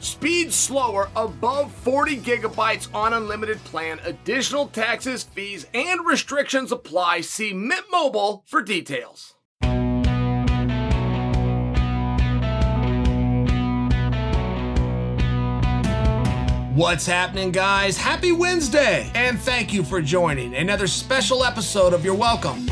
[0.00, 4.00] Speed slower above 40 gigabytes on unlimited plan.
[4.04, 7.22] Additional taxes, fees, and restrictions apply.
[7.22, 9.34] See Mint Mobile for details.
[16.78, 17.96] What's happening, guys?
[17.96, 19.10] Happy Wednesday!
[19.16, 22.68] And thank you for joining another special episode of You're Welcome.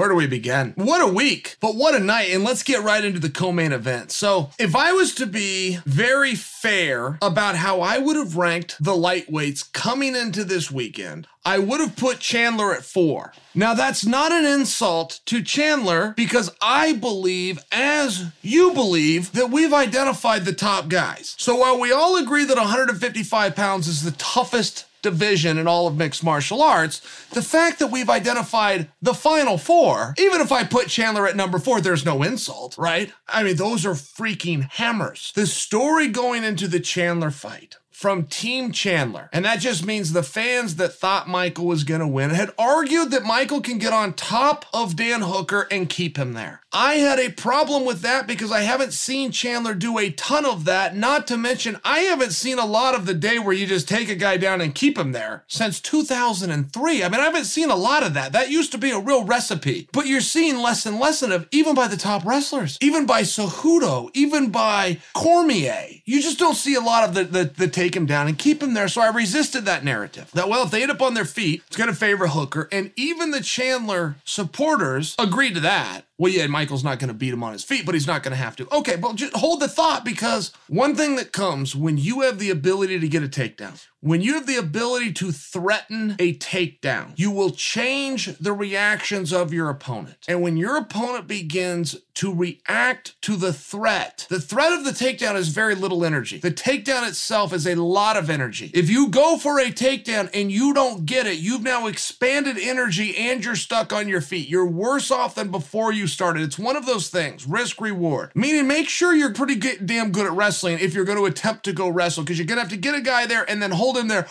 [0.00, 0.72] Where do we begin?
[0.76, 2.30] What a week, but what a night.
[2.30, 4.12] And let's get right into the co main event.
[4.12, 8.92] So, if I was to be very fair about how I would have ranked the
[8.92, 13.34] lightweights coming into this weekend, I would have put Chandler at four.
[13.54, 19.74] Now, that's not an insult to Chandler because I believe, as you believe, that we've
[19.74, 21.34] identified the top guys.
[21.36, 25.96] So, while we all agree that 155 pounds is the toughest division in all of
[25.96, 27.00] mixed martial arts,
[27.30, 31.58] the fact that we've identified the final four, even if I put Chandler at number
[31.58, 33.12] four, there's no insult, right?
[33.28, 35.32] I mean, those are freaking hammers.
[35.34, 39.28] The story going into the Chandler fight from Team Chandler.
[39.30, 43.10] And that just means the fans that thought Michael was going to win had argued
[43.10, 46.62] that Michael can get on top of Dan Hooker and keep him there.
[46.72, 50.64] I had a problem with that because I haven't seen Chandler do a ton of
[50.66, 50.96] that.
[50.96, 54.08] Not to mention, I haven't seen a lot of the day where you just take
[54.08, 57.02] a guy down and keep him there since 2003.
[57.02, 58.32] I mean, I haven't seen a lot of that.
[58.32, 61.74] That used to be a real recipe, but you're seeing less and less of even
[61.74, 65.86] by the top wrestlers, even by Cejudo, even by Cormier.
[66.04, 68.62] You just don't see a lot of the, the, the take him down and keep
[68.62, 68.88] him there.
[68.88, 71.76] So I resisted that narrative that, well, if they end up on their feet, it's
[71.76, 72.68] going to favor Hooker.
[72.70, 77.32] And even the Chandler supporters agreed to that well, yeah, Michael's not going to beat
[77.32, 78.68] him on his feet, but he's not going to have to.
[78.70, 82.50] Okay, but just hold the thought because one thing that comes when you have the
[82.50, 87.30] ability to get a takedown, when you have the ability to threaten a takedown, you
[87.30, 90.16] will change the reactions of your opponent.
[90.26, 95.36] And when your opponent begins to react to the threat, the threat of the takedown
[95.36, 96.38] is very little energy.
[96.38, 98.70] The takedown itself is a lot of energy.
[98.72, 103.16] If you go for a takedown and you don't get it, you've now expanded energy
[103.16, 104.48] and you're stuck on your feet.
[104.48, 106.42] You're worse off than before you started.
[106.42, 108.32] It's one of those things, risk reward.
[108.34, 111.64] Meaning, make sure you're pretty good, damn good at wrestling if you're going to attempt
[111.64, 113.70] to go wrestle, because you're going to have to get a guy there and then
[113.70, 114.28] hold him there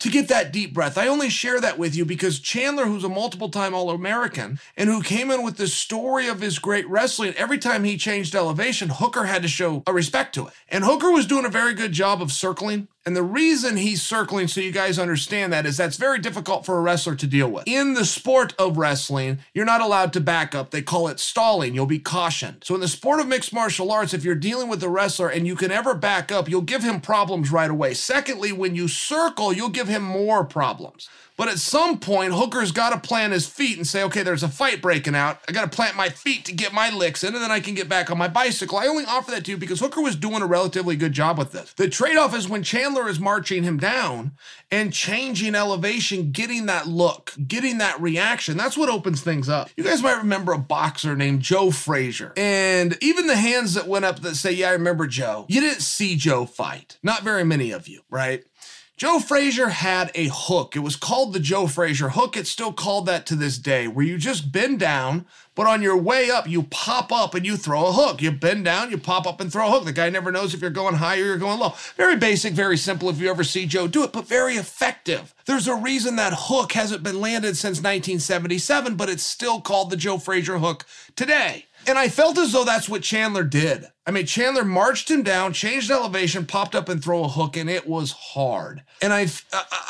[0.00, 0.98] to get that deep breath.
[0.98, 4.88] I only share that with you because Chandler, who's a multiple time All American and
[4.90, 8.88] who came in with the story of his great wrestling, every time he changed elevation,
[8.88, 10.52] Hooker had to show a respect to it.
[10.68, 14.46] And Hooker was doing a very good job of circling and the reason he's circling,
[14.46, 17.64] so you guys understand that, is that's very difficult for a wrestler to deal with.
[17.66, 20.70] In the sport of wrestling, you're not allowed to back up.
[20.70, 21.74] They call it stalling.
[21.74, 22.62] You'll be cautioned.
[22.62, 25.46] So in the sport of mixed martial arts, if you're dealing with a wrestler and
[25.46, 27.94] you can ever back up, you'll give him problems right away.
[27.94, 31.08] Secondly, when you circle, you'll give him more problems.
[31.40, 34.48] But at some point, Hooker's got to plant his feet and say, okay, there's a
[34.48, 35.40] fight breaking out.
[35.48, 37.74] I got to plant my feet to get my licks in, and then I can
[37.74, 38.76] get back on my bicycle.
[38.76, 41.52] I only offer that to you because Hooker was doing a relatively good job with
[41.52, 41.72] this.
[41.72, 44.32] The trade off is when Chandler is marching him down
[44.70, 48.58] and changing elevation, getting that look, getting that reaction.
[48.58, 49.70] That's what opens things up.
[49.78, 52.34] You guys might remember a boxer named Joe Frazier.
[52.36, 55.46] And even the hands that went up that say, yeah, I remember Joe.
[55.48, 56.98] You didn't see Joe fight.
[57.02, 58.44] Not very many of you, right?
[59.00, 60.76] Joe Frazier had a hook.
[60.76, 62.36] It was called the Joe Frazier hook.
[62.36, 65.24] It's still called that to this day, where you just bend down,
[65.54, 68.20] but on your way up, you pop up and you throw a hook.
[68.20, 69.86] You bend down, you pop up and throw a hook.
[69.86, 71.72] The guy never knows if you're going high or you're going low.
[71.96, 75.34] Very basic, very simple if you ever see Joe do it, but very effective.
[75.46, 79.96] There's a reason that hook hasn't been landed since 1977, but it's still called the
[79.96, 80.84] Joe Frazier hook
[81.16, 81.64] today.
[81.86, 83.86] And I felt as though that's what Chandler did.
[84.06, 87.68] I mean, Chandler marched him down, changed elevation, popped up and throw a hook, and
[87.68, 88.82] it was hard.
[89.02, 89.26] And I,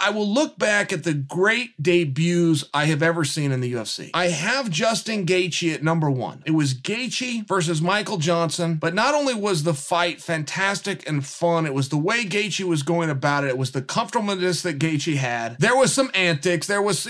[0.01, 4.11] I will look back at the great debuts I have ever seen in the UFC.
[4.13, 6.43] I have Justin Gaethje at number one.
[6.45, 11.65] It was Gaethje versus Michael Johnson, but not only was the fight fantastic and fun,
[11.65, 13.51] it was the way Gaethje was going about it.
[13.51, 15.57] It was the comfortableness that Gaethje had.
[15.61, 16.67] There was some antics.
[16.67, 17.07] There was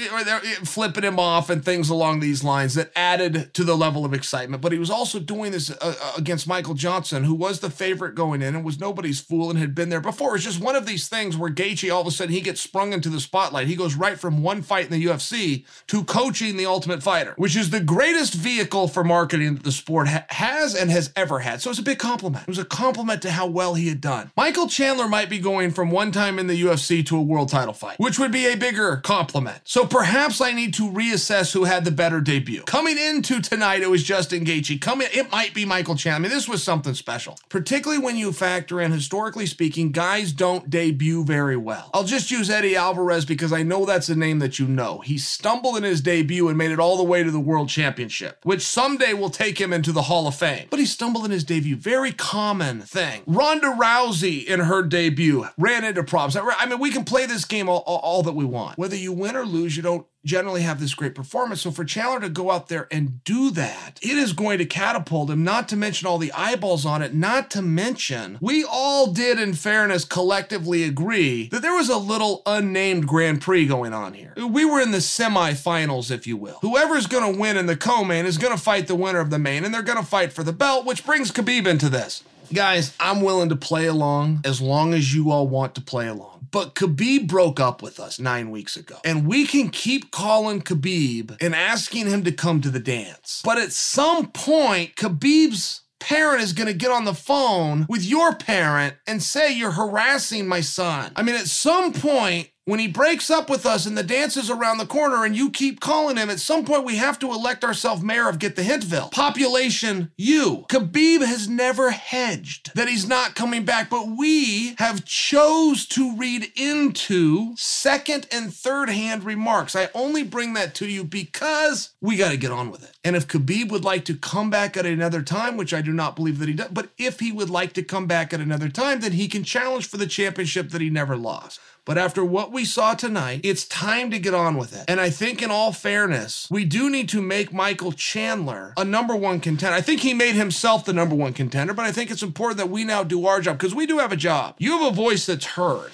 [0.65, 4.63] flipping him off and things along these lines that added to the level of excitement.
[4.63, 7.71] But he was also doing this uh, uh against Michael Johnson Johnson, who was the
[7.71, 10.35] favorite going in and was nobody's fool and had been there before.
[10.35, 12.93] It's just one of these things where Gaethje all of a sudden he gets sprung
[12.93, 13.69] into the spotlight.
[13.69, 17.55] He goes right from one fight in the UFC to coaching the Ultimate Fighter, which
[17.55, 21.63] is the greatest vehicle for marketing that the sport ha- has and has ever had.
[21.63, 22.43] So it's a big compliment.
[22.43, 24.33] It was a compliment to how well he had done.
[24.37, 27.73] Michael Chandler might be going from one time in the UFC to a world title
[27.73, 29.61] fight, which would be a bigger compliment.
[29.63, 32.63] So perhaps I need to reassess who had the better debut.
[32.63, 34.81] Coming into tonight, it was Justin Gaethje.
[34.81, 36.11] Coming, it might be Michael Chandler.
[36.17, 37.39] I mean, this was something something special.
[37.51, 41.91] Particularly when you factor in, historically speaking, guys don't debut very well.
[41.93, 45.01] I'll just use Eddie Alvarez because I know that's a name that you know.
[45.01, 48.39] He stumbled in his debut and made it all the way to the World Championship,
[48.45, 50.69] which someday will take him into the Hall of Fame.
[50.71, 51.77] But he stumbled in his debut.
[51.77, 53.23] Very common thing.
[53.27, 56.37] Ronda Rousey in her debut ran into problems.
[56.37, 58.79] I mean, we can play this game all, all, all that we want.
[58.79, 61.63] Whether you win or lose, you don't generally have this great performance.
[61.63, 65.31] So for Chandler to go out there and do that, it is going to catapult
[65.31, 69.39] him, not to mention all the eyeballs on it, not to mention we all did,
[69.39, 74.35] in fairness, collectively agree that there was a little unnamed Grand Prix going on here.
[74.37, 76.59] We were in the semifinals, if you will.
[76.63, 79.39] Whoever's going to win in the co-main is going to fight the winner of the
[79.39, 82.23] main, and they're going to fight for the belt, which brings Khabib into this.
[82.53, 86.30] Guys, I'm willing to play along as long as you all want to play along.
[86.51, 88.99] But Khabib broke up with us nine weeks ago.
[89.05, 93.43] And we can keep calling Khabib and asking him to come to the dance.
[93.45, 98.35] But at some point, Khabib's parent is going to get on the phone with your
[98.35, 101.13] parent and say you're harassing my son.
[101.15, 104.49] I mean, at some point, When he breaks up with us and the dance is
[104.49, 107.65] around the corner and you keep calling him, at some point we have to elect
[107.65, 109.09] ourselves mayor of Get the Hintville.
[109.09, 110.67] Population, you.
[110.69, 116.53] Khabib has never hedged that he's not coming back, but we have chose to read
[116.55, 119.75] into second and third hand remarks.
[119.75, 122.97] I only bring that to you because we got to get on with it.
[123.03, 126.15] And if Khabib would like to come back at another time, which I do not
[126.15, 129.01] believe that he does, but if he would like to come back at another time,
[129.01, 131.59] then he can challenge for the championship that he never lost.
[131.91, 134.85] But after what we saw tonight, it's time to get on with it.
[134.87, 139.17] And I think, in all fairness, we do need to make Michael Chandler a number
[139.17, 139.75] one contender.
[139.75, 142.71] I think he made himself the number one contender, but I think it's important that
[142.71, 144.55] we now do our job because we do have a job.
[144.59, 145.91] You have a voice that's heard.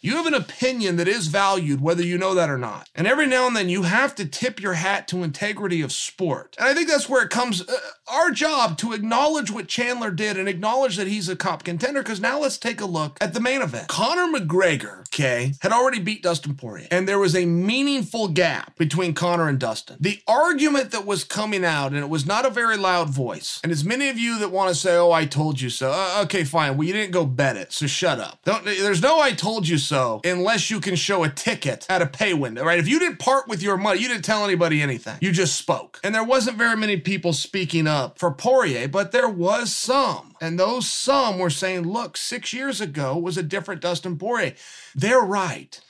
[0.00, 2.88] You have an opinion that is valued, whether you know that or not.
[2.94, 6.54] And every now and then you have to tip your hat to integrity of sport.
[6.58, 7.76] And I think that's where it comes uh,
[8.06, 12.02] our job to acknowledge what Chandler did and acknowledge that he's a cop contender.
[12.02, 13.88] Because now let's take a look at the main event.
[13.88, 19.12] Conor McGregor, okay, had already beat Dustin Poirier, and there was a meaningful gap between
[19.12, 19.96] Conor and Dustin.
[19.98, 23.72] The argument that was coming out, and it was not a very loud voice, and
[23.72, 26.44] as many of you that want to say, oh, I told you so, uh, okay,
[26.44, 26.76] fine.
[26.76, 28.38] Well, you didn't go bet it, so shut up.
[28.44, 32.02] Don't, there's no I told you so so unless you can show a ticket at
[32.02, 32.78] a pay window, right?
[32.78, 35.18] If you didn't part with your money, you didn't tell anybody anything.
[35.20, 36.00] You just spoke.
[36.02, 40.34] And there wasn't very many people speaking up for Poirier, but there was some.
[40.40, 44.54] And those some were saying, look, six years ago was a different Dustin Poirier.
[44.94, 45.80] They're right.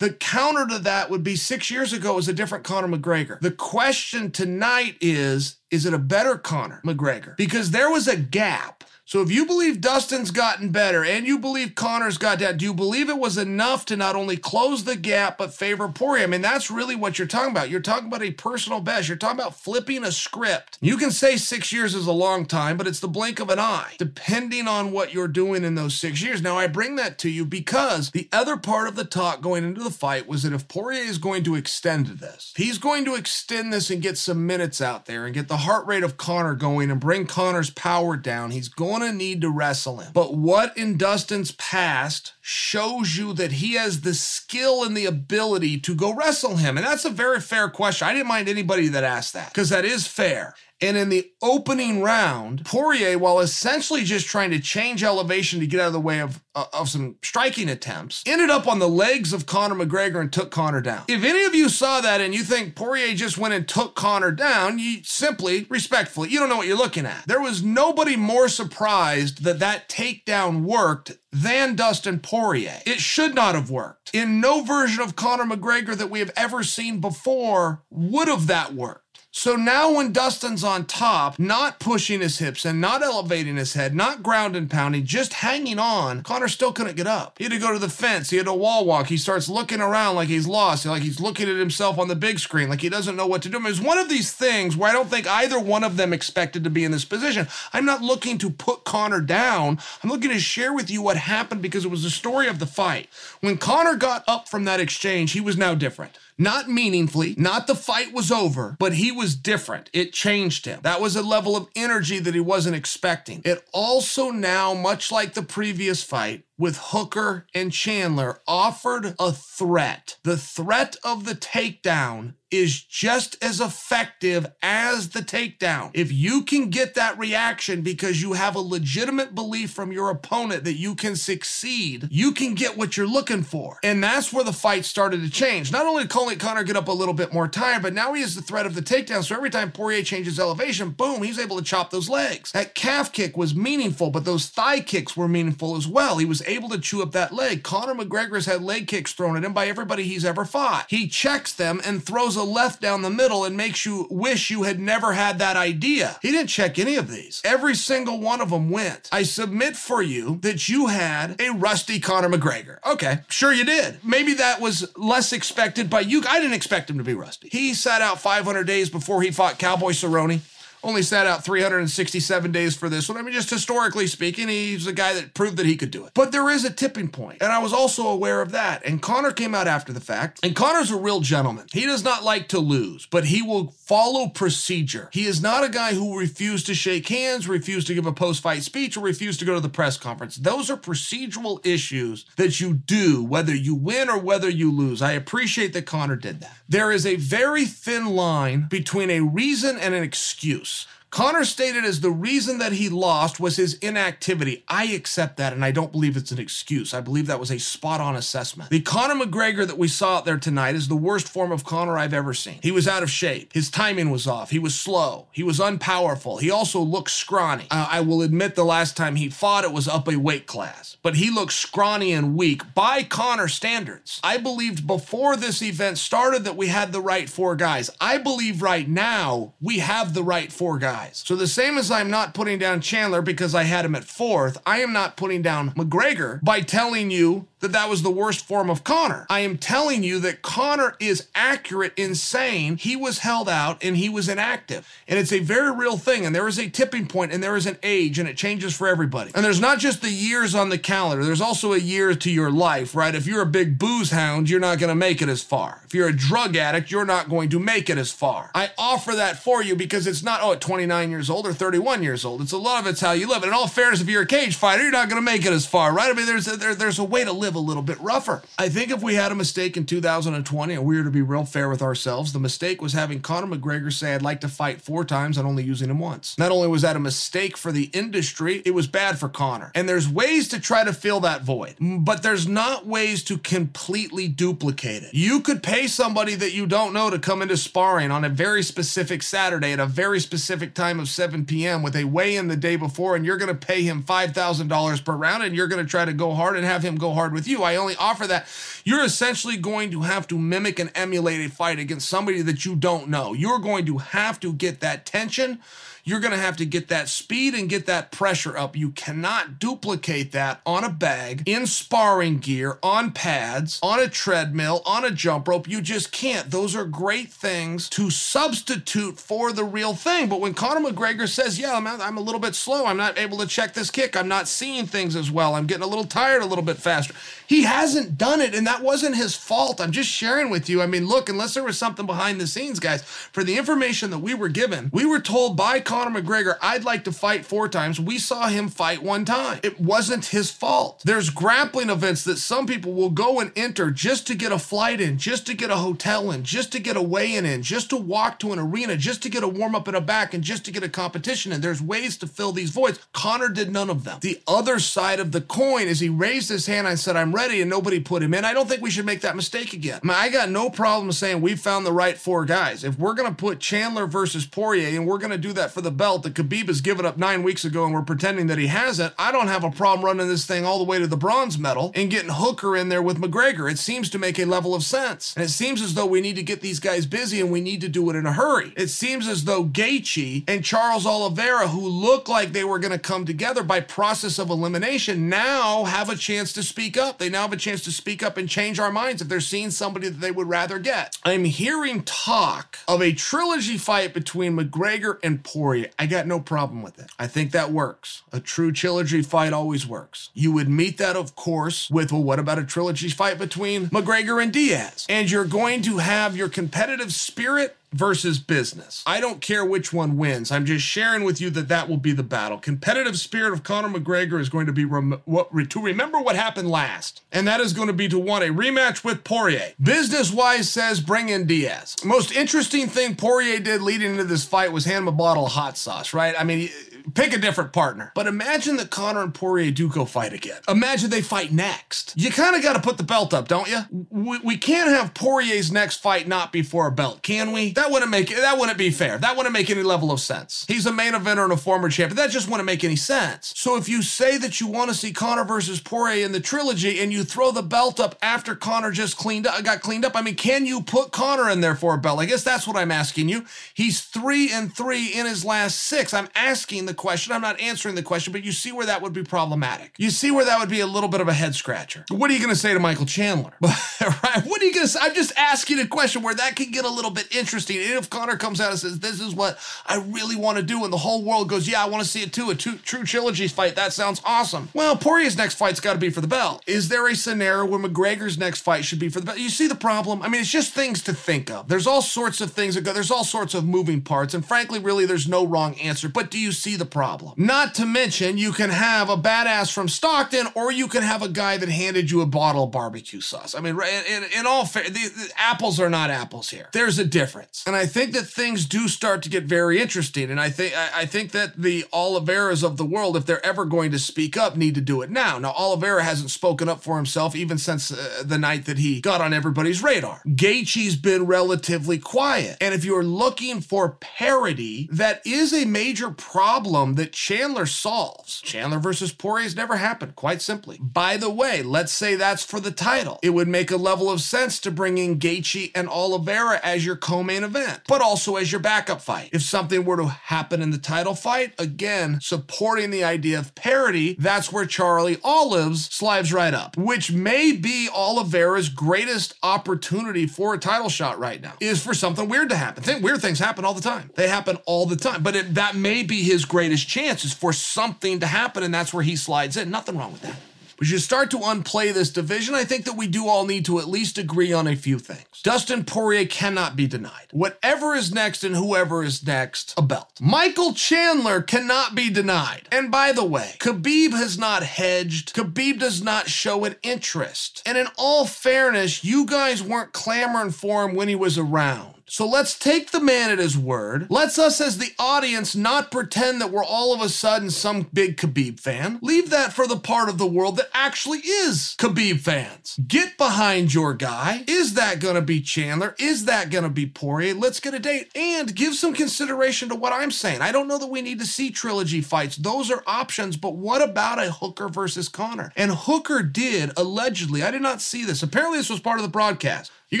[0.00, 3.40] The counter to that would be six years ago was a different Conor McGregor.
[3.40, 7.36] The question tonight is, is it a better Conor McGregor?
[7.36, 11.74] Because there was a gap so if you believe Dustin's gotten better and you believe
[11.74, 15.36] Conor's got down, do you believe it was enough to not only close the gap
[15.36, 16.24] but favor Poirier?
[16.24, 17.68] I mean, that's really what you're talking about.
[17.68, 19.08] You're talking about a personal best.
[19.08, 20.78] You're talking about flipping a script.
[20.80, 23.58] You can say six years is a long time, but it's the blink of an
[23.58, 26.40] eye, depending on what you're doing in those six years.
[26.40, 29.82] Now, I bring that to you because the other part of the talk going into
[29.82, 33.70] the fight was that if Poirier is going to extend this, he's going to extend
[33.70, 36.90] this and get some minutes out there and get the heart rate of Conor going
[36.90, 38.50] and bring Conor's power down.
[38.50, 40.12] He's going going to need to wrestle him.
[40.12, 45.80] But what in Dustin's past shows you that he has the skill and the ability
[45.80, 46.76] to go wrestle him?
[46.76, 48.08] And that's a very fair question.
[48.08, 50.54] I didn't mind anybody that asked that because that is fair.
[50.84, 55.80] And in the opening round, Poirier, while essentially just trying to change elevation to get
[55.80, 59.32] out of the way of, uh, of some striking attempts, ended up on the legs
[59.32, 61.04] of Conor McGregor and took Conor down.
[61.08, 64.30] If any of you saw that and you think Poirier just went and took Conor
[64.30, 67.26] down, you simply, respectfully, you don't know what you're looking at.
[67.26, 72.80] There was nobody more surprised that that takedown worked than Dustin Poirier.
[72.84, 74.10] It should not have worked.
[74.12, 78.74] In no version of Conor McGregor that we have ever seen before would have that
[78.74, 79.03] worked.
[79.36, 83.92] So now when Dustin's on top, not pushing his hips and not elevating his head,
[83.92, 87.36] not ground and pounding, just hanging on, Conor still couldn't get up.
[87.36, 88.30] He had to go to the fence.
[88.30, 89.08] He had to wall walk.
[89.08, 92.38] He starts looking around like he's lost, like he's looking at himself on the big
[92.38, 93.58] screen, like he doesn't know what to do.
[93.58, 96.62] It was one of these things where I don't think either one of them expected
[96.62, 97.48] to be in this position.
[97.72, 99.80] I'm not looking to put Conor down.
[100.04, 102.66] I'm looking to share with you what happened because it was the story of the
[102.66, 103.08] fight.
[103.40, 106.20] When Conor got up from that exchange, he was now different.
[106.36, 109.88] Not meaningfully, not the fight was over, but he was different.
[109.92, 110.80] It changed him.
[110.82, 113.40] That was a level of energy that he wasn't expecting.
[113.44, 120.18] It also now, much like the previous fight, with Hooker and Chandler offered a threat.
[120.24, 125.90] The threat of the takedown is just as effective as the takedown.
[125.94, 130.64] If you can get that reaction because you have a legitimate belief from your opponent
[130.64, 133.78] that you can succeed, you can get what you're looking for.
[133.82, 135.72] And that's where the fight started to change.
[135.72, 138.34] Not only did Conor get up a little bit more tired, but now he has
[138.34, 139.24] the threat of the takedown.
[139.24, 142.52] So every time Poirier changes elevation, boom, he's able to chop those legs.
[142.52, 146.18] That calf kick was meaningful, but those thigh kicks were meaningful as well.
[146.18, 147.62] He was able to chew up that leg.
[147.62, 150.86] Conor McGregor's had leg kicks thrown at him by everybody he's ever fought.
[150.88, 154.62] He checks them and throws a left down the middle and makes you wish you
[154.62, 156.16] had never had that idea.
[156.22, 157.42] He didn't check any of these.
[157.44, 159.08] Every single one of them went.
[159.12, 162.78] I submit for you that you had a rusty Conor McGregor.
[162.86, 164.04] Okay, sure you did.
[164.04, 166.22] Maybe that was less expected by you.
[166.28, 167.48] I didn't expect him to be rusty.
[167.50, 170.40] He sat out 500 days before he fought Cowboy Cerrone
[170.84, 173.18] only sat out 367 days for this one.
[173.18, 176.12] I mean, just historically speaking, he's a guy that proved that he could do it.
[176.14, 178.84] But there is a tipping point, and I was also aware of that.
[178.84, 181.66] And Conor came out after the fact, and Conor's a real gentleman.
[181.72, 185.08] He does not like to lose, but he will follow procedure.
[185.12, 188.42] He is not a guy who refused to shake hands, refused to give a post
[188.42, 190.36] fight speech, or refused to go to the press conference.
[190.36, 195.02] Those are procedural issues that you do, whether you win or whether you lose.
[195.02, 196.56] I appreciate that Conor did that.
[196.74, 200.88] There is a very thin line between a reason and an excuse.
[201.14, 204.64] Conor stated as the reason that he lost was his inactivity.
[204.66, 206.92] I accept that, and I don't believe it's an excuse.
[206.92, 208.70] I believe that was a spot on assessment.
[208.70, 211.96] The Conor McGregor that we saw out there tonight is the worst form of Conor
[211.96, 212.58] I've ever seen.
[212.64, 213.52] He was out of shape.
[213.52, 214.50] His timing was off.
[214.50, 215.28] He was slow.
[215.30, 216.38] He was unpowerful.
[216.38, 217.68] He also looked scrawny.
[217.70, 220.96] Uh, I will admit the last time he fought, it was up a weight class,
[221.00, 224.20] but he looked scrawny and weak by Conor standards.
[224.24, 227.88] I believed before this event started that we had the right four guys.
[228.00, 231.03] I believe right now we have the right four guys.
[231.12, 234.60] So the same as I'm not putting down Chandler because I had him at fourth,
[234.66, 238.68] I am not putting down McGregor by telling you that that was the worst form
[238.68, 239.26] of Conor.
[239.30, 243.96] I am telling you that Conor is accurate in saying he was held out and
[243.96, 244.86] he was inactive.
[245.08, 246.26] And it's a very real thing.
[246.26, 248.86] And there is a tipping point and there is an age and it changes for
[248.86, 249.30] everybody.
[249.34, 252.50] And there's not just the years on the calendar, there's also a year to your
[252.50, 253.14] life, right?
[253.14, 255.80] If you're a big booze hound, you're not going to make it as far.
[255.86, 258.50] If you're a drug addict, you're not going to make it as far.
[258.54, 262.02] I offer that for you because it's not, oh, at 29 years old or 31
[262.02, 262.40] years old.
[262.40, 263.42] It's a lot of it's how you live.
[263.42, 265.52] And in all fairness, if you're a cage fighter, you're not going to make it
[265.52, 266.10] as far, right?
[266.10, 268.42] I mean, there's a, there, there's a way to live a little bit rougher.
[268.58, 271.44] I think if we had a mistake in 2020 and we were to be real
[271.44, 275.04] fair with ourselves, the mistake was having Conor McGregor say, I'd like to fight four
[275.04, 276.38] times and only using him once.
[276.38, 279.72] Not only was that a mistake for the industry, it was bad for Conor.
[279.74, 284.28] And there's ways to try to fill that void, but there's not ways to completely
[284.28, 285.14] duplicate it.
[285.14, 288.62] You could pay somebody that you don't know to come into sparring on a very
[288.62, 291.82] specific Saturday at a very specific time of 7 p.m.
[291.82, 295.12] with a weigh in the day before, and you're going to pay him $5,000 per
[295.12, 297.46] round and you're going to try to go hard and have him go hard with
[297.46, 297.62] you.
[297.62, 298.46] I only offer that.
[298.84, 302.76] You're essentially going to have to mimic and emulate a fight against somebody that you
[302.76, 303.32] don't know.
[303.32, 305.60] You're going to have to get that tension
[306.04, 308.76] you're going to have to get that speed and get that pressure up.
[308.76, 314.82] You cannot duplicate that on a bag, in sparring gear, on pads, on a treadmill,
[314.84, 315.66] on a jump rope.
[315.66, 316.50] You just can't.
[316.50, 320.28] Those are great things to substitute for the real thing.
[320.28, 323.38] But when Conor McGregor says, Yeah, I'm, I'm a little bit slow, I'm not able
[323.38, 326.42] to check this kick, I'm not seeing things as well, I'm getting a little tired
[326.42, 327.14] a little bit faster.
[327.46, 329.80] He hasn't done it, and that wasn't his fault.
[329.80, 330.82] I'm just sharing with you.
[330.82, 334.18] I mean, look, unless there was something behind the scenes, guys, for the information that
[334.18, 338.00] we were given, we were told by Conor McGregor, I'd like to fight four times.
[338.00, 339.60] We saw him fight one time.
[339.62, 341.02] It wasn't his fault.
[341.04, 345.00] There's grappling events that some people will go and enter just to get a flight
[345.00, 347.96] in, just to get a hotel in, just to get a weigh-in in, just to
[347.96, 350.72] walk to an arena, just to get a warm-up in a back, and just to
[350.72, 352.98] get a competition And There's ways to fill these voids.
[353.12, 354.18] Conor did none of them.
[354.20, 357.60] The other side of the coin is he raised his hand and said, I'm ready,
[357.60, 358.44] and nobody put him in.
[358.44, 360.00] I don't think we should make that mistake again.
[360.02, 362.82] I, mean, I got no problem saying we found the right four guys.
[362.84, 365.80] If we're going to put Chandler versus Poirier, and we're going to do that for
[365.84, 368.66] the belt that Khabib has given up nine weeks ago, and we're pretending that he
[368.66, 371.58] hasn't, I don't have a problem running this thing all the way to the bronze
[371.58, 373.70] medal and getting Hooker in there with McGregor.
[373.70, 375.34] It seems to make a level of sense.
[375.36, 377.80] And it seems as though we need to get these guys busy and we need
[377.82, 378.72] to do it in a hurry.
[378.76, 382.98] It seems as though Gaethje and Charles Oliveira, who look like they were going to
[382.98, 387.18] come together by process of elimination, now have a chance to speak up.
[387.18, 389.70] They now have a chance to speak up and change our minds if they're seeing
[389.70, 391.18] somebody that they would rather get.
[391.24, 395.73] I'm hearing talk of a trilogy fight between McGregor and Poirier.
[395.98, 397.10] I got no problem with it.
[397.18, 398.22] I think that works.
[398.32, 400.30] A true trilogy fight always works.
[400.34, 404.42] You would meet that, of course, with, well, what about a trilogy fight between McGregor
[404.42, 405.06] and Diaz?
[405.08, 409.02] And you're going to have your competitive spirit versus business.
[409.06, 410.50] I don't care which one wins.
[410.50, 412.58] I'm just sharing with you that that will be the battle.
[412.58, 416.68] Competitive spirit of Conor McGregor is going to be rem- what, to remember what happened
[416.68, 419.72] last, and that is going to be to want a rematch with Poirier.
[419.80, 421.96] Business wise says bring in Diaz.
[422.04, 425.52] Most interesting thing Poirier did leading into this fight was hand him a bottle of
[425.52, 426.34] hot sauce, right?
[426.38, 426.68] I mean,
[427.12, 428.12] pick a different partner.
[428.14, 430.60] But imagine that Conor and Poirier do go fight again.
[430.68, 432.14] Imagine they fight next.
[432.16, 433.80] You kind of got to put the belt up, don't you?
[434.10, 437.72] We, we can't have Poirier's next fight not be for a belt, can we?
[437.72, 439.18] That wouldn't make it, that wouldn't be fair.
[439.18, 440.64] That wouldn't make any level of sense.
[440.68, 442.16] He's a main eventer and a former champion.
[442.16, 443.52] That just wouldn't make any sense.
[443.56, 447.00] So if you say that you want to see Conor versus Poirier in the trilogy
[447.00, 450.22] and you throw the belt up after Conor just cleaned up, got cleaned up, I
[450.22, 452.20] mean, can you put Conor in there for a belt?
[452.20, 453.44] I guess that's what I'm asking you.
[453.74, 456.14] He's three and three in his last six.
[456.14, 457.32] I'm asking the the question.
[457.32, 459.94] I'm not answering the question, but you see where that would be problematic.
[459.98, 462.04] You see where that would be a little bit of a head scratcher.
[462.10, 463.52] What are you going to say to Michael Chandler?
[463.60, 464.42] right?
[464.44, 465.00] What are you going to say?
[465.02, 467.78] I'm just asking a question where that can get a little bit interesting.
[467.78, 470.84] And if Conor comes out and says, This is what I really want to do,
[470.84, 473.04] and the whole world goes, Yeah, I want to see it too, a two, true
[473.04, 473.74] trilogy fight.
[473.74, 474.68] That sounds awesome.
[474.72, 476.62] Well, Poirier's next fight's got to be for the belt.
[476.66, 479.38] Is there a scenario where McGregor's next fight should be for the belt?
[479.38, 480.22] You see the problem?
[480.22, 481.68] I mean, it's just things to think of.
[481.68, 484.34] There's all sorts of things that go, there's all sorts of moving parts.
[484.34, 486.08] And frankly, really, there's no wrong answer.
[486.08, 487.34] But do you see the the problem.
[487.36, 491.28] Not to mention, you can have a badass from Stockton, or you can have a
[491.28, 493.54] guy that handed you a bottle of barbecue sauce.
[493.54, 496.68] I mean, in, in all fair, the, the apples are not apples here.
[496.72, 500.30] There's a difference, and I think that things do start to get very interesting.
[500.30, 503.64] And I think I, I think that the Oliveira's of the world, if they're ever
[503.64, 505.38] going to speak up, need to do it now.
[505.38, 509.20] Now, Oliveira hasn't spoken up for himself even since uh, the night that he got
[509.20, 510.22] on everybody's radar.
[510.26, 516.73] Gaethje's been relatively quiet, and if you're looking for parody, that is a major problem
[516.74, 518.40] that Chandler solves.
[518.40, 520.78] Chandler versus Poirier's never happened, quite simply.
[520.80, 523.20] By the way, let's say that's for the title.
[523.22, 526.96] It would make a level of sense to bring in Gaethje and Oliveira as your
[526.96, 529.30] co-main event, but also as your backup fight.
[529.32, 534.16] If something were to happen in the title fight, again, supporting the idea of parity,
[534.18, 540.58] that's where Charlie Olives slides right up, which may be Oliveira's greatest opportunity for a
[540.58, 542.82] title shot right now, is for something weird to happen.
[542.82, 544.10] Think weird things happen all the time.
[544.16, 547.52] They happen all the time, but it, that may be his greatest chance is for
[547.52, 549.70] something to happen, and that's where he slides in.
[549.70, 550.36] Nothing wrong with that.
[550.76, 553.78] But you start to unplay this division, I think that we do all need to
[553.78, 555.40] at least agree on a few things.
[555.42, 557.28] Dustin Poirier cannot be denied.
[557.30, 560.18] Whatever is next and whoever is next, a belt.
[560.20, 562.68] Michael Chandler cannot be denied.
[562.72, 565.34] And by the way, Khabib has not hedged.
[565.34, 567.62] Khabib does not show an interest.
[567.64, 571.94] And in all fairness, you guys weren't clamoring for him when he was around.
[572.06, 574.06] So let's take the man at his word.
[574.10, 578.16] Let's us as the audience not pretend that we're all of a sudden some big
[578.16, 578.98] Khabib fan.
[579.00, 582.78] Leave that for the part of the world that actually is Khabib fans.
[582.86, 584.44] Get behind your guy.
[584.46, 585.94] Is that going to be Chandler?
[585.98, 587.34] Is that going to be Poirier?
[587.34, 590.40] Let's get a date and give some consideration to what I'm saying.
[590.40, 592.36] I don't know that we need to see trilogy fights.
[592.36, 595.52] Those are options, but what about a Hooker versus Conor?
[595.56, 598.22] And Hooker did allegedly, I did not see this.
[598.22, 599.72] Apparently, this was part of the broadcast.
[599.94, 600.00] You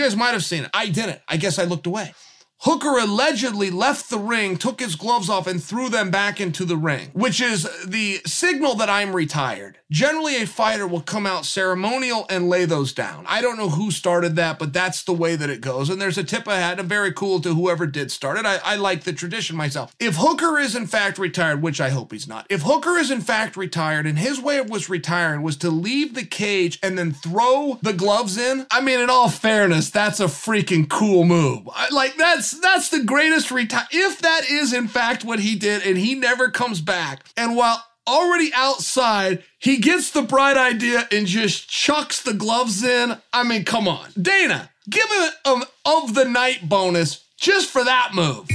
[0.00, 0.70] guys might have seen it.
[0.74, 1.20] I didn't.
[1.28, 2.12] I guess I looked away.
[2.60, 6.76] Hooker allegedly left the ring, took his gloves off, and threw them back into the
[6.76, 9.78] ring, which is the signal that I'm retired.
[9.90, 13.24] Generally, a fighter will come out ceremonial and lay those down.
[13.28, 15.90] I don't know who started that, but that's the way that it goes.
[15.90, 18.46] And there's a tip I had, and very cool to whoever did start it.
[18.46, 19.94] I, I like the tradition myself.
[20.00, 23.20] If Hooker is in fact retired, which I hope he's not, if Hooker is in
[23.20, 27.12] fact retired and his way of was retiring was to leave the cage and then
[27.12, 31.68] throw the gloves in, I mean, in all fairness, that's a freaking cool move.
[31.72, 33.86] I, like that's that's the greatest retire.
[33.90, 37.84] If that is in fact what he did, and he never comes back, and while
[38.06, 43.16] already outside, he gets the bright idea and just chucks the gloves in.
[43.32, 48.10] I mean, come on, Dana, give him an of the night bonus just for that
[48.14, 48.48] move.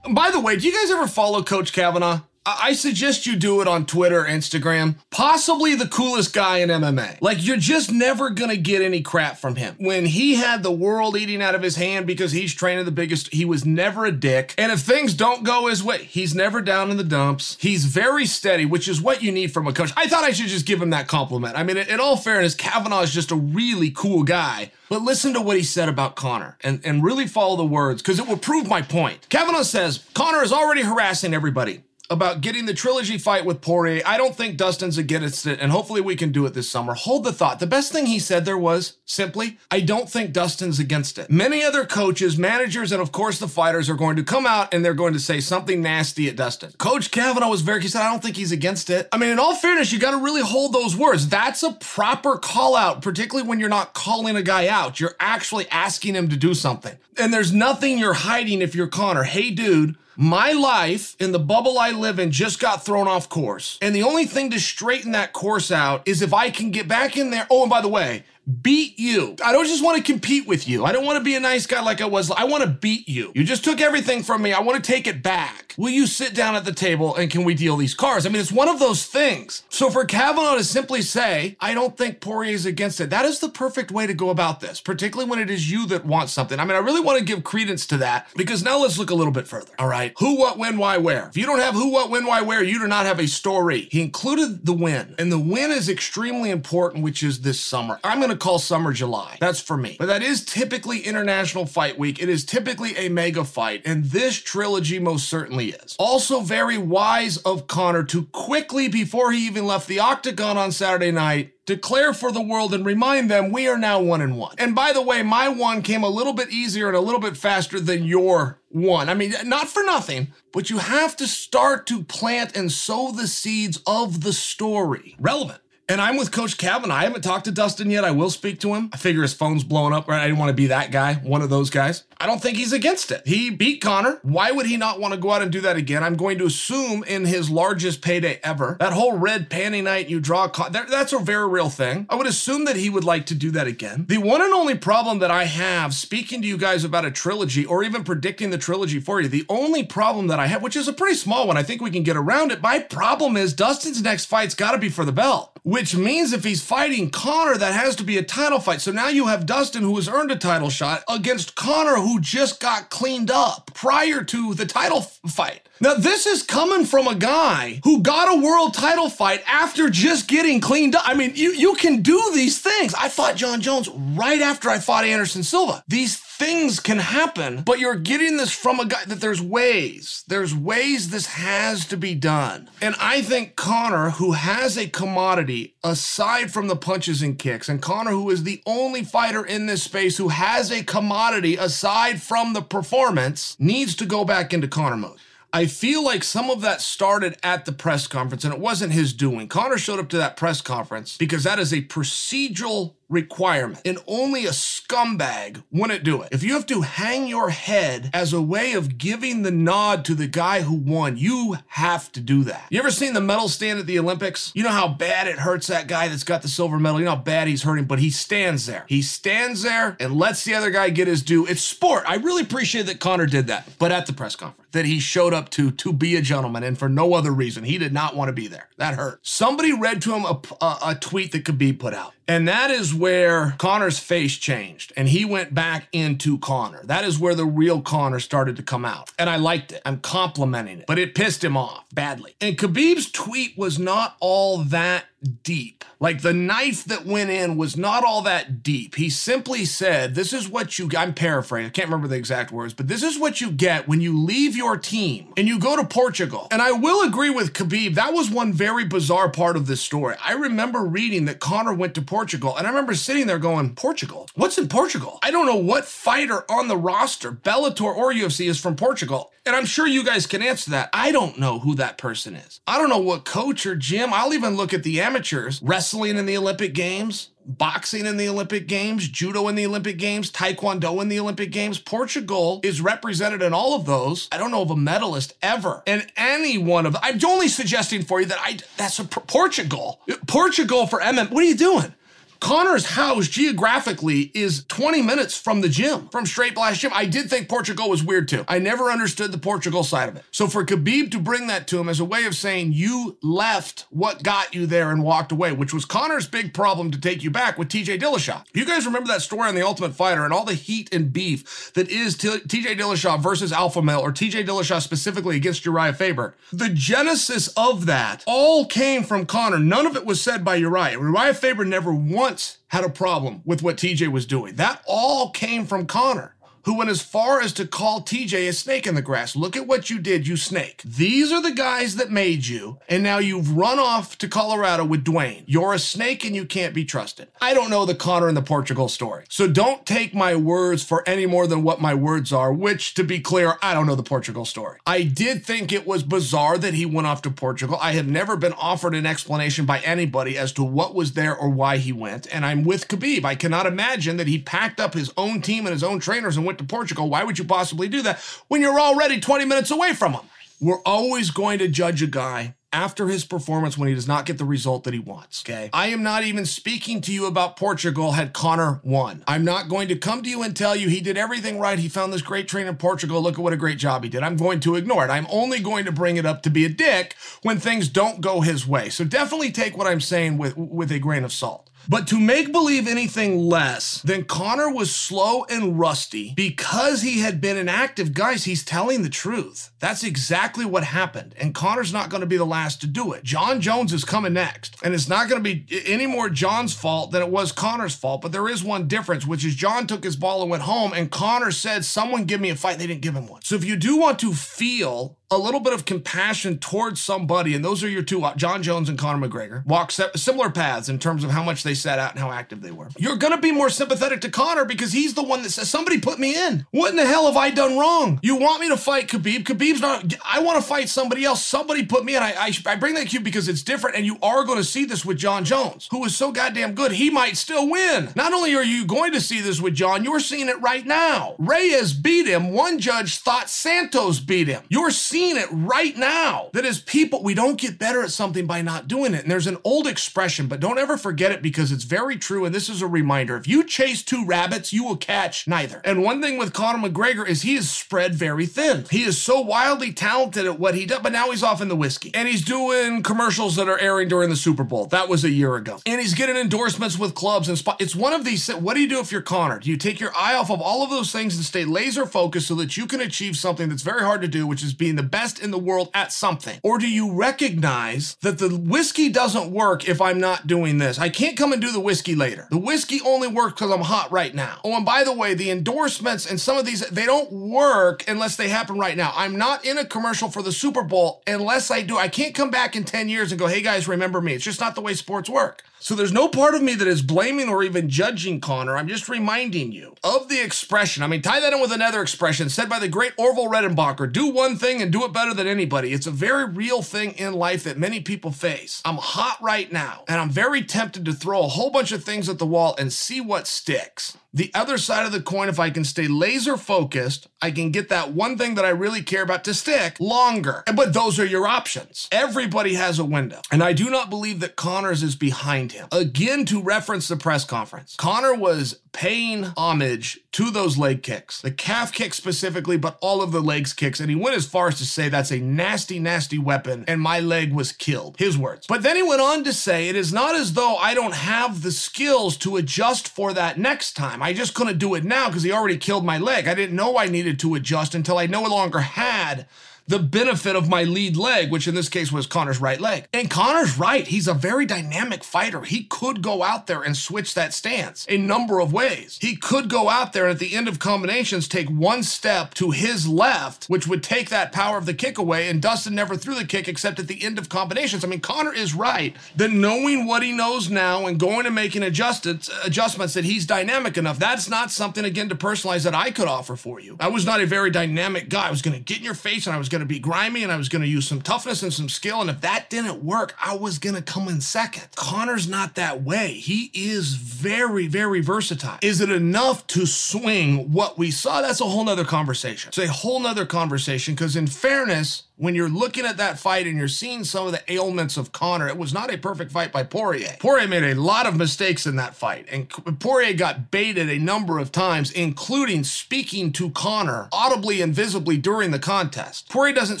[0.10, 2.20] By the way, do you guys ever follow Coach Kavanagh?
[2.58, 4.96] I suggest you do it on Twitter, Instagram.
[5.10, 7.20] Possibly the coolest guy in MMA.
[7.20, 9.74] Like, you're just never gonna get any crap from him.
[9.78, 13.32] When he had the world eating out of his hand because he's training the biggest,
[13.32, 14.54] he was never a dick.
[14.56, 17.56] And if things don't go his way, he's never down in the dumps.
[17.60, 19.92] He's very steady, which is what you need from a coach.
[19.96, 21.56] I thought I should just give him that compliment.
[21.56, 24.70] I mean, in all fairness, Kavanagh is just a really cool guy.
[24.88, 28.18] But listen to what he said about Conor and, and really follow the words because
[28.18, 29.28] it will prove my point.
[29.28, 34.02] Kavanagh says Conor is already harassing everybody about getting the trilogy fight with Poirier.
[34.06, 36.94] I don't think Dustin's against it, and hopefully we can do it this summer.
[36.94, 37.60] Hold the thought.
[37.60, 41.30] The best thing he said there was simply, I don't think Dustin's against it.
[41.30, 44.84] Many other coaches, managers, and of course the fighters are going to come out and
[44.84, 46.72] they're going to say something nasty at Dustin.
[46.78, 49.08] Coach Kavanagh was very, he said, I don't think he's against it.
[49.12, 51.28] I mean, in all fairness, you got to really hold those words.
[51.28, 54.98] That's a proper call out, particularly when you're not calling a guy out.
[54.98, 56.96] You're actually asking him to do something.
[57.18, 59.24] And there's nothing you're hiding if you're Conor.
[59.24, 63.78] Hey, dude, my life in the bubble I live in just got thrown off course.
[63.80, 67.16] And the only thing to straighten that course out is if I can get back
[67.16, 67.46] in there.
[67.48, 69.36] Oh, and by the way, beat you.
[69.44, 70.84] I don't just want to compete with you.
[70.84, 72.30] I don't want to be a nice guy like I was.
[72.30, 73.32] I want to beat you.
[73.34, 74.52] You just took everything from me.
[74.52, 75.74] I want to take it back.
[75.76, 78.26] Will you sit down at the table and can we deal these cards?
[78.26, 79.62] I mean, it's one of those things.
[79.68, 83.38] So for Kavanagh to simply say, I don't think Poirier is against it, that is
[83.38, 86.58] the perfect way to go about this, particularly when it is you that want something.
[86.58, 89.14] I mean, I really want to give credence to that because now let's look a
[89.14, 89.72] little bit further.
[89.78, 90.12] All right.
[90.18, 91.28] Who, what, when, why, where.
[91.28, 93.88] If you don't have who, what, when, why, where, you do not have a story.
[93.90, 98.00] He included the win, and the win is extremely important, which is this summer.
[98.02, 99.36] I'm going to call summer July.
[99.40, 99.96] That's for me.
[99.98, 102.22] But that is typically International Fight Week.
[102.22, 105.96] It is typically a mega fight, and this trilogy most certainly is.
[105.98, 111.10] Also, very wise of Conor to quickly, before he even left the octagon on Saturday
[111.10, 114.54] night, declare for the world and remind them we are now one and one.
[114.58, 117.36] And by the way, my one came a little bit easier and a little bit
[117.36, 119.08] faster than your one.
[119.10, 123.26] I mean, not for nothing, but you have to start to plant and sow the
[123.26, 125.14] seeds of the story.
[125.18, 126.90] Relevant And I'm with Coach Kevin.
[126.90, 128.04] I haven't talked to Dustin yet.
[128.04, 128.90] I will speak to him.
[128.92, 130.20] I figure his phone's blowing up, right?
[130.20, 132.04] I didn't want to be that guy, one of those guys.
[132.20, 133.26] I don't think he's against it.
[133.26, 134.18] He beat Conor.
[134.22, 136.04] Why would he not want to go out and do that again?
[136.04, 140.20] I'm going to assume in his largest payday ever, that whole red panty night you
[140.20, 142.06] draw, con- that, that's a very real thing.
[142.10, 144.04] I would assume that he would like to do that again.
[144.08, 147.64] The one and only problem that I have speaking to you guys about a trilogy
[147.64, 150.88] or even predicting the trilogy for you, the only problem that I have, which is
[150.88, 152.60] a pretty small one, I think we can get around it.
[152.60, 156.42] My problem is Dustin's next fight's got to be for the belt, which means if
[156.42, 158.80] he's fighting Conor, that has to be a title fight.
[158.80, 162.58] So now you have Dustin, who has earned a title shot, against Conor, who just
[162.58, 165.68] got cleaned up prior to the title f- fight.
[165.80, 170.26] Now, this is coming from a guy who got a world title fight after just
[170.26, 171.04] getting cleaned up.
[171.06, 172.92] I mean, you, you can do these things.
[172.94, 175.84] I fought Jon Jones right after I fought Anderson Silva.
[175.86, 180.22] These things can happen, but you're getting this from a guy that there's ways.
[180.28, 182.70] There's ways this has to be done.
[182.80, 187.82] And I think Conor, who has a commodity aside from the punches and kicks, and
[187.82, 192.52] Conor, who is the only fighter in this space who has a commodity aside from
[192.52, 195.18] the performance, needs to go back into Conor mode.
[195.52, 199.14] I feel like some of that started at the press conference and it wasn't his
[199.14, 199.48] doing.
[199.48, 204.44] Conor showed up to that press conference because that is a procedural requirement and only
[204.44, 206.28] a scumbag wouldn't do it.
[206.32, 210.14] If you have to hang your head as a way of giving the nod to
[210.14, 212.66] the guy who won, you have to do that.
[212.70, 214.52] You ever seen the medal stand at the Olympics?
[214.54, 216.98] You know how bad it hurts that guy that's got the silver medal.
[216.98, 218.84] You know how bad he's hurting, but he stands there.
[218.88, 221.46] He stands there and lets the other guy get his due.
[221.46, 222.04] It's sport.
[222.06, 225.32] I really appreciate that Conor did that, but at the press conference that he showed
[225.32, 227.64] up to to be a gentleman and for no other reason.
[227.64, 228.68] He did not want to be there.
[228.76, 229.20] That hurt.
[229.22, 232.14] Somebody read to him a, a, a tweet that could be put out.
[232.28, 236.82] And that is where Conor's face changed and he went back into Conor.
[236.84, 239.10] That is where the real Conor started to come out.
[239.18, 239.80] And I liked it.
[239.86, 242.34] I'm complimenting it, but it pissed him off badly.
[242.40, 245.06] And Khabib's tweet was not all that
[245.42, 245.84] deep.
[246.00, 248.94] Like the knife that went in was not all that deep.
[248.94, 252.72] He simply said, This is what you, I'm paraphrasing, I can't remember the exact words,
[252.72, 255.84] but this is what you get when you leave your team and you go to
[255.84, 256.46] Portugal.
[256.50, 260.14] And I will agree with Khabib, that was one very bizarre part of this story.
[260.24, 264.28] I remember reading that Conor went to Portugal, and I remember sitting there going, Portugal?
[264.34, 265.18] What's in Portugal?
[265.22, 269.32] I don't know what fighter on the roster, Bellator or UFC, is from Portugal.
[269.48, 270.90] And I'm sure you guys can answer that.
[270.92, 272.60] I don't know who that person is.
[272.66, 274.12] I don't know what coach or gym.
[274.12, 278.68] I'll even look at the amateurs wrestling in the Olympic Games, boxing in the Olympic
[278.68, 281.78] Games, judo in the Olympic Games, taekwondo in the Olympic Games.
[281.78, 284.28] Portugal is represented in all of those.
[284.30, 286.94] I don't know of a medalist ever in any one of.
[287.02, 290.00] I'm only suggesting for you that I that's a Portugal.
[290.26, 291.30] Portugal for MM.
[291.30, 291.94] What are you doing?
[292.40, 296.92] Conor's house geographically is 20 minutes from the gym, from Straight Blast Gym.
[296.94, 298.44] I did think Portugal was weird too.
[298.48, 300.24] I never understood the Portugal side of it.
[300.30, 303.86] So for Khabib to bring that to him as a way of saying you left
[303.90, 307.30] what got you there and walked away, which was Conor's big problem to take you
[307.30, 308.44] back with TJ Dillashaw.
[308.54, 311.72] You guys remember that story on The Ultimate Fighter and all the heat and beef
[311.74, 316.34] that is TJ Dillashaw versus Alpha Male or TJ Dillashaw specifically against Uriah Faber.
[316.52, 319.58] The genesis of that all came from Conor.
[319.58, 320.92] None of it was said by Uriah.
[320.92, 321.92] Uriah Faber never
[322.28, 324.56] once had a problem with what TJ was doing.
[324.56, 326.34] That all came from Conor
[326.68, 329.34] who went as far as to call TJ a snake in the grass.
[329.34, 330.82] Look at what you did, you snake.
[330.84, 335.02] These are the guys that made you, and now you've run off to Colorado with
[335.02, 335.44] Duane.
[335.46, 337.28] You're a snake and you can't be trusted.
[337.40, 339.24] I don't know the Conor and the Portugal story.
[339.30, 343.02] So don't take my words for any more than what my words are, which, to
[343.02, 344.78] be clear, I don't know the Portugal story.
[344.86, 347.78] I did think it was bizarre that he went off to Portugal.
[347.80, 351.48] I have never been offered an explanation by anybody as to what was there or
[351.48, 353.24] why he went, and I'm with Khabib.
[353.24, 356.44] I cannot imagine that he packed up his own team and his own trainers and
[356.44, 357.08] went to Portugal.
[357.08, 358.18] Why would you possibly do that
[358.48, 360.22] when you're already 20 minutes away from him?
[360.60, 364.36] We're always going to judge a guy after his performance when he does not get
[364.36, 365.42] the result that he wants.
[365.42, 365.70] Okay.
[365.72, 369.24] I am not even speaking to you about Portugal had Conor won.
[369.26, 371.78] I'm not going to come to you and tell you he did everything right.
[371.78, 373.22] He found this great train in Portugal.
[373.22, 374.22] Look at what a great job he did.
[374.22, 375.10] I'm going to ignore it.
[375.10, 378.42] I'm only going to bring it up to be a dick when things don't go
[378.42, 378.90] his way.
[378.90, 381.67] So definitely take what I'm saying with, with a grain of salt.
[381.90, 387.40] But to make believe anything less than Conor was slow and rusty because he had
[387.40, 389.72] been inactive, guys, he's telling the truth.
[389.78, 391.34] That's exactly what happened.
[391.38, 393.24] And Conor's not going to be the last to do it.
[393.24, 394.76] Jon Jones is coming next.
[394.82, 398.20] And it's not going to be any more Jon's fault than it was Conor's fault.
[398.20, 401.10] But there is one difference, which is Jon took his ball and went home, and
[401.10, 402.78] Conor said, Someone give me a fight.
[402.78, 403.42] They didn't give him one.
[403.42, 407.62] So if you do want to feel a little bit of compassion towards somebody, and
[407.62, 411.30] those are your two, Jon Jones and Conor McGregor, walk similar paths in terms of
[411.30, 412.88] how much they set out and how active they were.
[412.96, 416.00] You're going to be more sympathetic to Conor because he's the one that says, somebody
[416.00, 416.66] put me in.
[416.70, 418.20] What in the hell have I done wrong?
[418.22, 419.44] You want me to fight Khabib?
[419.44, 421.44] Khabib's not, I want to fight somebody else.
[421.44, 422.22] Somebody put me in.
[422.22, 424.86] I, I, I bring that cue because it's different, and you are going to see
[424.86, 428.08] this with Jon Jones, who is so goddamn good, he might still win.
[428.16, 431.34] Not only are you going to see this with Jon, you're seeing it right now.
[431.38, 432.52] Reyes beat him.
[432.52, 434.62] One judge thought Santos beat him.
[434.70, 436.50] You're seeing it right now.
[436.52, 439.22] that as people, we don't get better at something by not doing it.
[439.22, 442.44] And there's an old expression, but don't ever forget it because it's very true.
[442.44, 445.80] And this is a reminder if you chase two rabbits, you will catch neither.
[445.84, 448.84] And one thing with Conor McGregor is he is spread very thin.
[448.90, 451.76] He is so wildly talented at what he does, but now he's off in the
[451.76, 454.86] whiskey and he's doing commercials that are airing during the Super Bowl.
[454.86, 455.80] That was a year ago.
[455.86, 457.80] And he's getting endorsements with clubs and spot.
[457.80, 458.48] It's one of these.
[458.48, 459.58] What do you do if you're Conor?
[459.58, 462.48] Do you take your eye off of all of those things and stay laser focused
[462.48, 465.02] so that you can achieve something that's very hard to do, which is being the
[465.10, 466.60] best in the world at something?
[466.62, 470.98] Or do you recognize that the whiskey doesn't work if I'm not doing this?
[470.98, 472.46] I can't come and do the whiskey later.
[472.50, 474.60] The whiskey only works because I'm hot right now.
[474.64, 478.36] Oh, and by the way, the endorsements and some of these, they don't work unless
[478.36, 479.12] they happen right now.
[479.14, 481.96] I'm not in a commercial for the Super Bowl unless I do.
[481.96, 484.34] I can't come back in 10 years and go, hey guys, remember me.
[484.34, 485.62] It's just not the way sports work.
[485.80, 488.76] So there's no part of me that is blaming or even judging Conor.
[488.76, 491.02] I'm just reminding you of the expression.
[491.02, 494.28] I mean, tie that in with another expression said by the great Orville Redenbacher do
[494.28, 495.92] one thing and do it better than anybody.
[495.92, 498.82] It's a very real thing in life that many people face.
[498.84, 502.28] I'm hot right now, and I'm very tempted to throw a whole bunch of things
[502.28, 504.16] at the wall and see what sticks.
[504.38, 507.88] The other side of the coin, if I can stay laser focused, I can get
[507.88, 510.62] that one thing that I really care about to stick longer.
[510.76, 512.06] But those are your options.
[512.12, 513.40] Everybody has a window.
[513.50, 515.88] And I do not believe that Conor's is behind him.
[515.90, 521.50] Again, to reference the press conference, Conor was paying homage to those leg kicks, the
[521.50, 524.00] calf kick specifically, but all of the legs kicks.
[524.00, 527.20] And he went as far as to say that's a nasty, nasty weapon, and my
[527.20, 528.16] leg was killed.
[528.18, 528.66] His words.
[528.66, 531.62] But then he went on to say, it is not as though I don't have
[531.62, 534.22] the skills to adjust for that next time.
[534.32, 536.48] Just couldn't do it now because he already killed my leg.
[536.48, 539.46] I didn't know I needed to adjust until I no longer had
[539.88, 543.08] the benefit of my lead leg, which in this case was Conor's right leg.
[543.12, 544.06] And Conor's right.
[544.06, 545.62] He's a very dynamic fighter.
[545.62, 549.18] He could go out there and switch that stance a number of ways.
[549.20, 552.70] He could go out there and at the end of combinations take one step to
[552.70, 555.48] his left, which would take that power of the kick away.
[555.48, 558.04] And Dustin never threw the kick except at the end of combinations.
[558.04, 561.82] I mean, Conor is right that knowing what he knows now and going and making
[561.82, 564.18] adjustments, adjustments that he's dynamic enough.
[564.18, 566.96] That's not something again to personalize that I could offer for you.
[567.00, 568.48] I was not a very dynamic guy.
[568.48, 570.00] I was going to get in your face and I was going going to be
[570.00, 572.20] grimy and I was going to use some toughness and some skill.
[572.20, 574.88] And if that didn't work, I was going to come in second.
[574.96, 576.32] Conor's not that way.
[576.32, 578.78] He is very, very versatile.
[578.82, 581.42] Is it enough to swing what we saw?
[581.42, 582.68] That's a whole nother conversation.
[582.68, 586.76] It's a whole nother conversation because, in fairness, when you're looking at that fight and
[586.76, 589.84] you're seeing some of the ailments of Conor, it was not a perfect fight by
[589.84, 590.36] Poirier.
[590.40, 594.58] Poirier made a lot of mistakes in that fight, and Poirier got baited a number
[594.58, 599.48] of times, including speaking to Conor audibly and visibly during the contest.
[599.48, 600.00] Poirier doesn't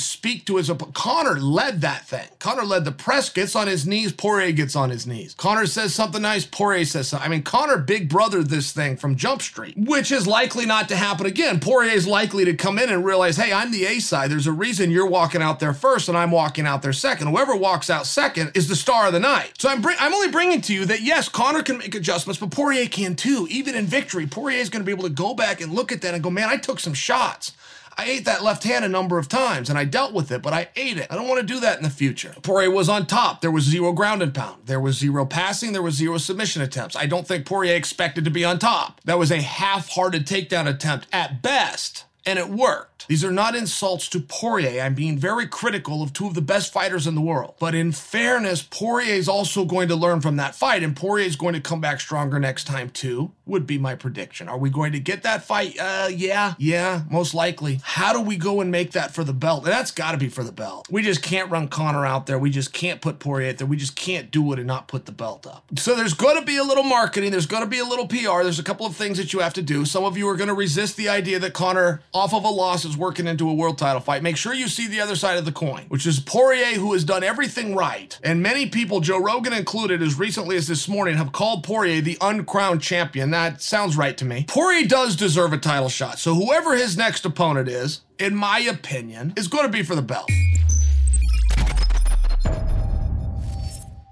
[0.00, 0.94] speak to his opponent.
[0.94, 2.26] Conor led that thing.
[2.40, 5.34] Conor led the press, gets on his knees, Poirier gets on his knees.
[5.34, 7.26] Conor says something nice, Poirier says something.
[7.26, 10.96] I mean, Conor big brother this thing from Jump Street, which is likely not to
[10.96, 11.60] happen again.
[11.60, 14.30] Poirier is likely to come in and realize, hey, I'm the A side.
[14.32, 17.26] There's a reason you're walking walking out there first and I'm walking out there second.
[17.26, 19.52] Whoever walks out second is the star of the night.
[19.58, 22.88] So I'm I'm only bringing to you that yes, Conor can make adjustments, but Poirier
[22.88, 23.46] can too.
[23.50, 26.00] Even in victory, Poirier is going to be able to go back and look at
[26.00, 27.52] that and go, man, I took some shots.
[27.98, 30.54] I ate that left hand a number of times and I dealt with it, but
[30.54, 31.08] I ate it.
[31.10, 32.34] I don't want to do that in the future.
[32.42, 33.42] Poirier was on top.
[33.42, 34.62] There was zero ground and pound.
[34.64, 35.74] There was zero passing.
[35.74, 36.96] There was zero submission attempts.
[36.96, 39.02] I don't think Poirier expected to be on top.
[39.04, 42.97] That was a half hearted takedown attempt at best and it worked.
[43.08, 44.82] These are not insults to Poirier.
[44.82, 47.54] I'm being very critical of two of the best fighters in the world.
[47.58, 51.34] But in fairness, Poirier is also going to learn from that fight, and Poirier is
[51.34, 54.46] going to come back stronger next time too, would be my prediction.
[54.46, 55.78] Are we going to get that fight?
[55.80, 57.80] Uh, yeah, yeah, most likely.
[57.82, 59.64] How do we go and make that for the belt?
[59.64, 60.86] And that's got to be for the belt.
[60.90, 62.38] We just can't run Conor out there.
[62.38, 63.66] We just can't put Poirier out there.
[63.66, 65.64] We just can't do it and not put the belt up.
[65.78, 67.30] So there's going to be a little marketing.
[67.30, 68.42] There's going to be a little PR.
[68.42, 69.86] There's a couple of things that you have to do.
[69.86, 72.84] Some of you are going to resist the idea that Conor off of a loss
[72.84, 75.44] is working into a world title fight, make sure you see the other side of
[75.44, 78.18] the coin, which is Poirier, who has done everything right.
[78.22, 82.18] And many people, Joe Rogan included, as recently as this morning, have called Poirier the
[82.20, 83.30] uncrowned champion.
[83.30, 84.44] That sounds right to me.
[84.48, 86.18] Poirier does deserve a title shot.
[86.18, 90.02] So whoever his next opponent is, in my opinion, is going to be for the
[90.02, 90.28] belt.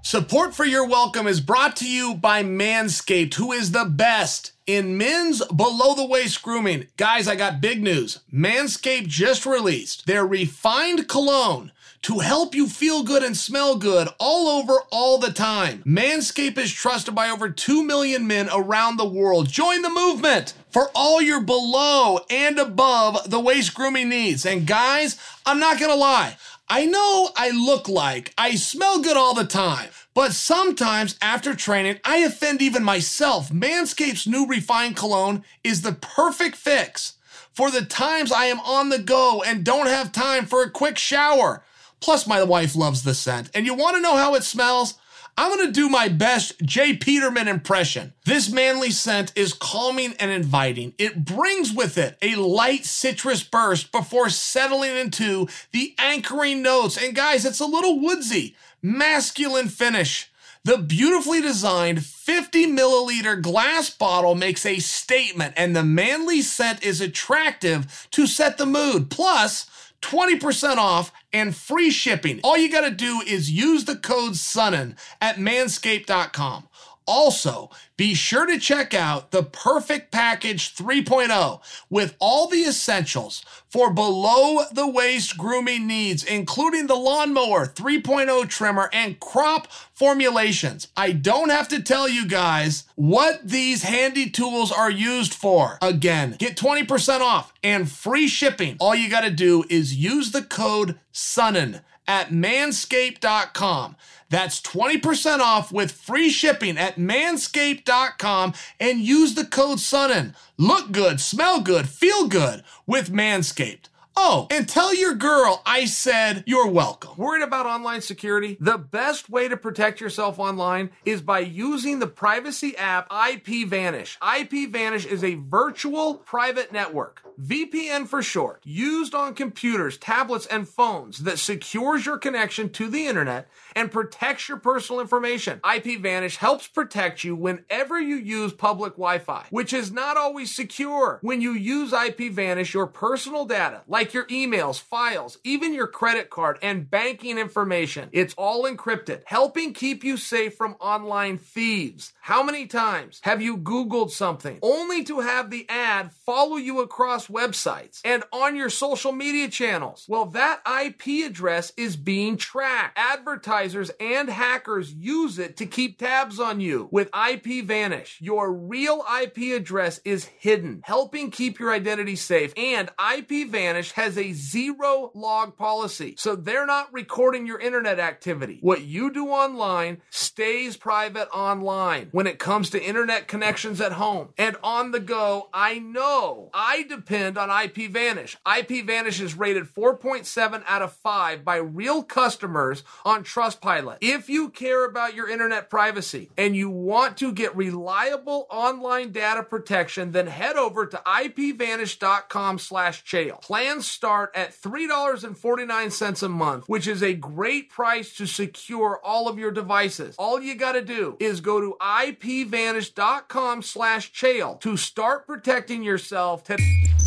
[0.03, 4.97] Support for You're Welcome is brought to you by Manscaped, who is the best in
[4.97, 6.87] men's below the waist grooming.
[6.97, 8.19] Guys, I got big news.
[8.31, 11.71] Manscaped just released their refined cologne
[12.03, 15.81] to help you feel good and smell good all over all the time.
[15.85, 19.49] Manscaped is trusted by over 2 million men around the world.
[19.49, 24.45] Join the movement for all your below and above the waist grooming needs.
[24.45, 26.37] And guys, I'm not going to lie.
[26.69, 31.99] I know I look like I smell good all the time, but sometimes after training,
[32.03, 33.49] I offend even myself.
[33.49, 37.13] Manscaped's new refined cologne is the perfect fix
[37.53, 40.97] for the times I am on the go and don't have time for a quick
[40.97, 41.63] shower.
[42.01, 43.49] Plus, my wife loves the scent.
[43.53, 44.95] And you want to know how it smells?
[45.39, 46.97] I'm going to do my best J.
[46.97, 48.13] Peterman impression.
[48.25, 50.93] This manly scent is calming and inviting.
[50.97, 56.97] It brings with it a light citrus burst before settling into the anchoring notes.
[56.97, 60.31] And guys, it's a little woodsy, masculine finish.
[60.63, 66.99] The beautifully designed 50 milliliter glass bottle makes a statement, and the manly scent is
[66.99, 69.11] attractive to set the mood.
[69.11, 69.69] Plus,
[70.01, 72.39] 20% off and free shipping.
[72.43, 76.66] All you got to do is use the code SONNEN at manscaped.com.
[77.07, 83.93] Also, be sure to check out the Perfect Package 3.0 with all the essentials for
[83.93, 90.89] below the waist grooming needs, including the Lawnmower 3.0 trimmer and crop formulations.
[90.97, 95.77] I don't have to tell you guys what these handy tools are used for.
[95.81, 98.75] Again, get 20% off and free shipping.
[98.79, 103.95] All you got to do is use the code SONNEN at manscaped.com.
[104.29, 110.35] That's 20% off with free shipping at manscaped.com and use the code SONNEN.
[110.57, 113.89] Look good, smell good, feel good with Manscaped.
[114.19, 117.11] Oh, and tell your girl I said you're welcome.
[117.17, 118.57] Worried about online security?
[118.59, 124.17] The best way to protect yourself online is by using the privacy app IPVanish.
[124.17, 131.19] IPVanish is a virtual private network, VPN for short, used on computers, tablets, and phones
[131.19, 135.59] that secures your connection to the internet and protects your personal information.
[135.59, 141.19] IPVanish helps protect you whenever you use public Wi-Fi, which is not always secure.
[141.21, 146.57] When you use IPVanish, your personal data, like your emails, files, even your credit card
[146.63, 152.13] and banking information, it's all encrypted, helping keep you safe from online thieves.
[152.21, 157.26] How many times have you Googled something only to have the ad follow you across
[157.27, 160.05] websites and on your social media channels?
[160.07, 162.97] Well, that IP address is being tracked.
[162.97, 166.89] Advertisers and hackers use it to keep tabs on you.
[166.91, 168.19] With IP Vanish.
[168.21, 172.53] your real IP address is hidden, helping keep your identity safe.
[172.57, 178.59] And IP Vanish has a zero log policy, so they're not recording your internet activity.
[178.61, 182.09] What you do online stays private online.
[182.11, 186.83] When it comes to internet connections at home and on the go, I know I
[186.83, 188.35] depend on IPVanish.
[188.45, 193.97] IPVanish is rated 4.7 out of 5 by real customers on Trust Trustpilot.
[194.01, 199.43] If you care about your internet privacy and you want to get reliable online data
[199.43, 203.03] protection, then head over to ipvanish.com slash.
[203.41, 209.39] Plans start at $3.49 a month, which is a great price to secure all of
[209.39, 210.15] your devices.
[210.17, 214.11] All you got to do is go to ipvanish.com slash
[214.59, 217.06] to start protecting yourself today.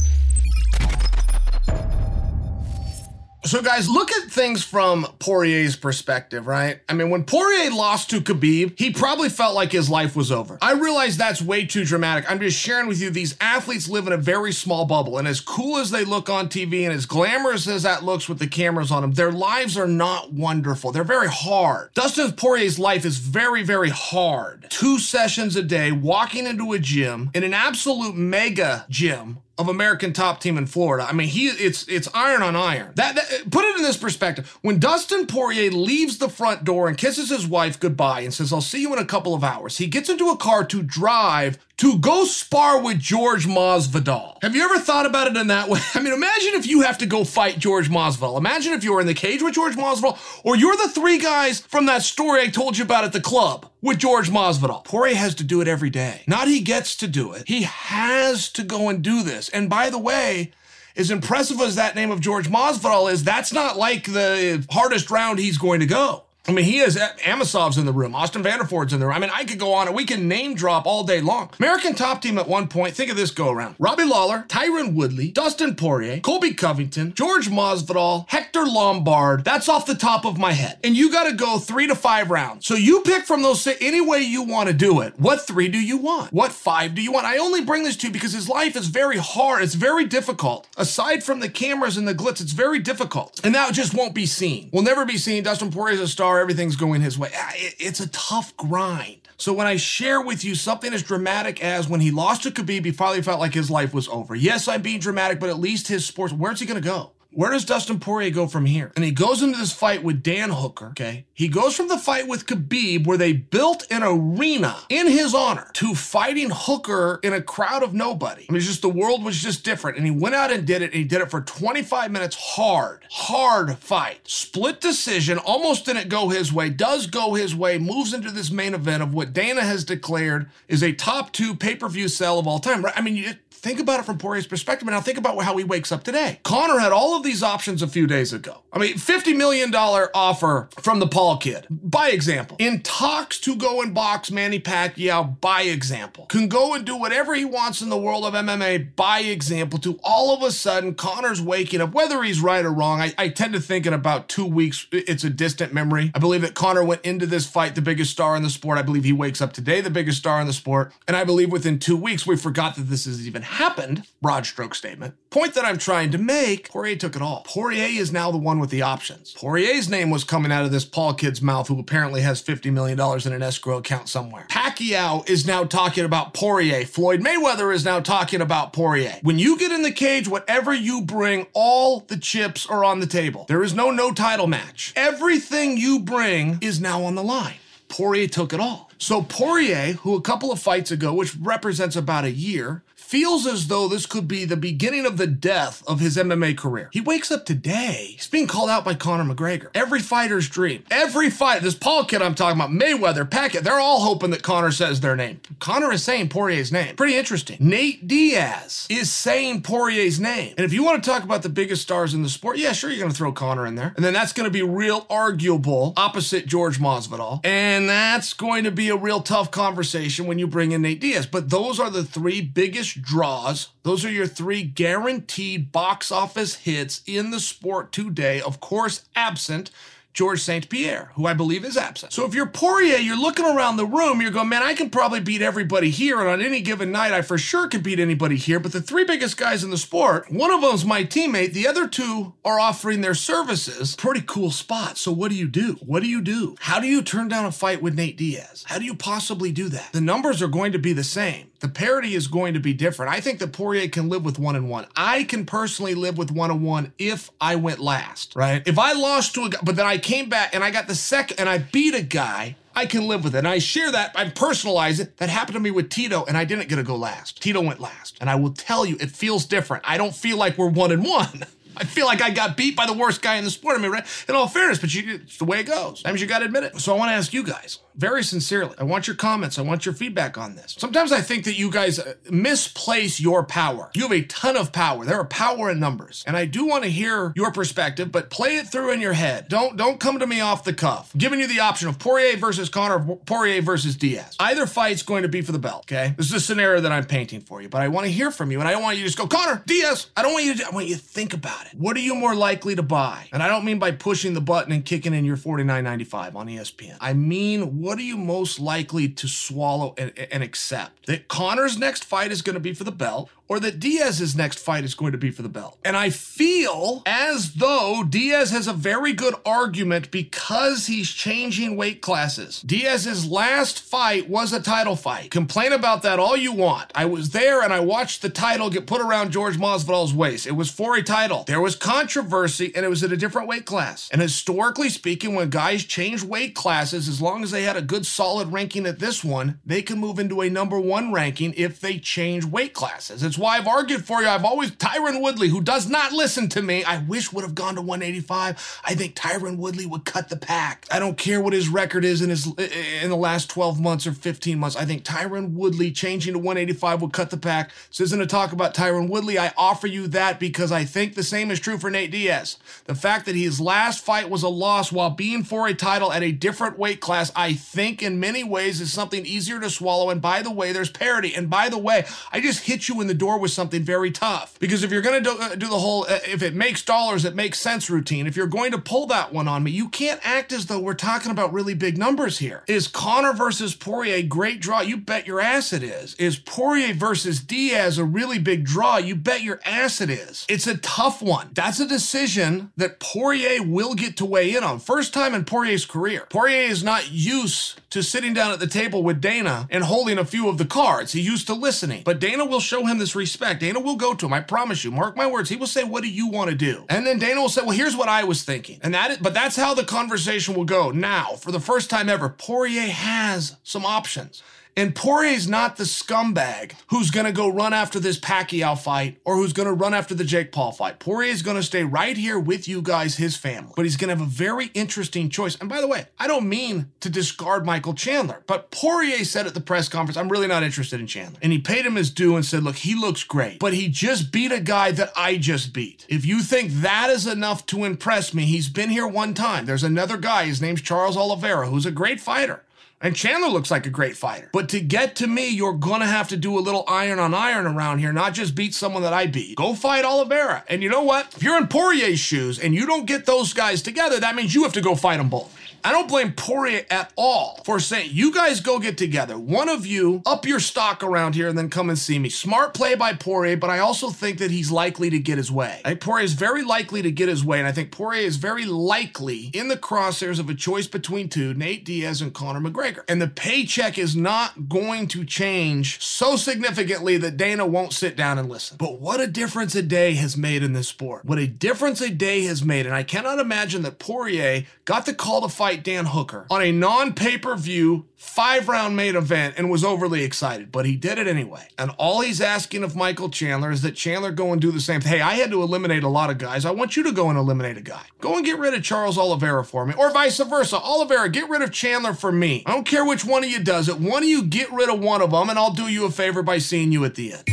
[3.51, 6.79] So, guys, look at things from Poirier's perspective, right?
[6.89, 10.57] I mean, when Poirier lost to Khabib, he probably felt like his life was over.
[10.63, 12.31] I realize that's way too dramatic.
[12.31, 15.41] I'm just sharing with you these athletes live in a very small bubble, and as
[15.41, 18.93] cool as they look on TV and as glamorous as that looks with the cameras
[18.93, 20.93] on them, their lives are not wonderful.
[20.93, 21.93] They're very hard.
[21.95, 24.67] Dustin Poirier's life is very, very hard.
[24.71, 30.15] Two sessions a day, walking into a gym in an absolute mega gym of American
[30.15, 31.07] top team in Florida.
[31.07, 32.93] I mean, he it's it's iron on iron.
[32.95, 34.59] That, that, put it in this perspective.
[34.63, 38.63] When Dustin Poirier leaves the front door and kisses his wife goodbye and says, "I'll
[38.63, 41.99] see you in a couple of hours," he gets into a car to drive to
[41.99, 44.37] go spar with George Masvidal.
[44.43, 45.81] Have you ever thought about it in that way?
[45.95, 48.37] I mean, imagine if you have to go fight George Masvidal.
[48.37, 51.87] Imagine if you're in the cage with George Masvidal, or you're the three guys from
[51.87, 54.85] that story I told you about at the club with George Masvidal.
[54.85, 56.21] Poirier has to do it every day.
[56.27, 57.49] Not he gets to do it.
[57.49, 59.49] He has to go and do this.
[59.49, 60.53] And by the way,
[60.97, 65.39] as impressive as that name of George Masvidal is, that's not like the hardest round
[65.39, 66.25] he's going to go.
[66.49, 69.15] I mean, he has uh, Amosov's in the room, Austin Vanderford's in the room.
[69.15, 71.51] I mean, I could go on and we can name drop all day long.
[71.59, 73.77] American top team at one point, think of this go around.
[73.79, 79.45] Robbie Lawler, Tyron Woodley, Dustin Poirier, Colby Covington, George Masvidal, Hector Lombard.
[79.45, 80.79] That's off the top of my head.
[80.83, 82.67] And you got to go three to five rounds.
[82.67, 85.19] So you pick from those any way you want to do it.
[85.19, 86.33] What three do you want?
[86.33, 87.27] What five do you want?
[87.27, 89.63] I only bring this to you because his life is very hard.
[89.63, 90.67] It's very difficult.
[90.77, 93.41] Aside from the cameras and the glitz, it's very difficult.
[93.45, 94.71] And that just won't be seen.
[94.73, 95.43] Will never be seen.
[95.43, 96.30] Dustin Poirier's a star.
[96.39, 97.31] Everything's going his way.
[97.35, 99.17] Ah, it's a tough grind.
[99.37, 102.85] So when I share with you something as dramatic as when he lost to Khabib,
[102.85, 104.35] he finally felt like his life was over.
[104.35, 106.33] Yes, I'm being dramatic, but at least his sports.
[106.33, 107.13] Where's he going to go?
[107.33, 108.91] Where does Dustin Poirier go from here?
[108.97, 111.27] And he goes into this fight with Dan Hooker, okay?
[111.33, 115.71] He goes from the fight with Khabib, where they built an arena in his honor,
[115.75, 118.47] to fighting Hooker in a crowd of nobody.
[118.49, 119.97] I mean, it's just the world was just different.
[119.97, 123.05] And he went out and did it, and he did it for 25 minutes hard,
[123.11, 124.21] hard fight.
[124.25, 128.75] Split decision, almost didn't go his way, does go his way, moves into this main
[128.75, 132.49] event of what Dana has declared is a top two pay per view sell of
[132.49, 132.95] all time, right?
[132.97, 135.65] I mean, you, think about it from Poirier's perspective, and now think about how he
[135.65, 136.41] wakes up today.
[136.43, 138.63] Conor had all of these options a few days ago.
[138.73, 142.57] I mean, $50 million offer from the Paul kid, by example.
[142.59, 146.27] In talks to go and box Manny Pacquiao, by example.
[146.27, 149.99] Can go and do whatever he wants in the world of MMA, by example, to
[150.03, 153.01] all of a sudden, Conor's waking up, whether he's right or wrong.
[153.01, 156.11] I, I tend to think in about two weeks, it's a distant memory.
[156.15, 158.79] I believe that Conor went into this fight the biggest star in the sport.
[158.79, 160.93] I believe he wakes up today the biggest star in the sport.
[161.07, 164.75] And I believe within two weeks, we forgot that this is even happened, broad stroke
[164.75, 165.15] statement.
[165.31, 167.43] Point that I'm trying to make, Poirier took it all.
[167.47, 169.33] Poirier is now the one with the options.
[169.35, 172.99] Poirier's name was coming out of this Paul kid's mouth, who apparently has $50 million
[172.99, 174.47] in an escrow account somewhere.
[174.51, 176.85] Pacquiao is now talking about Poirier.
[176.85, 179.19] Floyd Mayweather is now talking about Poirier.
[179.23, 183.07] When you get in the cage, whatever you bring, all the chips are on the
[183.07, 183.47] table.
[183.49, 184.93] There is no no title match.
[184.97, 187.55] Everything you bring is now on the line.
[187.89, 188.91] Poirier took it all.
[188.99, 193.67] So Poirier, who a couple of fights ago, which represents about a year, feels as
[193.67, 196.89] though this could be the beginning of the death of his MMA career.
[196.93, 198.13] He wakes up today.
[198.15, 199.67] He's being called out by Conor McGregor.
[199.75, 200.85] Every fighter's dream.
[200.93, 201.63] Every fight.
[201.63, 205.17] This Paul kid I'm talking about, Mayweather, Pacquiao, they're all hoping that Conor says their
[205.17, 205.41] name.
[205.59, 206.95] Conor is saying Poirier's name.
[206.95, 207.57] Pretty interesting.
[207.59, 210.55] Nate Diaz is saying Poirier's name.
[210.57, 212.91] And if you want to talk about the biggest stars in the sport, yeah, sure,
[212.91, 213.93] you're going to throw Conor in there.
[213.97, 217.45] And then that's going to be real arguable opposite George Masvidal.
[217.45, 221.27] And that's going to be a real tough conversation when you bring in Nate Diaz.
[221.27, 223.69] But those are the three biggest draws.
[223.83, 228.41] Those are your three guaranteed box office hits in the sport today.
[228.41, 229.71] Of course, absent
[230.13, 230.69] George St.
[230.69, 232.13] Pierre, who I believe is absent.
[232.13, 235.21] So if you're Poirier, you're looking around the room, you're going, man, I can probably
[235.21, 236.19] beat everybody here.
[236.21, 238.59] And on any given night, I for sure can beat anybody here.
[238.59, 241.87] But the three biggest guys in the sport, one of them's my teammate, the other
[241.87, 243.95] two are offering their services.
[243.97, 244.99] Pretty cool spot.
[244.99, 245.79] So what do you do?
[245.87, 246.57] What do you do?
[246.59, 248.65] How do you turn down a fight with Nate Diaz?
[248.67, 249.93] How do you possibly do that?
[249.93, 253.13] The numbers are going to be the same the parity is going to be different.
[253.13, 254.87] I think that Poirier can live with one and one.
[254.97, 258.67] I can personally live with one and one if I went last, right?
[258.67, 260.95] If I lost to a guy, but then I came back and I got the
[260.95, 263.39] second and I beat a guy, I can live with it.
[263.39, 265.19] And I share that, I personalize it.
[265.19, 267.43] That happened to me with Tito, and I didn't get to go last.
[267.43, 268.17] Tito went last.
[268.21, 269.85] And I will tell you, it feels different.
[269.87, 271.45] I don't feel like we're one and one.
[271.77, 273.79] I feel like I got beat by the worst guy in the sport.
[273.79, 274.25] I mean, right?
[274.29, 276.01] In all fairness, but you, it's the way it goes.
[276.01, 276.79] Sometimes you got to admit it.
[276.79, 279.59] So I want to ask you guys, very sincerely, I want your comments.
[279.59, 280.75] I want your feedback on this.
[280.79, 283.91] Sometimes I think that you guys uh, misplace your power.
[283.95, 285.05] You have a ton of power.
[285.05, 288.11] There are power in numbers, and I do want to hear your perspective.
[288.11, 289.49] But play it through in your head.
[289.49, 291.11] Don't don't come to me off the cuff.
[291.15, 294.35] I'm giving you the option of Poirier versus Conor, Poirier versus Diaz.
[294.41, 295.85] Either fight's going to be for the belt.
[295.85, 298.31] Okay, this is a scenario that I'm painting for you, but I want to hear
[298.31, 300.07] from you, and I don't want you to just go Conor Diaz.
[300.17, 300.67] I don't want you to.
[300.67, 301.75] I want you to think about it.
[301.75, 303.29] What are you more likely to buy?
[303.31, 306.97] And I don't mean by pushing the button and kicking in your $49.95 on ESPN.
[306.99, 311.07] I mean, what are you most likely to swallow and, and accept?
[311.07, 314.61] That Conor's next fight is going to be for the belt, or that Diaz's next
[314.61, 315.77] fight is going to be for the belt.
[315.85, 322.01] And I feel as though Diaz has a very good argument because he's changing weight
[322.01, 322.63] classes.
[322.63, 325.33] Diaz's last fight was a title fight.
[325.33, 326.93] Complain about that all you want.
[326.95, 330.47] I was there and I watched the title get put around George Masvidal's waist.
[330.47, 331.43] It was for a title.
[331.49, 334.09] There was controversy and it was at a different weight class.
[334.13, 338.07] And historically speaking, when guys change weight classes, as long as they had a good
[338.07, 341.99] solid ranking at this one, they can move into a number one ranking if they
[341.99, 343.25] change weight classes.
[343.25, 344.29] It's why I've argued for you.
[344.29, 347.75] I've always Tyron Woodley, who does not listen to me, I wish would have gone
[347.75, 348.81] to 185.
[348.85, 350.87] I think Tyron Woodley would cut the pack.
[350.91, 354.13] I don't care what his record is in his in the last 12 months or
[354.13, 354.77] 15 months.
[354.77, 357.73] I think Tyron Woodley changing to 185 would cut the pack.
[357.89, 359.39] This isn't a talk about Tyron Woodley.
[359.39, 362.59] I offer you that because I think the same is true for Nate Diaz.
[362.85, 366.23] The fact that his last fight was a loss while being for a title at
[366.23, 370.11] a different weight class, I think in many ways is something easier to swallow.
[370.11, 371.35] And by the way, there's parity.
[371.35, 374.59] And by the way, I just hit you in the door with something very tough.
[374.59, 377.25] Because if you're going to do, uh, do, the whole, uh, if it makes dollars,
[377.25, 380.21] it makes sense routine, if you're going to pull that one on me, you can't
[380.23, 382.63] act as though we're talking about really big numbers here.
[382.67, 384.81] Is Conor versus Poirier a great draw?
[384.81, 386.15] You bet your ass it is.
[386.15, 388.97] Is Poirier versus Diaz a really big draw?
[388.97, 390.47] You bet your ass it is.
[390.49, 391.51] It's a tough one.
[391.53, 394.79] That's a decision that Poirier will get to weigh in on.
[394.79, 396.27] First time in Poirier's career.
[396.31, 400.25] Poirier is not used to sitting down at the table with Dana and holding a
[400.25, 401.13] few of the cards.
[401.13, 402.03] He's used to listening.
[402.05, 403.61] But Dana will show him this respect.
[403.61, 404.33] Dana will go to him.
[404.33, 404.91] I promise you.
[404.91, 405.49] Mark my words.
[405.49, 406.85] He will say, What do you want to do?
[406.89, 408.81] And then Dana will say, Well, here's what I was thinking.
[408.83, 410.91] And that is, but that's how the conversation will go.
[410.91, 414.43] Now, for the first time ever, Poirier has some options.
[414.81, 419.37] And Poirier's not the scumbag who's going to go run after this Pacquiao fight or
[419.37, 420.99] who's going to run after the Jake Paul fight.
[420.99, 423.75] Poirier's going to stay right here with you guys, his family.
[423.77, 425.55] But he's going to have a very interesting choice.
[425.57, 429.53] And by the way, I don't mean to discard Michael Chandler, but Poirier said at
[429.53, 431.41] the press conference, I'm really not interested in Chandler.
[431.43, 434.33] And he paid him his due and said, look, he looks great, but he just
[434.33, 436.07] beat a guy that I just beat.
[436.09, 439.67] If you think that is enough to impress me, he's been here one time.
[439.67, 442.65] There's another guy, his name's Charles Oliveira, who's a great fighter.
[443.03, 444.51] And Chandler looks like a great fighter.
[444.53, 447.33] But to get to me, you're going to have to do a little iron on
[447.33, 449.57] iron around here, not just beat someone that I beat.
[449.57, 450.65] Go fight Oliveira.
[450.69, 451.35] And you know what?
[451.35, 454.65] If you're in Poirier's shoes and you don't get those guys together, that means you
[454.65, 455.57] have to go fight them both.
[455.83, 459.39] I don't blame Poirier at all for saying, you guys go get together.
[459.39, 462.29] One of you up your stock around here and then come and see me.
[462.29, 465.81] Smart play by Poirier, but I also think that he's likely to get his way.
[465.85, 468.37] I think Poirier is very likely to get his way, and I think Poirier is
[468.37, 473.03] very likely in the crosshairs of a choice between two, Nate Diaz and Conor McGregor.
[473.09, 478.39] And the paycheck is not going to change so significantly that Dana won't sit down
[478.39, 478.77] and listen.
[478.77, 481.25] But what a difference a day has made in this sport.
[481.25, 482.87] What a difference a day has made.
[482.87, 486.63] And I cannot imagine that Poirier got the call to fight fight Dan Hooker on
[486.63, 490.97] a non pay per view five round main event and was overly excited, but he
[490.97, 491.69] did it anyway.
[491.79, 495.01] And all he's asking of Michael Chandler is that Chandler go and do the same.
[495.01, 496.65] Hey, I had to eliminate a lot of guys.
[496.65, 498.03] I want you to go and eliminate a guy.
[498.21, 500.77] Go and get rid of Charles Oliveira for me, or vice versa.
[500.77, 502.65] Oliveira, get rid of Chandler for me.
[502.67, 504.01] I don't care which one of you does it.
[504.01, 506.43] One of you get rid of one of them, and I'll do you a favor
[506.43, 507.45] by seeing you at the end.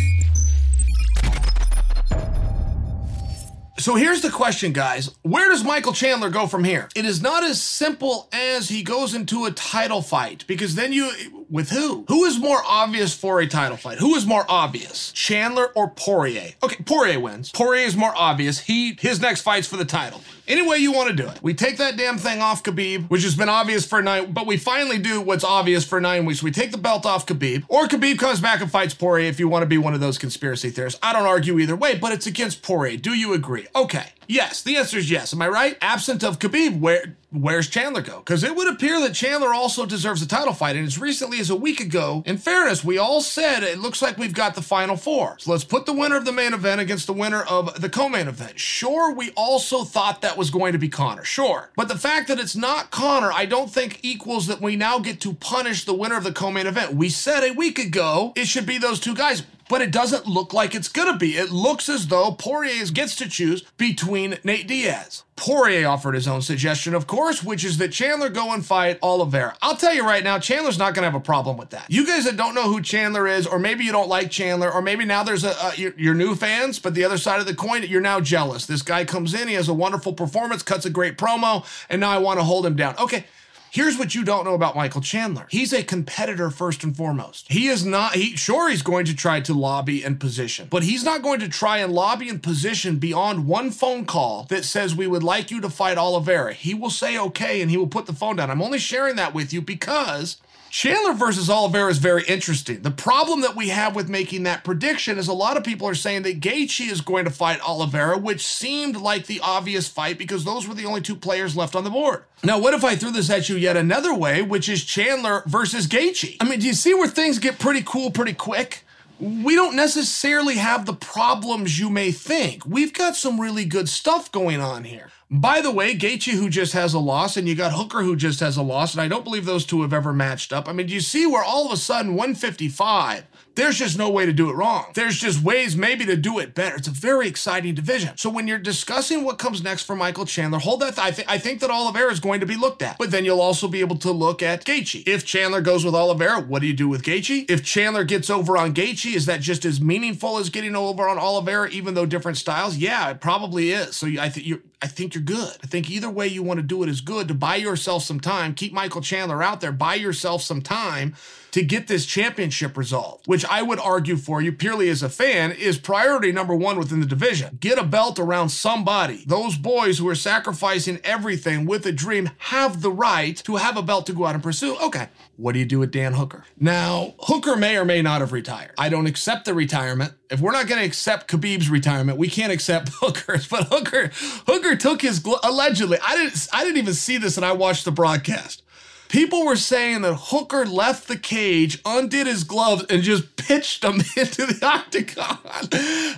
[3.87, 5.15] So here's the question, guys.
[5.21, 6.89] Where does Michael Chandler go from here?
[6.93, 11.36] It is not as simple as he goes into a title fight because then you,
[11.49, 12.05] with who?
[12.07, 13.97] Who is more obvious for a title fight?
[13.99, 15.11] Who is more obvious?
[15.11, 16.53] Chandler or Poirier?
[16.63, 17.51] Okay, Poirier wins.
[17.51, 18.59] Poirier is more obvious.
[18.59, 20.21] He, his next fight's for the title.
[20.47, 21.39] Any way you want to do it.
[21.41, 24.57] We take that damn thing off Khabib, which has been obvious for nine, but we
[24.57, 26.41] finally do what's obvious for nine weeks.
[26.41, 29.47] We take the belt off Khabib, or Khabib comes back and fights Poirier if you
[29.49, 30.99] want to be one of those conspiracy theorists.
[31.03, 32.97] I don't argue either way, but it's against Poirier.
[32.97, 33.67] Do you agree?
[33.75, 34.11] Okay.
[34.27, 35.33] Yes, the answer is yes.
[35.33, 35.77] Am I right?
[35.81, 38.19] Absent of Khabib, where where's Chandler go?
[38.19, 40.75] Because it would appear that Chandler also deserves a title fight.
[40.75, 44.17] And as recently as a week ago, in fairness, we all said it looks like
[44.17, 45.37] we've got the final four.
[45.39, 48.27] So let's put the winner of the main event against the winner of the co-main
[48.27, 48.59] event.
[48.59, 51.23] Sure, we also thought that was going to be Conor.
[51.23, 51.69] Sure.
[51.75, 55.19] But the fact that it's not Conor, I don't think equals that we now get
[55.21, 56.93] to punish the winner of the co-main event.
[56.93, 60.53] We said a week ago it should be those two guys but it doesn't look
[60.53, 61.37] like it's gonna be.
[61.37, 65.23] It looks as though Poirier gets to choose between Nate Diaz.
[65.37, 69.55] Poirier offered his own suggestion, of course, which is that Chandler go and fight Oliveira.
[69.61, 71.85] I'll tell you right now, Chandler's not going to have a problem with that.
[71.89, 74.81] You guys that don't know who Chandler is, or maybe you don't like Chandler, or
[74.81, 77.53] maybe now there's a, a your, your new fans, but the other side of the
[77.53, 78.65] coin, you're now jealous.
[78.65, 82.09] This guy comes in, he has a wonderful performance, cuts a great promo, and now
[82.09, 82.95] I want to hold him down.
[82.97, 83.25] Okay,
[83.71, 85.47] Here's what you don't know about Michael Chandler.
[85.49, 87.45] He's a competitor first and foremost.
[87.49, 91.03] He is not, he sure he's going to try to lobby and position, but he's
[91.03, 95.07] not going to try and lobby and position beyond one phone call that says we
[95.07, 96.53] would like you to fight Oliveira.
[96.53, 98.49] He will say okay and he will put the phone down.
[98.49, 100.37] I'm only sharing that with you because
[100.77, 102.83] Chandler versus Oliveira is very interesting.
[102.83, 105.95] The problem that we have with making that prediction is a lot of people are
[105.95, 110.45] saying that Gaethje is going to fight Oliveira, which seemed like the obvious fight because
[110.45, 112.25] those were the only two players left on the board.
[112.43, 115.87] Now, what if I threw this at you yet another way, which is Chandler versus
[115.87, 116.37] Gaethje?
[116.39, 118.83] I mean, do you see where things get pretty cool pretty quick?
[119.19, 122.63] we don't necessarily have the problems you may think.
[122.65, 125.09] We've got some really good stuff going on here.
[125.29, 128.39] By the way, Gaethje who just has a loss, and you got Hooker who just
[128.39, 130.69] has a loss, and I don't believe those two have ever matched up.
[130.69, 133.25] I mean, do you see where all of a sudden 155
[133.57, 134.85] there's just no way to do it wrong.
[134.93, 136.75] There's just ways maybe to do it better.
[136.75, 138.15] It's a very exciting division.
[138.15, 140.95] So when you're discussing what comes next for Michael Chandler, hold that.
[140.95, 143.25] Th- I, th- I think that Oliveira is going to be looked at, but then
[143.25, 145.07] you'll also be able to look at Gaethje.
[145.07, 147.49] If Chandler goes with Oliveira, what do you do with Gaethje?
[147.49, 151.17] If Chandler gets over on Gaethje, is that just as meaningful as getting over on
[151.17, 152.77] Oliveira, even though different styles?
[152.77, 153.95] Yeah, it probably is.
[153.95, 154.61] So I think you're.
[154.79, 155.55] I think you're good.
[155.63, 158.19] I think either way you want to do it is good to buy yourself some
[158.19, 158.53] time.
[158.53, 159.71] Keep Michael Chandler out there.
[159.71, 161.15] Buy yourself some time
[161.57, 165.51] to get this championship resolved, which I would argue for you purely as a fan
[165.51, 167.57] is priority number one within the division.
[167.59, 169.23] Get a belt around somebody.
[169.25, 173.81] Those boys who are sacrificing everything with a dream have the right to have a
[173.81, 174.77] belt to go out and pursue.
[174.77, 175.09] Okay.
[175.35, 176.45] What do you do with Dan Hooker?
[176.59, 178.73] Now, Hooker may or may not have retired.
[178.77, 180.13] I don't accept the retirement.
[180.29, 183.47] If we're not going to accept Khabib's retirement, we can't accept Hooker's.
[183.47, 184.11] But Hooker,
[184.45, 185.97] Hooker took his allegedly.
[186.05, 186.47] I didn't.
[186.53, 188.61] I didn't even see this, and I watched the broadcast.
[189.09, 193.95] People were saying that Hooker left the cage, undid his gloves, and just pitched them
[194.17, 195.37] into the octagon.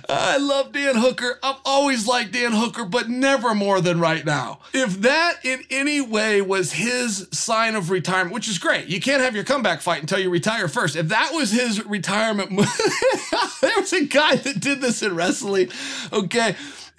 [0.08, 1.38] I love Dan Hooker.
[1.42, 4.60] I've always liked Dan Hooker, but never more than right now.
[4.72, 9.22] If that in any way was his sign of retirement, which is great, you can't
[9.22, 10.96] have your comeback fight until you retire first.
[10.96, 12.50] If that was his retirement
[13.60, 15.68] there was a guy that did this in wrestling.
[16.12, 16.56] Okay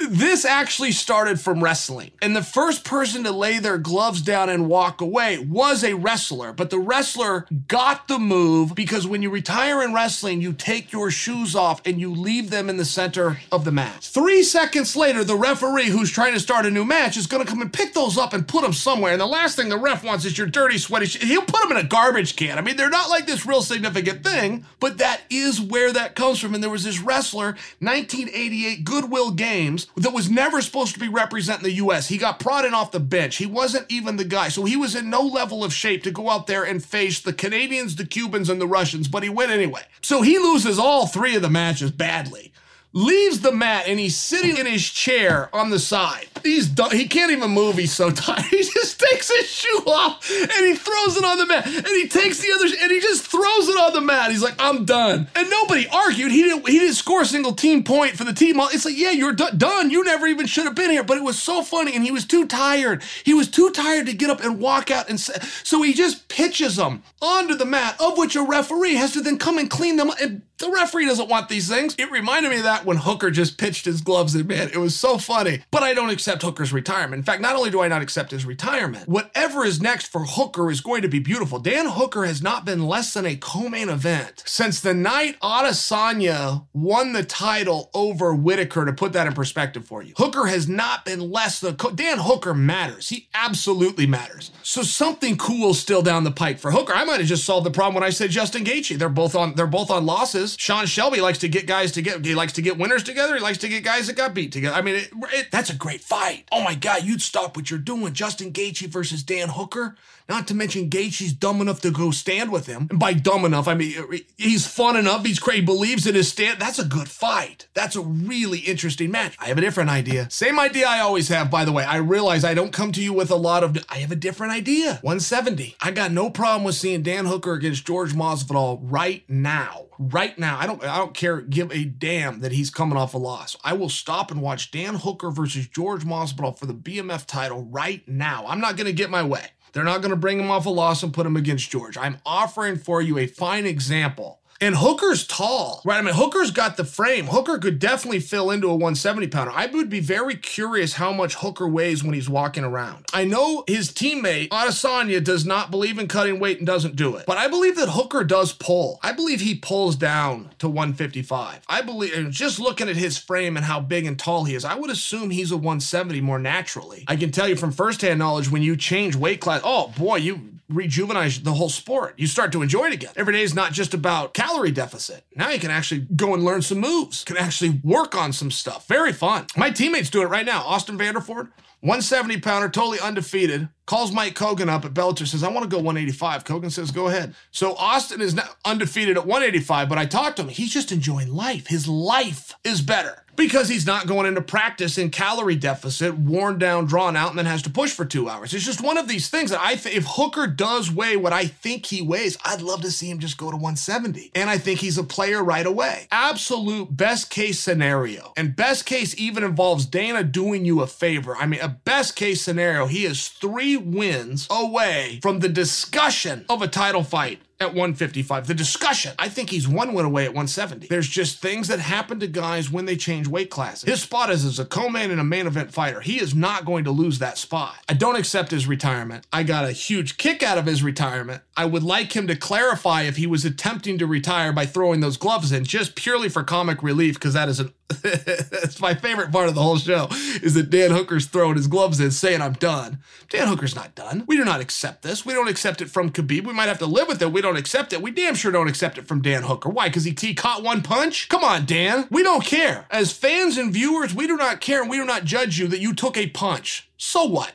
[0.10, 2.12] this actually started from wrestling.
[2.22, 6.54] And the first person to lay their gloves down and walk away was a wrestler.
[6.54, 11.12] But the wrestler got the move because when you retire in wrestling, you take your
[11.12, 14.10] shoes off and you leave them in the center of the match.
[14.10, 17.49] Three seconds later, the referee who's trying to start a new match is going to
[17.49, 19.12] come and pick those up and put them somewhere.
[19.12, 21.72] And the last thing the ref wants is your dirty, sweaty sh- He'll put them
[21.72, 22.58] in a garbage can.
[22.58, 26.39] I mean, they're not like this real significant thing, but that is where that comes
[26.39, 26.54] from.
[26.54, 31.64] And there was this wrestler, 1988 Goodwill Games, that was never supposed to be representing
[31.64, 32.08] the U.S.
[32.08, 33.38] He got prodded off the bench.
[33.38, 34.50] He wasn't even the guy.
[34.50, 37.34] So he was in no level of shape to go out there and face the
[37.34, 39.82] Canadians, the Cubans, and the Russians, but he went anyway.
[40.02, 42.52] So he loses all three of the matches badly
[42.94, 46.28] leaves the mat and he's sitting in his chair on the side.
[46.44, 47.78] He's done, he can't even move.
[47.78, 48.46] He's so tired.
[48.46, 51.66] He just takes his shoe off and he throws it on the mat.
[51.66, 54.32] And he takes the other and he just throws it on the mat.
[54.32, 56.32] He's like, "I'm done." And nobody argued.
[56.32, 56.68] He didn't.
[56.68, 58.56] He didn't score a single team point for the team.
[58.60, 59.89] It's like, yeah, you're d- done.
[59.89, 61.04] You never even should have been here.
[61.04, 63.04] But it was so funny, and he was too tired.
[63.24, 65.10] He was too tired to get up and walk out.
[65.10, 69.22] And so he just pitches them onto the mat, of which a referee has to
[69.22, 70.12] then come and clean them.
[70.22, 71.95] And the referee doesn't want these things.
[71.97, 74.70] It reminded me of that when Hooker just pitched his gloves in, man.
[74.74, 75.62] It was so funny.
[75.72, 77.20] But I don't accept Hooker's retirement.
[77.20, 80.72] In fact, not only do I not accept his retirement, whatever is next for Hooker
[80.72, 81.59] is going to be beautiful.
[81.59, 87.14] Dan Hooker has not been less than a co-main event since the night Adesanya won
[87.14, 88.86] the title over Whittaker.
[88.86, 92.20] To put that in perspective for you, Hooker has not been less than co- Dan
[92.20, 93.09] Hooker matters.
[93.09, 94.51] He absolutely matters.
[94.64, 96.93] So something cool still down the pike for Hooker.
[96.93, 98.97] I might have just solved the problem when I said Justin Gaethje.
[98.97, 99.55] They're both on.
[99.55, 100.51] They're both on losses.
[100.60, 102.26] Sean Shelby likes to get guys to get.
[102.26, 103.36] He likes to get winners together.
[103.36, 104.76] He likes to get guys that got beat together.
[104.76, 106.47] I mean, it, it, that's a great fight.
[106.52, 108.14] Oh my God, you'd stop what you're doing.
[108.14, 109.95] Justin Gaethje versus Dan Hooker.
[110.30, 112.88] Not to mention Gaethje's dumb enough to go stand with him.
[112.89, 115.26] And by dumb enough, I mean er, he's fun enough.
[115.26, 115.61] He's crazy.
[115.61, 116.59] Believes in his stand.
[116.59, 117.67] That's a good fight.
[117.74, 119.36] That's a really interesting match.
[119.39, 120.30] I have a different idea.
[120.30, 121.84] Same idea I always have, by the way.
[121.84, 123.78] I realize I don't come to you with a lot of.
[123.89, 124.99] I have a different idea.
[125.01, 125.76] 170.
[125.82, 129.86] I got no problem with seeing Dan Hooker against George Masvidal right now.
[129.99, 130.57] Right now.
[130.59, 130.84] I don't.
[130.84, 131.41] I don't care.
[131.41, 133.55] Give a damn that he's coming off a loss.
[133.63, 138.07] I will stop and watch Dan Hooker versus George Masvidal for the BMF title right
[138.07, 138.45] now.
[138.47, 139.47] I'm not going to get my way.
[139.74, 141.97] They're not going to bring him off a loss and put him against George.
[141.97, 145.97] I'm offering for you a fine example and Hooker's tall, right?
[145.97, 147.26] I mean, Hooker's got the frame.
[147.26, 149.51] Hooker could definitely fill into a 170 pounder.
[149.53, 153.05] I would be very curious how much Hooker weighs when he's walking around.
[153.12, 157.26] I know his teammate, Adesanya, does not believe in cutting weight and doesn't do it.
[157.26, 158.99] But I believe that Hooker does pull.
[159.01, 161.62] I believe he pulls down to 155.
[161.68, 164.76] I believe, just looking at his frame and how big and tall he is, I
[164.76, 167.03] would assume he's a 170 more naturally.
[167.07, 170.51] I can tell you from firsthand knowledge when you change weight class, oh boy, you
[170.72, 172.15] rejuvenate the whole sport.
[172.17, 173.11] You start to enjoy it again.
[173.15, 175.26] Every day is not just about calorie deficit.
[175.36, 178.88] Now you can actually go and learn some moves, can actually work on some stuff.
[178.88, 179.47] Very fun.
[179.55, 180.63] My teammates do it right now.
[180.63, 181.49] Austin Vanderford,
[181.82, 183.67] 170 pounder, totally undefeated.
[183.88, 186.43] Calls Mike Kogan up at Bellator, says, I want to go 185.
[186.43, 187.36] Kogan says, go ahead.
[187.49, 190.49] So Austin is not undefeated at 185, but I talked to him.
[190.49, 191.67] He's just enjoying life.
[191.67, 196.86] His life is better because he's not going into practice in calorie deficit, worn down,
[196.86, 198.53] drawn out, and then has to push for two hours.
[198.53, 201.45] It's just one of these things that I think if Hooker does weigh what I
[201.45, 204.32] think he weighs, I'd love to see him just go to 170.
[204.36, 206.07] And I think he's a player right away.
[206.11, 208.34] Absolute best case scenario.
[208.38, 211.36] And best case even involves Dana doing you a favor.
[211.36, 216.61] I mean, a best case scenario, he is three wins away from the discussion of
[216.61, 218.47] a title fight at 155.
[218.47, 220.88] The discussion, I think he's one win away at 170.
[220.88, 223.88] There's just things that happen to guys when they change weight classes.
[223.88, 226.01] His spot is as a co-main and a main event fighter.
[226.01, 227.76] He is not going to lose that spot.
[227.88, 229.28] I don't accept his retirement.
[229.32, 231.43] I got a huge kick out of his retirement.
[231.55, 235.18] I would like him to clarify if he was attempting to retire by throwing those
[235.18, 239.49] gloves in just purely for comic relief because that is an that's my favorite part
[239.49, 240.07] of the whole show
[240.41, 242.99] is that Dan Hooker's throwing his gloves in saying I'm done.
[243.30, 244.24] Dan Hooker's not done.
[244.28, 245.26] We do not accept this.
[245.26, 246.45] We don't accept it from Khabib.
[246.45, 247.32] We might have to live with it.
[247.32, 248.02] We don't accept it.
[248.02, 249.70] We damn sure don't accept it from Dan Hooker.
[249.70, 249.88] Why?
[249.88, 251.30] Because he, he caught one punch?
[251.30, 252.08] Come on, Dan.
[252.10, 252.86] We don't care.
[252.89, 255.80] As fans and viewers, we do not care and we do not judge you that
[255.80, 256.89] you took a punch.
[256.97, 257.54] So what?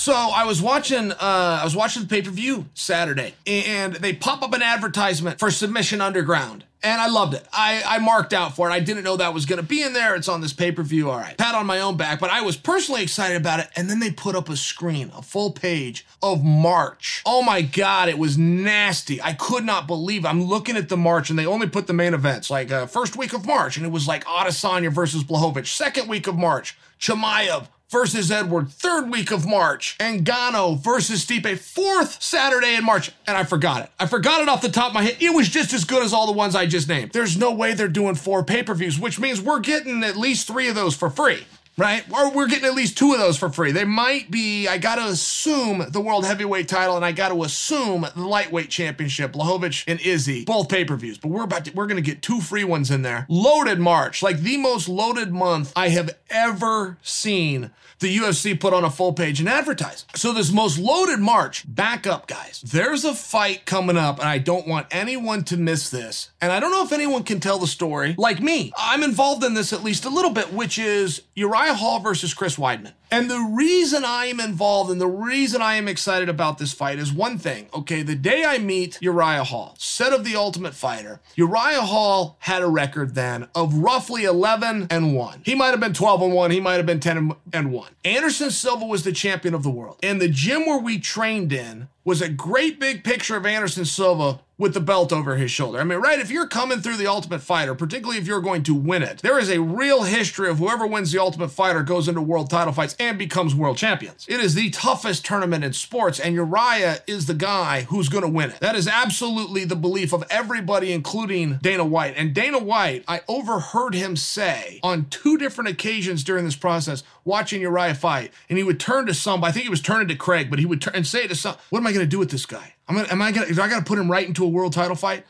[0.00, 4.14] So I was watching, uh, I was watching the pay per view Saturday, and they
[4.14, 6.64] pop up an advertisement for Submission Underground.
[6.82, 7.46] And I loved it.
[7.52, 8.72] I, I marked out for it.
[8.72, 10.14] I didn't know that was going to be in there.
[10.14, 11.10] It's on this pay per view.
[11.10, 11.36] All right.
[11.36, 13.68] Pat on my own back, but I was personally excited about it.
[13.76, 17.22] And then they put up a screen, a full page of March.
[17.26, 19.20] Oh my God, it was nasty.
[19.20, 20.28] I could not believe it.
[20.28, 23.16] I'm looking at the March, and they only put the main events, like uh, first
[23.16, 25.66] week of March, and it was like Adesanya versus Blachowicz.
[25.66, 31.58] Second week of March, Chimaev versus Edward, third week of March, and Ngannou versus Stipe,
[31.58, 33.12] fourth Saturday in March.
[33.26, 33.90] And I forgot it.
[33.98, 35.16] I forgot it off the top of my head.
[35.20, 37.12] It was just as good as all the ones I just named.
[37.12, 40.46] There's no way they're doing four pay per views, which means we're getting at least
[40.46, 41.44] three of those for free
[41.80, 42.04] right?
[42.12, 43.72] Or we're getting at least two of those for free.
[43.72, 47.42] They might be, I got to assume the world heavyweight title and I got to
[47.42, 51.18] assume the lightweight championship, Blachowicz and Izzy, both pay-per-views.
[51.18, 53.24] But we're about to, we're going to get two free ones in there.
[53.30, 57.70] Loaded March, like the most loaded month I have ever seen
[58.00, 60.04] the UFC put on a full page and advertise.
[60.14, 62.60] So this most loaded March, back up guys.
[62.62, 66.30] There's a fight coming up and I don't want anyone to miss this.
[66.40, 68.72] And I don't know if anyone can tell the story like me.
[68.76, 72.56] I'm involved in this at least a little bit, which is Uriah Hall versus Chris
[72.56, 72.92] Weidman.
[73.12, 76.98] And the reason I am involved and the reason I am excited about this fight
[76.98, 77.68] is one thing.
[77.74, 82.62] Okay, the day I meet Uriah Hall, set of the Ultimate Fighter, Uriah Hall had
[82.62, 85.42] a record then of roughly 11 and 1.
[85.44, 87.90] He might have been 12 and 1, he might have been 10 and 1.
[88.04, 89.98] Anderson Silva was the champion of the world.
[90.02, 94.40] And the gym where we trained in was a great big picture of Anderson Silva
[94.60, 95.80] with the belt over his shoulder.
[95.80, 98.74] I mean, right, if you're coming through the Ultimate Fighter, particularly if you're going to
[98.74, 102.20] win it, there is a real history of whoever wins the Ultimate Fighter goes into
[102.20, 104.26] world title fights and becomes world champions.
[104.28, 108.28] It is the toughest tournament in sports, and Uriah is the guy who's going to
[108.28, 108.60] win it.
[108.60, 112.12] That is absolutely the belief of everybody, including Dana White.
[112.18, 117.62] And Dana White, I overheard him say on two different occasions during this process, watching
[117.62, 120.50] Uriah fight, and he would turn to some, I think he was turning to Craig,
[120.50, 122.30] but he would turn and say to some, What am I going to do with
[122.30, 122.74] this guy?
[122.88, 125.24] I'm gonna, am I gonna, I gotta put him right into a world title fight?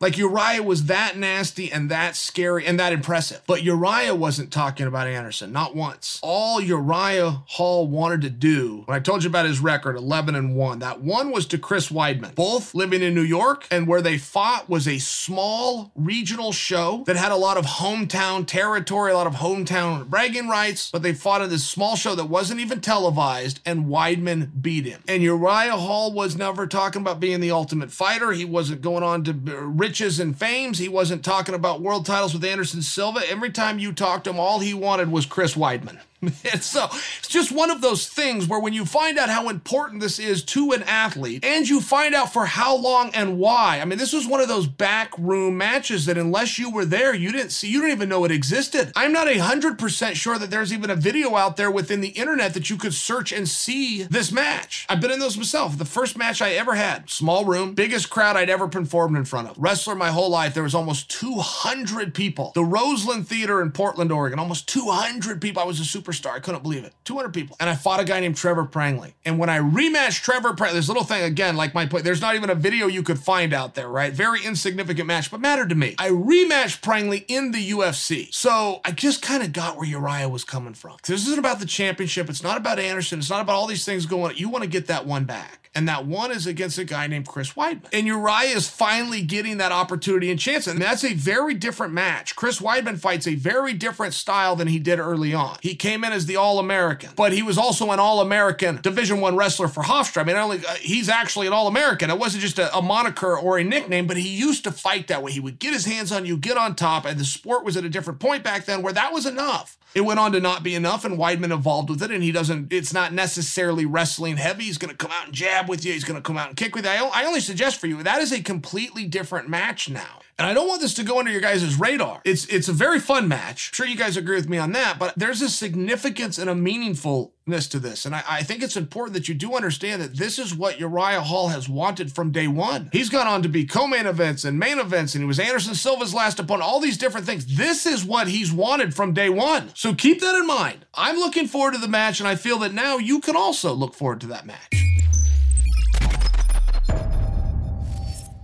[0.00, 3.42] Like Uriah was that nasty and that scary and that impressive.
[3.46, 6.18] But Uriah wasn't talking about Anderson, not once.
[6.22, 10.56] All Uriah Hall wanted to do, when I told you about his record, 11 and
[10.56, 12.34] 1, that one was to Chris Weidman.
[12.34, 17.16] Both living in New York, and where they fought was a small regional show that
[17.16, 21.42] had a lot of hometown territory, a lot of hometown bragging rights, but they fought
[21.42, 25.02] in this small show that wasn't even televised, and Weidman beat him.
[25.06, 28.32] And Uriah Hall was never talking about being the ultimate fighter.
[28.32, 30.78] He wasn't going on to uh, riches and fames.
[30.78, 33.28] He wasn't talking about world titles with Anderson Silva.
[33.28, 35.98] Every time you talked to him, all he wanted was Chris Weidman.
[36.60, 40.18] So it's just one of those things where when you find out how important this
[40.18, 43.80] is to an athlete and you find out for how long and why.
[43.80, 47.14] I mean, this was one of those back room matches that unless you were there,
[47.14, 48.92] you didn't see, you don't even know it existed.
[48.94, 52.08] I'm not a hundred percent sure that there's even a video out there within the
[52.08, 54.86] internet that you could search and see this match.
[54.88, 55.78] I've been in those myself.
[55.78, 59.48] The first match I ever had, small room, biggest crowd I'd ever performed in front
[59.48, 59.56] of.
[59.58, 62.52] Wrestler my whole life, there was almost 200 people.
[62.54, 65.62] The Roseland Theater in Portland, Oregon, almost 200 people.
[65.62, 66.32] I was a super superstar.
[66.32, 66.94] I couldn't believe it.
[67.04, 67.56] 200 people.
[67.60, 69.14] And I fought a guy named Trevor Prangley.
[69.24, 72.34] And when I rematched Trevor Prangley, this little thing again, like my point, there's not
[72.34, 74.12] even a video you could find out there, right?
[74.12, 75.94] Very insignificant match, but mattered to me.
[75.98, 78.32] I rematched Prangley in the UFC.
[78.32, 80.96] So I just kind of got where Uriah was coming from.
[81.04, 82.28] This isn't about the championship.
[82.28, 83.18] It's not about Anderson.
[83.18, 84.36] It's not about all these things going on.
[84.36, 85.60] You want to get that one back.
[85.74, 87.86] And that one is against a guy named Chris Weidman.
[87.92, 90.66] And Uriah is finally getting that opportunity and chance.
[90.66, 92.34] And that's a very different match.
[92.34, 95.58] Chris Weidman fights a very different style than he did early on.
[95.62, 99.68] He came in as the All-American, but he was also an All-American Division One wrestler
[99.68, 100.22] for Hofstra.
[100.22, 102.10] I mean, only uh, he's actually an All-American.
[102.10, 105.22] It wasn't just a, a moniker or a nickname, but he used to fight that
[105.22, 105.32] way.
[105.32, 107.84] He would get his hands on you, get on top, and the sport was at
[107.84, 109.76] a different point back then where that was enough.
[109.94, 112.72] It went on to not be enough, and Weidman evolved with it, and he doesn't,
[112.72, 114.64] it's not necessarily wrestling heavy.
[114.64, 116.56] He's going to come out and jab with you, he's going to come out and
[116.56, 116.90] kick with you.
[116.90, 120.20] I, I only suggest for you, that is a completely different match now.
[120.38, 122.22] And I don't want this to go under your guys' radar.
[122.24, 123.70] It's it's a very fun match.
[123.72, 126.54] I'm sure you guys agree with me on that, but there's a significance and a
[126.54, 127.30] meaningfulness
[127.68, 128.06] to this.
[128.06, 131.20] And I, I think it's important that you do understand that this is what Uriah
[131.20, 132.88] Hall has wanted from day one.
[132.92, 136.14] He's gone on to be co-main events and main events, and he was Anderson Silva's
[136.14, 137.56] last opponent, all these different things.
[137.56, 139.70] This is what he's wanted from day one.
[139.74, 140.86] So keep that in mind.
[140.94, 143.94] I'm looking forward to the match, and I feel that now you can also look
[143.94, 144.90] forward to that match.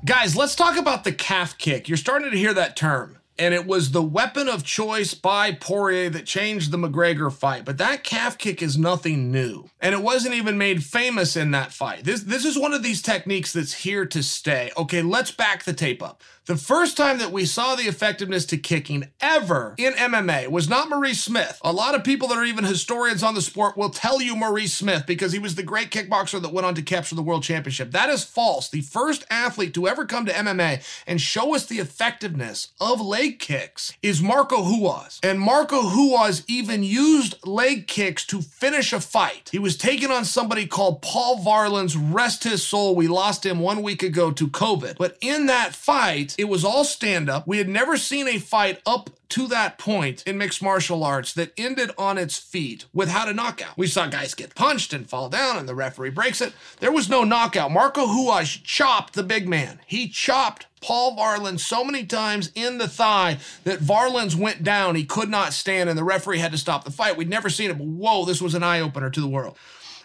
[0.05, 1.89] Guys, let's talk about the calf kick.
[1.89, 3.16] You're starting to hear that term.
[3.39, 7.65] And it was the weapon of choice by Poirier that changed the McGregor fight.
[7.65, 9.69] But that calf kick is nothing new.
[9.81, 12.05] And it wasn't even made famous in that fight.
[12.05, 14.71] This, this is one of these techniques that's here to stay.
[14.77, 16.23] Okay, let's back the tape up.
[16.47, 20.89] The first time that we saw the effectiveness to kicking ever in MMA was not
[20.89, 21.59] Maurice Smith.
[21.65, 24.73] A lot of people that are even historians on the sport will tell you Maurice
[24.73, 27.91] Smith because he was the great kickboxer that went on to capture the world championship.
[27.91, 28.69] That is false.
[28.69, 33.26] The first athlete to ever come to MMA and show us the effectiveness of leg
[33.33, 35.21] kicks is Marco Ruas.
[35.23, 39.49] And Marco Ruas even used leg kicks to finish a fight.
[39.53, 42.95] He was taking on somebody called Paul Varelans, rest his soul.
[42.95, 44.97] We lost him one week ago to COVID.
[44.99, 47.47] But in that fight, it was all stand up.
[47.47, 51.53] We had never seen a fight up to that point in mixed martial arts that
[51.57, 53.77] ended on its feet without a knockout.
[53.77, 56.53] We saw guys get punched and fall down and the referee breaks it.
[56.81, 57.71] There was no knockout.
[57.71, 59.81] Marco Ruas chopped the big man.
[59.87, 64.95] He chopped Paul Varelans so many times in the thigh that Varelans went down.
[64.95, 67.17] He could not stand and the referee had to stop the fight.
[67.17, 69.57] We'd never seen it, but whoa, this was an eye opener to the world.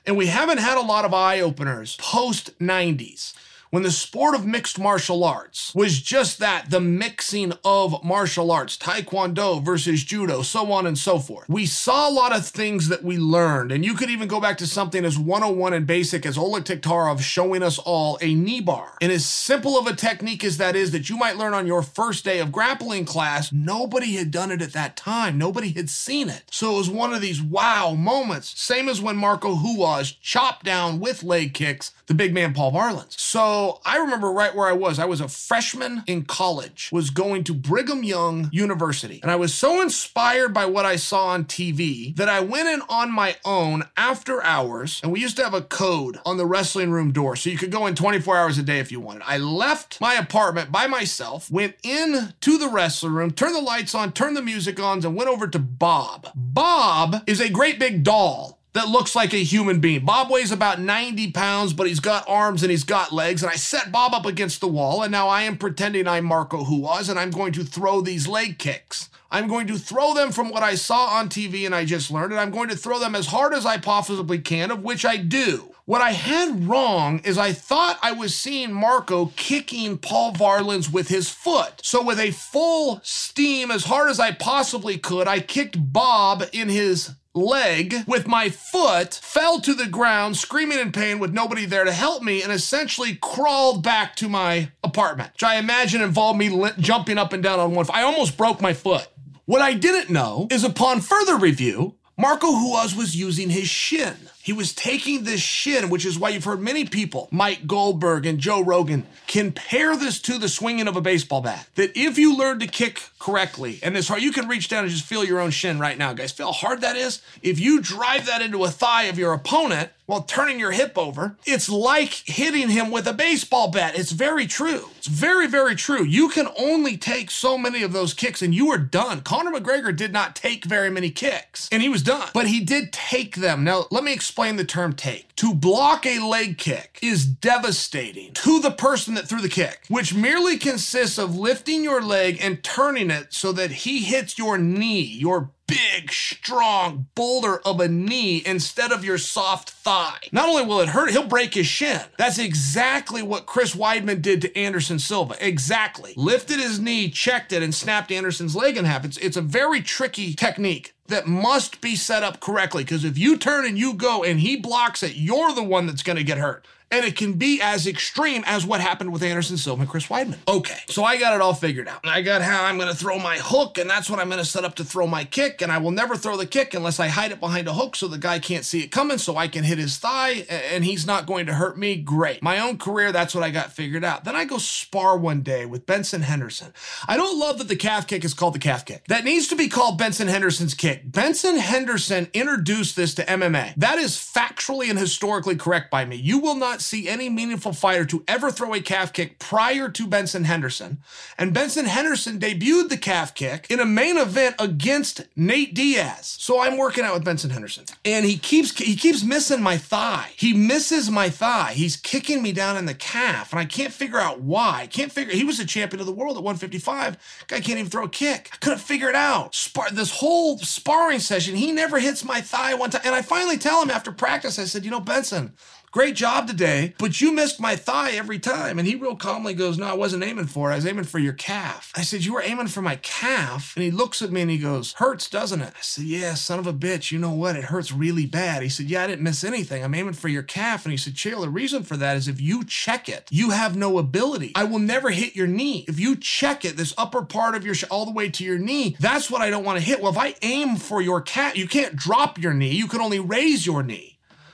[0.05, 3.34] And we haven't had a lot of eye openers post 90s
[3.72, 8.78] when the sport of mixed martial arts was just that the mixing of martial arts,
[8.78, 11.47] taekwondo versus judo, so on and so forth.
[11.47, 14.57] We saw a lot of things that we learned, and you could even go back
[14.57, 18.97] to something as 101 and basic as Oleg Taktarov showing us all a knee bar.
[18.99, 21.82] And as simple of a technique as that is that you might learn on your
[21.82, 25.38] first day of grappling class, nobody had done it at that time.
[25.38, 26.43] Nobody had seen it.
[26.51, 28.59] So it was one of these wow moments.
[28.59, 33.17] Same as when Marco Ruas chopped down with leg kicks the big man Paul Varelans.
[33.17, 34.99] So I remember right where I was.
[34.99, 39.20] I was a freshman in college, was going to Brigham Young University.
[39.22, 42.82] And I was so inspired by what I saw on TV that I went in
[42.89, 44.99] on my own after hours.
[45.03, 47.36] And we used to have a code on the wrestling room door.
[47.36, 49.24] So you could go in 24 hours a day if you wanted.
[49.26, 53.95] I left my apartment by myself, went in to the wrestling room, turned the lights
[53.95, 56.30] on, turned the music on, and went over to Bob.
[56.36, 60.05] Bob is a great big doll that looks like a human being.
[60.05, 63.43] Bob weighs about 90 pounds, but he's got arms and he's got legs.
[63.43, 66.63] And I set Bob up against the wall, and now I am pretending I'm Marco
[66.63, 69.09] Ruas, and I'm going to throw these leg kicks.
[69.32, 72.34] I'm going to throw them from what I saw on TV and I just learned,
[72.34, 75.15] and I'm going to throw them as hard as I possibly can, of which I
[75.15, 75.74] do.
[75.86, 81.07] What I had wrong is I thought I was seeing Marco kicking Paul Varelans with
[81.07, 81.82] his foot.
[81.82, 86.69] So, with a full steam, as hard as I possibly could, I kicked Bob in
[86.69, 91.84] his leg with my foot, fell to the ground, screaming in pain with nobody there
[91.84, 96.49] to help me, and essentially crawled back to my apartment, which I imagine involved me
[96.49, 97.95] li- jumping up and down on one foot.
[97.95, 99.07] I almost broke my foot.
[99.45, 104.15] What I didn't know is upon further review, Marco Ruas was using his shin.
[104.43, 108.39] He was taking this shin, which is why you've heard many people, Mike Goldberg and
[108.39, 111.67] Joe Rogan, compare this to the swinging of a baseball bat.
[111.75, 114.91] That if you learn to kick correctly, and this hard, you can reach down and
[114.91, 116.31] just feel your own shin right now, guys.
[116.31, 117.21] Feel how hard that is?
[117.41, 121.37] If you drive that into a thigh of your opponent while turning your hip over,
[121.45, 123.97] it's like hitting him with a baseball bat.
[123.97, 124.89] It's very true.
[124.97, 126.03] It's very, very true.
[126.03, 129.21] You can only take so many of those kicks and you are done.
[129.21, 132.91] Conor McGregor did not take very many kicks and he was done, but he did
[132.91, 133.63] take them.
[133.63, 135.36] Now, let me explain the term take.
[135.38, 140.13] To block a leg kick is devastating to the person that threw the kick, which
[140.13, 145.01] merely consists of lifting your leg and turning it so that he hits your knee,
[145.01, 150.17] your big, strong boulder of a knee instead of your soft thigh.
[150.32, 152.01] Not only will it hurt, he'll break his shin.
[152.17, 155.36] That's exactly what Chris Weidman did to Anderson Silva.
[155.39, 156.13] Exactly.
[156.17, 159.05] Lifted his knee, checked it, and snapped Anderson's leg in half.
[159.05, 163.38] It's, it's a very tricky technique that must be set up correctly because if you
[163.38, 166.38] turn and you go and he blocks it, you're the one that's going to get
[166.38, 166.66] hurt.
[166.91, 170.37] And it can be as extreme as what happened with Anderson Silva and Chris Weidman.
[170.47, 172.01] Okay, so I got it all figured out.
[172.03, 174.45] I got how I'm going to throw my hook, and that's what I'm going to
[174.45, 175.61] set up to throw my kick.
[175.61, 178.07] And I will never throw the kick unless I hide it behind a hook so
[178.07, 181.25] the guy can't see it coming, so I can hit his thigh, and he's not
[181.25, 181.95] going to hurt me.
[181.95, 182.43] Great.
[182.43, 184.25] My own career, that's what I got figured out.
[184.25, 186.73] Then I go spar one day with Benson Henderson.
[187.07, 189.05] I don't love that the calf kick is called the calf kick.
[189.07, 191.09] That needs to be called Benson Henderson's kick.
[191.09, 193.75] Benson Henderson introduced this to MMA.
[193.75, 196.17] That is factually and historically correct by me.
[196.17, 200.07] You will not see any meaningful fighter to ever throw a calf kick prior to
[200.07, 200.99] Benson Henderson.
[201.38, 206.36] And Benson Henderson debuted the calf kick in a main event against Nate Diaz.
[206.39, 207.86] So I'm working out with Benson Henderson.
[208.03, 210.32] And he keeps he keeps missing my thigh.
[210.36, 211.73] He misses my thigh.
[211.73, 213.51] He's kicking me down in the calf.
[213.51, 214.82] And I can't figure out why.
[214.82, 217.45] I can't figure he was a champion of the world at 155.
[217.47, 218.49] Guy can't even throw a kick.
[218.53, 219.55] I couldn't figure it out.
[219.55, 223.01] Spar- this whole sparring session, he never hits my thigh one time.
[223.05, 225.53] And I finally tell him after practice, I said, you know, Benson,
[225.91, 228.79] Great job today, but you missed my thigh every time.
[228.79, 230.73] And he real calmly goes, No, I wasn't aiming for it.
[230.73, 231.91] I was aiming for your calf.
[231.93, 233.73] I said, You were aiming for my calf?
[233.75, 235.73] And he looks at me and he goes, Hurts, doesn't it?
[235.75, 237.11] I said, Yeah, son of a bitch.
[237.11, 237.57] You know what?
[237.57, 238.63] It hurts really bad.
[238.63, 239.83] He said, Yeah, I didn't miss anything.
[239.83, 240.85] I'm aiming for your calf.
[240.85, 243.75] And he said, Chael, the reason for that is if you check it, you have
[243.75, 244.53] no ability.
[244.55, 245.83] I will never hit your knee.
[245.89, 248.57] If you check it, this upper part of your sh- all the way to your
[248.57, 250.01] knee, that's what I don't want to hit.
[250.01, 252.71] Well, if I aim for your calf, you can't drop your knee.
[252.71, 254.11] You can only raise your knee.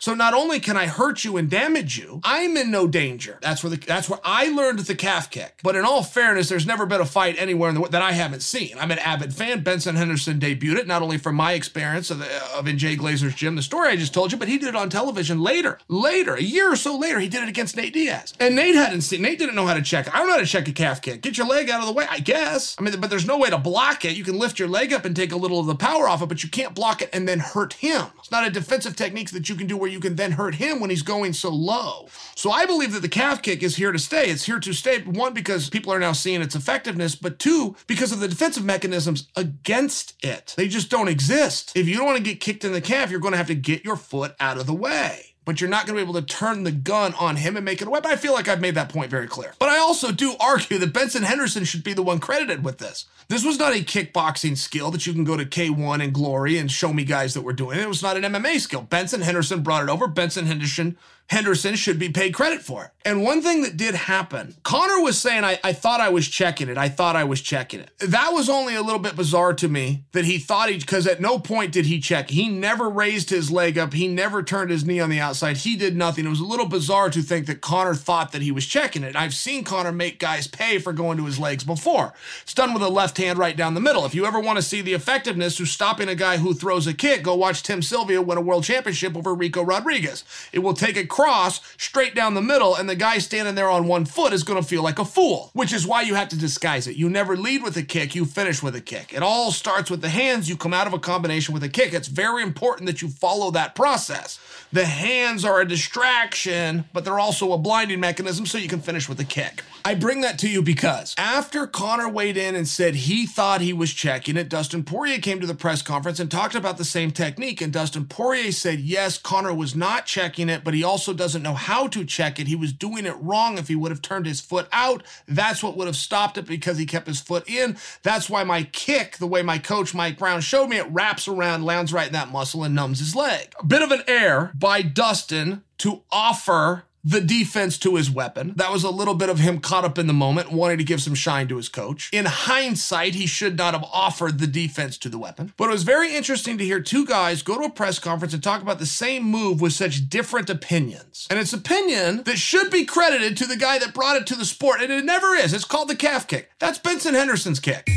[0.08, 3.40] So not only can I hurt you and damage you, I'm in no danger.
[3.42, 5.60] That's where the, that's where I learned the calf kick.
[5.64, 8.14] But in all fairness, there's never been a fight anywhere in the, world that I
[8.14, 8.78] haven't seen.
[8.80, 9.64] I'm an avid fan.
[9.64, 13.36] Benson Henderson debuted it not only from my experience of, the, of in Jay Glazer's
[13.36, 15.78] gym, the story I just told you, but he did it on television later.
[15.90, 18.34] Later, a year or so later, he did it against Nate Diaz.
[18.40, 19.22] And Nate hadn't seen.
[19.22, 20.08] Nate didn't know how to check.
[20.16, 21.20] I don't know how to check a calf kick.
[21.20, 22.78] Get your leg out of the way, I guess.
[22.80, 24.16] I mean, but there's no way to block it.
[24.16, 26.30] You can lift your leg up and take a little of the power off it,
[26.30, 28.06] but you can't block it and then hurt him.
[28.28, 30.82] It's not a defensive technique that you can do where you can then hurt him
[30.82, 32.10] when he's going so low.
[32.36, 34.26] So I believe that the calf kick is here to stay.
[34.26, 38.12] It's here to stay, one, because people are now seeing its effectiveness, but two, because
[38.12, 40.54] of the defensive mechanisms against it.
[40.58, 41.72] They just don't exist.
[41.74, 43.56] If you don't want to get kicked in the calf, you're going to have to
[43.56, 46.28] get your foot out of the way but you're not going to be able to
[46.28, 48.12] turn the gun on him and make it a weapon.
[48.12, 49.54] I feel like I've made that point very clear.
[49.58, 53.06] But I also do argue that Benson Henderson should be the one credited with this.
[53.30, 56.70] This was not a kickboxing skill that you can go to K1 and Glory and
[56.70, 57.84] show me guys that were doing it.
[57.84, 58.82] It was not an MMA skill.
[58.82, 60.08] Benson Henderson brought it over.
[60.08, 60.98] Benson Henderson
[61.30, 62.92] Henderson should be paid credit for it.
[63.04, 66.68] And one thing that did happen, Conor was saying, I, I thought I was checking
[66.68, 66.78] it.
[66.78, 67.90] I thought I was checking it.
[68.00, 71.22] That was only a little bit bizarre to me that he thought he, because at
[71.22, 72.30] no point did he check.
[72.30, 73.94] He never raised his leg up.
[73.94, 75.58] He never turned his knee on the outside.
[75.58, 76.26] He did nothing.
[76.26, 79.16] It was a little bizarre to think that Conor thought that he was checking it.
[79.16, 82.14] I've seen Conor make guys pay for going to his legs before.
[82.44, 84.06] It's done with a left hand right down the middle.
[84.06, 86.94] If you ever want to see the effectiveness of stopping a guy who throws a
[86.94, 90.26] kick, go watch Tim Sylvia win a world championship over Ricco Rodriguez.
[90.52, 93.88] It will take a cross straight down the middle, and the guy standing there on
[93.88, 96.38] one foot is going to feel like a fool, which is why you have to
[96.38, 96.96] disguise it.
[96.96, 99.16] You never lead with a kick, you finish with a kick.
[99.16, 101.92] It all starts with the hands, you come out of a combination with a kick.
[101.92, 104.40] It's very important that you follow that process.
[104.72, 109.10] The hands are a distraction, but they're also a blinding mechanism so you can finish
[109.10, 109.64] with a kick.
[109.84, 113.74] I bring that to you because after Conor weighed in and said he thought he
[113.74, 117.10] was checking it, Dustin Poirier came to the press conference and talked about the same
[117.10, 117.62] technique.
[117.62, 121.54] And Dustin Poirier said, yes, Conor was not checking it, but he also doesn't know
[121.54, 122.48] how to check it.
[122.48, 125.04] He was doing it wrong if he would have turned his foot out.
[125.28, 127.78] That's what would have stopped it because he kept his foot in.
[128.04, 131.64] That's why my kick, the way my coach Mike Brown showed me, it wraps around,
[131.64, 133.54] lands right in that muscle, and numbs his leg.
[133.60, 138.54] A bit of an error by Dustin to offer the defense to his weapon.
[138.56, 141.02] That was a little bit of him caught up in the moment, wanting to give
[141.02, 142.10] some shine to his coach.
[142.12, 145.54] In hindsight, he should not have offered the defense to the weapon.
[145.58, 148.44] But it was very interesting to hear two guys go to a press conference and
[148.44, 151.28] talk about the same move with such different opinions.
[151.30, 154.46] And it's opinion that should be credited to the guy that brought it to the
[154.46, 155.54] sport, and it never is.
[155.54, 156.52] It's called the calf kick.
[156.60, 157.90] That's Benson Henderson's kick.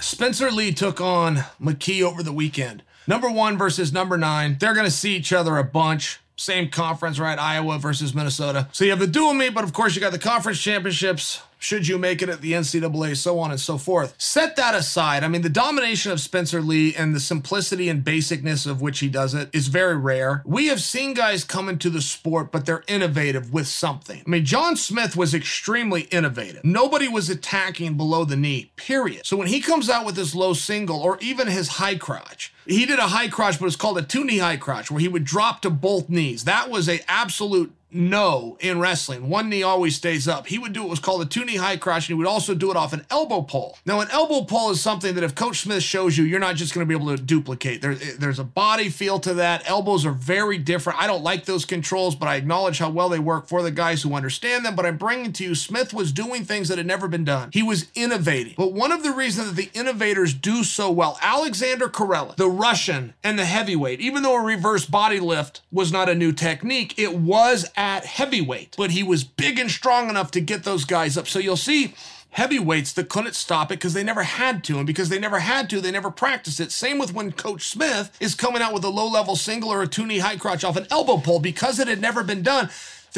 [0.00, 2.82] Spencer Lee took on McKee over the weekend.
[3.08, 4.58] Number one versus number nine.
[4.60, 6.20] They're going to see each other a bunch.
[6.36, 7.38] Same conference, right?
[7.38, 8.68] Iowa versus Minnesota.
[8.72, 11.88] So you have the dual meet, but of course you got the conference championships should
[11.88, 14.14] you make it at the NCAA, so on and so forth.
[14.18, 15.24] Set that aside.
[15.24, 19.08] I mean, the domination of Spencer Lee and the simplicity and basicness of which he
[19.08, 20.42] does it is very rare.
[20.46, 24.22] We have seen guys come into the sport, but they're innovative with something.
[24.26, 26.64] I mean, John Smith was extremely innovative.
[26.64, 29.26] Nobody was attacking below the knee, period.
[29.26, 32.84] So when he comes out with his low single or even his high crotch, he
[32.84, 35.24] did a high crotch, but it's called a two knee high crotch, where he would
[35.24, 36.44] drop to both knees.
[36.44, 40.46] That was a absolute know in wrestling, one knee always stays up.
[40.46, 42.54] He would do what was called a two knee high crotch, and he would also
[42.54, 43.78] do it off an elbow pull.
[43.86, 46.74] Now, an elbow pull is something that if Coach Smith shows you, you're not just
[46.74, 47.82] going to be able to duplicate.
[47.82, 49.68] There, eh, there's a body feel to that.
[49.68, 51.00] Elbows are very different.
[51.00, 54.02] I don't like those controls, but I acknowledge how well they work for the guys
[54.02, 54.76] who understand them.
[54.76, 57.50] But I'm bringing to you, Smith was doing things that had never been done.
[57.52, 58.54] He was innovating.
[58.56, 63.14] But one of the reasons that the innovators do so well, Alexander Karelin, the Russian
[63.22, 67.14] and the heavyweight, even though a reverse body lift was not a new technique, it
[67.14, 71.28] was at heavyweight, but he was big and strong enough to get those guys up.
[71.28, 71.94] So you'll see
[72.30, 74.78] heavyweights that couldn't stop it because they never had to.
[74.78, 76.72] And because they never had to, they never practiced it.
[76.72, 80.04] Same with when Coach Smith is coming out with a low level single or a
[80.04, 82.68] knee high crotch off an elbow pull because it had never been done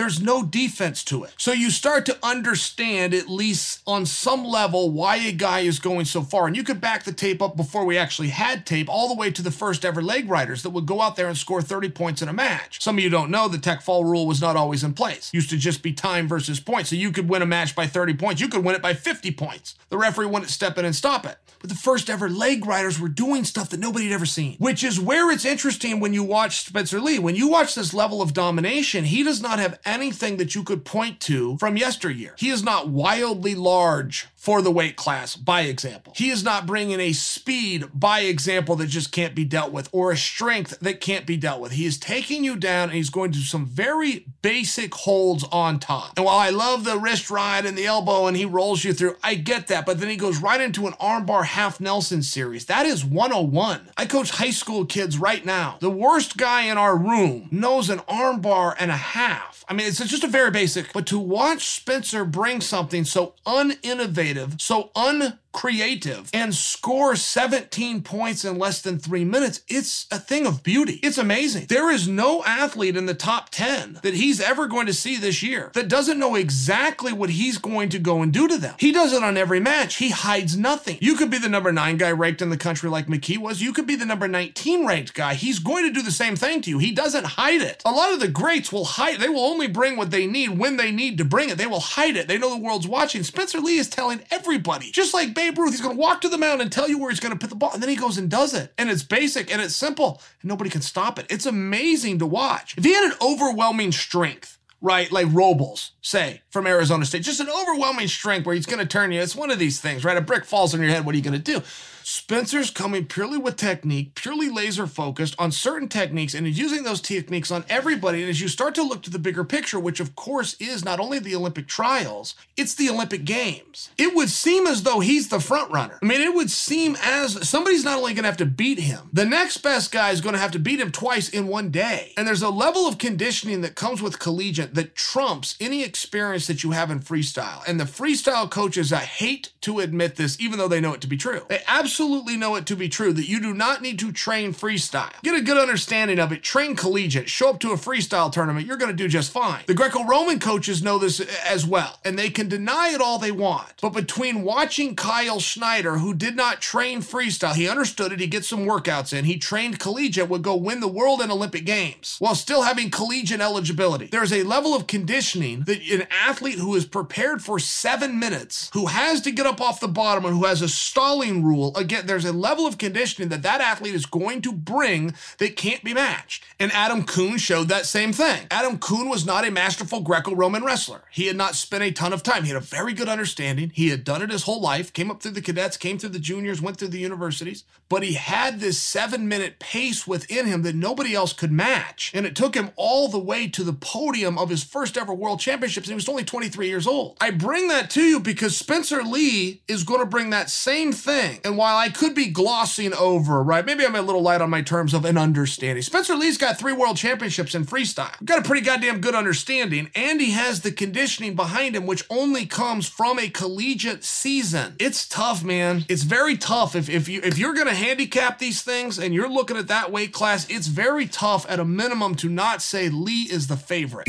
[0.01, 1.34] there's no defense to it.
[1.36, 6.07] So you start to understand, at least on some level, why a guy is going
[6.07, 6.46] so far.
[6.46, 9.30] And you could back the tape up before we actually had tape, all the way
[9.30, 12.22] to the first ever leg riders that would go out there and score 30 points
[12.22, 12.80] in a match.
[12.80, 15.28] Some of you don't know the tech fall rule was not always in place.
[15.34, 16.88] Used to just be time versus points.
[16.88, 18.40] So you could win a match by 30 points.
[18.40, 19.74] You could win it by 50 points.
[19.90, 21.36] The referee wouldn't step in and stop it.
[21.61, 24.82] But the first ever leg riders were doing stuff that nobody had ever seen, which
[24.82, 27.18] is where it's interesting when you watch Spencer Lee.
[27.18, 30.84] When you watch this level of domination, he does not have anything that you could
[30.84, 32.34] point to from yesteryear.
[32.38, 36.14] He is not wildly large for the weight class, by example.
[36.16, 40.11] He is not bringing a speed, by example, that just can't be dealt with, or
[40.11, 41.72] a strength that can't be dealt with.
[41.72, 46.14] He is taking you down and he's going to some very basic holds on top.
[46.16, 49.16] And while I love the wrist ride and the elbow and he rolls you through,
[49.22, 52.64] I get that, but then he goes right into an armbar half Nelson series.
[52.64, 53.91] That is 101.
[53.99, 55.76] I coach high school kids right now.
[55.80, 59.50] The worst guy in our room knows an armbar and a half.
[59.71, 64.61] I mean, it's just a very basic, but to watch Spencer bring something so uninnovative,
[64.61, 70.47] so un creative and score 17 points in less than three minutes, it's a thing
[70.47, 71.01] of beauty.
[71.03, 71.67] It's amazing.
[71.67, 75.43] There is no athlete in the top 10 that he's ever going to see this
[75.43, 78.75] year that doesn't know exactly what he's going to go and do to them.
[78.79, 79.97] He does it on every match.
[79.97, 80.99] He hides nothing.
[81.01, 83.61] You could be the number nine guy ranked in the country like McKee was.
[83.61, 85.35] You could be the number 19 ranked guy.
[85.35, 86.79] He's going to do the same thing to you.
[86.79, 87.83] He doesn't hide it.
[87.85, 89.18] A lot of the greats will hide.
[89.18, 91.59] They will only bring what they need when they need to bring it.
[91.59, 92.29] They will hide it.
[92.29, 93.22] They know the world's watching.
[93.22, 96.37] Spencer Lee is telling everybody, just like Babe Ruth, he's going to walk to the
[96.37, 97.72] mound and tell you where he's going to put the ball.
[97.72, 98.75] And then he goes and does it.
[98.76, 101.25] And it's basic and it's simple and nobody can stop it.
[101.30, 102.76] It's amazing to watch.
[102.76, 105.11] If he had an overwhelming strength, right?
[105.11, 109.12] Like Robles, say, from Arizona State, just an overwhelming strength where he's going to turn
[109.12, 109.22] you.
[109.22, 110.17] It's one of these things, right?
[110.18, 111.07] A brick falls on your head.
[111.07, 111.62] What are you going to do?
[112.11, 117.00] Spencer's coming purely with technique, purely laser focused on certain techniques, and is using those
[117.00, 118.20] techniques on everybody.
[118.20, 120.99] And as you start to look to the bigger picture, which of course is not
[120.99, 123.91] only the Olympic trials, it's the Olympic Games.
[123.96, 126.00] It would seem as though he's the front runner.
[126.03, 129.08] I mean, it would seem as somebody's not only going to have to beat him,
[129.12, 132.12] the next best guy is going to have to beat him twice in one day.
[132.16, 136.64] And there's a level of conditioning that comes with collegiate that trumps any experience that
[136.64, 137.62] you have in freestyle.
[137.68, 141.07] And the freestyle coaches, I hate to admit this, even though they know it to
[141.07, 141.46] be true.
[141.49, 144.55] They absolutely absolutely know it to be true that you do not need to train
[144.55, 145.13] freestyle.
[145.22, 148.79] Get a good understanding of it, train collegiate, show up to a freestyle tournament, you're
[148.79, 149.64] going to do just fine.
[149.67, 153.18] The Greco Roman coaches know this uh, as well, and they can deny it all
[153.18, 153.75] they want.
[153.83, 158.49] But between watching Kyle Snyder, who did not train freestyle, he understood it, he gets
[158.49, 162.35] some workouts in, he trained collegiate, would go win the world and Olympic Games while
[162.35, 164.07] still having collegiate eligibility.
[164.07, 168.87] There's a level of conditioning that an athlete who is prepared for seven minutes, who
[168.87, 172.33] has to get up off the bottom and who has a stalling rule there's a
[172.33, 176.45] level of conditioning that that athlete is going to bring that can't be matched.
[176.58, 178.46] And Adam Coon showed that same thing.
[178.50, 181.03] Adam Coon was not a masterful Greco Roman wrestler.
[181.11, 182.45] He had not spent a ton of time.
[182.45, 183.71] He had a very good understanding.
[183.75, 186.18] He had done it his whole life, came up through the cadets, came through the
[186.18, 190.76] juniors, went through the universities, but he had this seven minute pace within him that
[190.76, 192.12] nobody else could match.
[192.14, 195.41] And it took him all the way to the podium of his first ever world
[195.41, 197.17] championships, and he was only 23 years old.
[197.21, 201.41] I bring that to you because Spencer Lee is going to bring that same thing.
[201.45, 203.67] And while I could be glossing over, right?
[203.67, 205.83] Maybe I'm a little light on my terms of an understanding.
[205.83, 208.25] Spencer Lee's got three world championships in freestyle.
[208.25, 212.46] Got a pretty goddamn good understanding, and he has the conditioning behind him, which only
[212.46, 214.76] comes from a collegiate season.
[214.79, 215.84] It's tough, man.
[215.88, 216.76] It's very tough.
[216.76, 220.12] If, if you if you're gonna handicap these things and you're looking at that weight
[220.12, 224.08] class, it's very tough at a minimum to not say Lee is the favorite.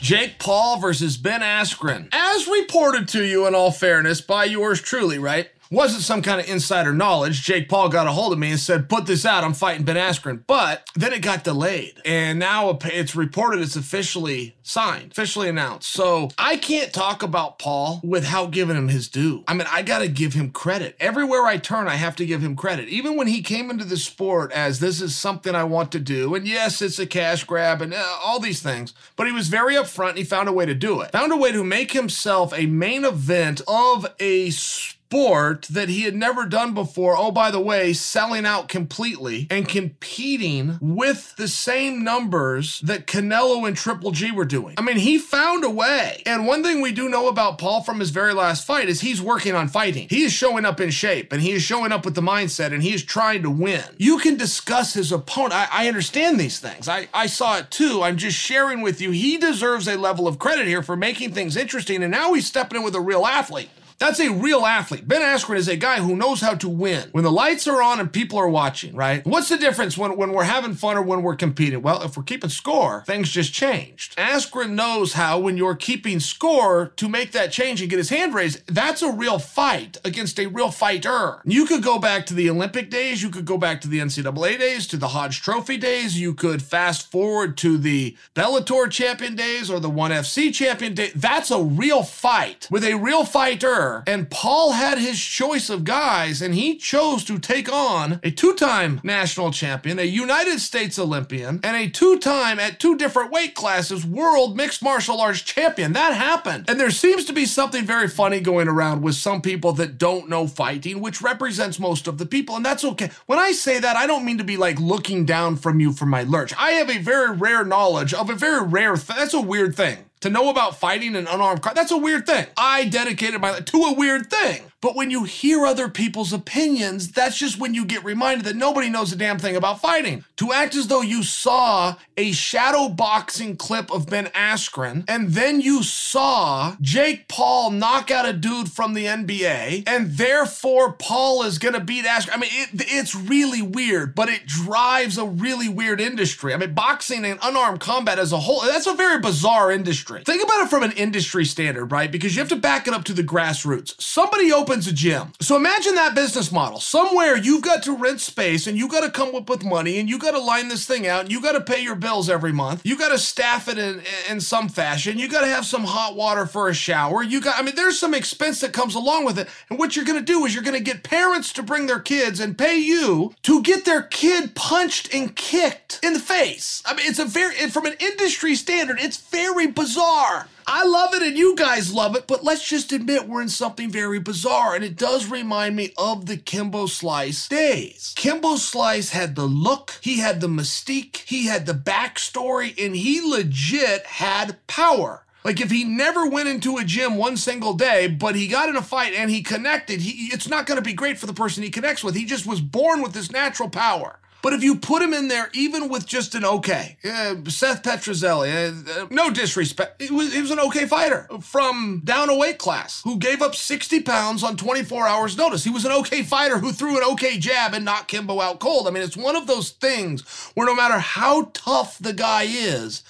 [0.00, 2.08] Jake Paul versus Ben Askren.
[2.12, 5.50] As reported to you in all fairness by yours truly, right?
[5.70, 7.42] Wasn't some kind of insider knowledge.
[7.42, 9.44] Jake Paul got a hold of me and said, put this out.
[9.44, 10.42] I'm fighting Ben Askren.
[10.46, 12.00] But then it got delayed.
[12.04, 15.90] And now it's reported it's officially signed, officially announced.
[15.90, 19.44] So I can't talk about Paul without giving him his due.
[19.46, 20.96] I mean, I got to give him credit.
[20.98, 22.88] Everywhere I turn, I have to give him credit.
[22.88, 26.34] Even when he came into the sport as this is something I want to do,
[26.34, 29.74] and yes, it's a cash grab and uh, all these things, but he was very
[29.74, 30.16] upfront.
[30.16, 31.12] he found a way to do it.
[31.12, 36.02] Found a way to make himself a main event of a sport sport that he
[36.02, 37.16] had never done before.
[37.16, 43.66] Oh, by the way, selling out completely and competing with the same numbers that Canelo
[43.66, 44.76] and Triple G were doing.
[44.78, 46.22] I mean, he found a way.
[46.26, 49.20] And one thing we do know about Paul from his very last fight is he's
[49.20, 50.06] working on fighting.
[50.08, 52.80] He is showing up in shape and he is showing up with the mindset and
[52.80, 53.82] he is trying to win.
[53.98, 55.54] You can discuss his opponent.
[55.54, 56.88] I, I understand these things.
[56.88, 58.02] I, I saw it too.
[58.02, 59.10] I'm just sharing with you.
[59.10, 62.04] He deserves a level of credit here for making things interesting.
[62.04, 63.70] And now he's stepping in with a real athlete.
[64.00, 65.06] That's a real athlete.
[65.06, 67.10] Ben Askren is a guy who knows how to win.
[67.12, 69.22] When the lights are on and people are watching, right?
[69.26, 71.82] What's the difference when, when we're having fun or when we're competing?
[71.82, 74.16] Well, if we're keeping score, things just changed.
[74.16, 78.32] Askren knows how, when you're keeping score, to make that change and get his hand
[78.32, 78.66] raised.
[78.74, 81.42] That's a real fight against a real fighter.
[81.44, 84.58] You could go back to the Olympic days, you could go back to the NCAA
[84.58, 89.70] days, to the Hodge Trophy days, you could fast forward to the Bellator champion days
[89.70, 91.12] or the 1FC champion day.
[91.14, 96.42] That's a real fight with a real fighter and Paul had his choice of guys,
[96.42, 101.60] and he chose to take on a two time national champion, a United States Olympian,
[101.62, 105.92] and a two time, at two different weight classes, world mixed martial arts champion.
[105.92, 106.66] That happened.
[106.68, 110.28] And there seems to be something very funny going around with some people that don't
[110.28, 113.10] know fighting, which represents most of the people, and that's okay.
[113.26, 116.06] When I say that, I don't mean to be like looking down from you for
[116.06, 116.52] my lurch.
[116.58, 120.09] I have a very rare knowledge of a very rare, th- that's a weird thing
[120.20, 122.46] to know about fighting an unarmed car, that's a weird thing.
[122.56, 124.69] I dedicated my life to a weird thing.
[124.80, 128.88] But when you hear other people's opinions, that's just when you get reminded that nobody
[128.88, 130.24] knows a damn thing about fighting.
[130.36, 135.60] To act as though you saw a shadow boxing clip of Ben Askren, and then
[135.60, 141.58] you saw Jake Paul knock out a dude from the NBA, and therefore Paul is
[141.58, 142.34] gonna beat Askren.
[142.34, 146.54] I mean, it, it's really weird, but it drives a really weird industry.
[146.54, 150.22] I mean, boxing and unarmed combat as a whole, that's a very bizarre industry.
[150.24, 152.10] Think about it from an industry standard, right?
[152.10, 154.00] Because you have to back it up to the grassroots.
[154.00, 155.32] Somebody opened opens a gym.
[155.40, 156.78] So imagine that business model.
[156.78, 160.08] Somewhere you've got to rent space and you got to come up with money and
[160.08, 162.52] you got to line this thing out and you got to pay your bills every
[162.52, 162.82] month.
[162.84, 165.18] You got to staff it in, in some fashion.
[165.18, 167.20] You got to have some hot water for a shower.
[167.20, 169.48] You got, I mean, there's some expense that comes along with it.
[169.70, 171.98] And what you're going to do is you're going to get parents to bring their
[171.98, 176.80] kids and pay you to get their kid punched and kicked in the face.
[176.86, 180.46] I mean, it's a very, from an industry standard, it's very bizarre.
[180.72, 183.90] I love it and you guys love it, but let's just admit we're in something
[183.90, 184.76] very bizarre.
[184.76, 188.12] And it does remind me of the Kimbo Slice days.
[188.14, 193.20] Kimbo Slice had the look, he had the mystique, he had the backstory, and he
[193.20, 195.24] legit had power.
[195.42, 198.76] Like if he never went into a gym one single day, but he got in
[198.76, 201.64] a fight and he connected, he, it's not going to be great for the person
[201.64, 202.14] he connects with.
[202.14, 204.20] He just was born with this natural power.
[204.42, 208.50] But if you put him in there, even with just an okay, uh, Seth Petruzelli,
[208.88, 212.58] uh, uh, no disrespect, he was, he was an okay fighter from down a weight
[212.58, 215.64] class who gave up 60 pounds on 24 hours notice.
[215.64, 218.86] He was an okay fighter who threw an okay jab and knocked Kimbo out cold.
[218.86, 220.22] I mean, it's one of those things
[220.54, 223.02] where no matter how tough the guy is,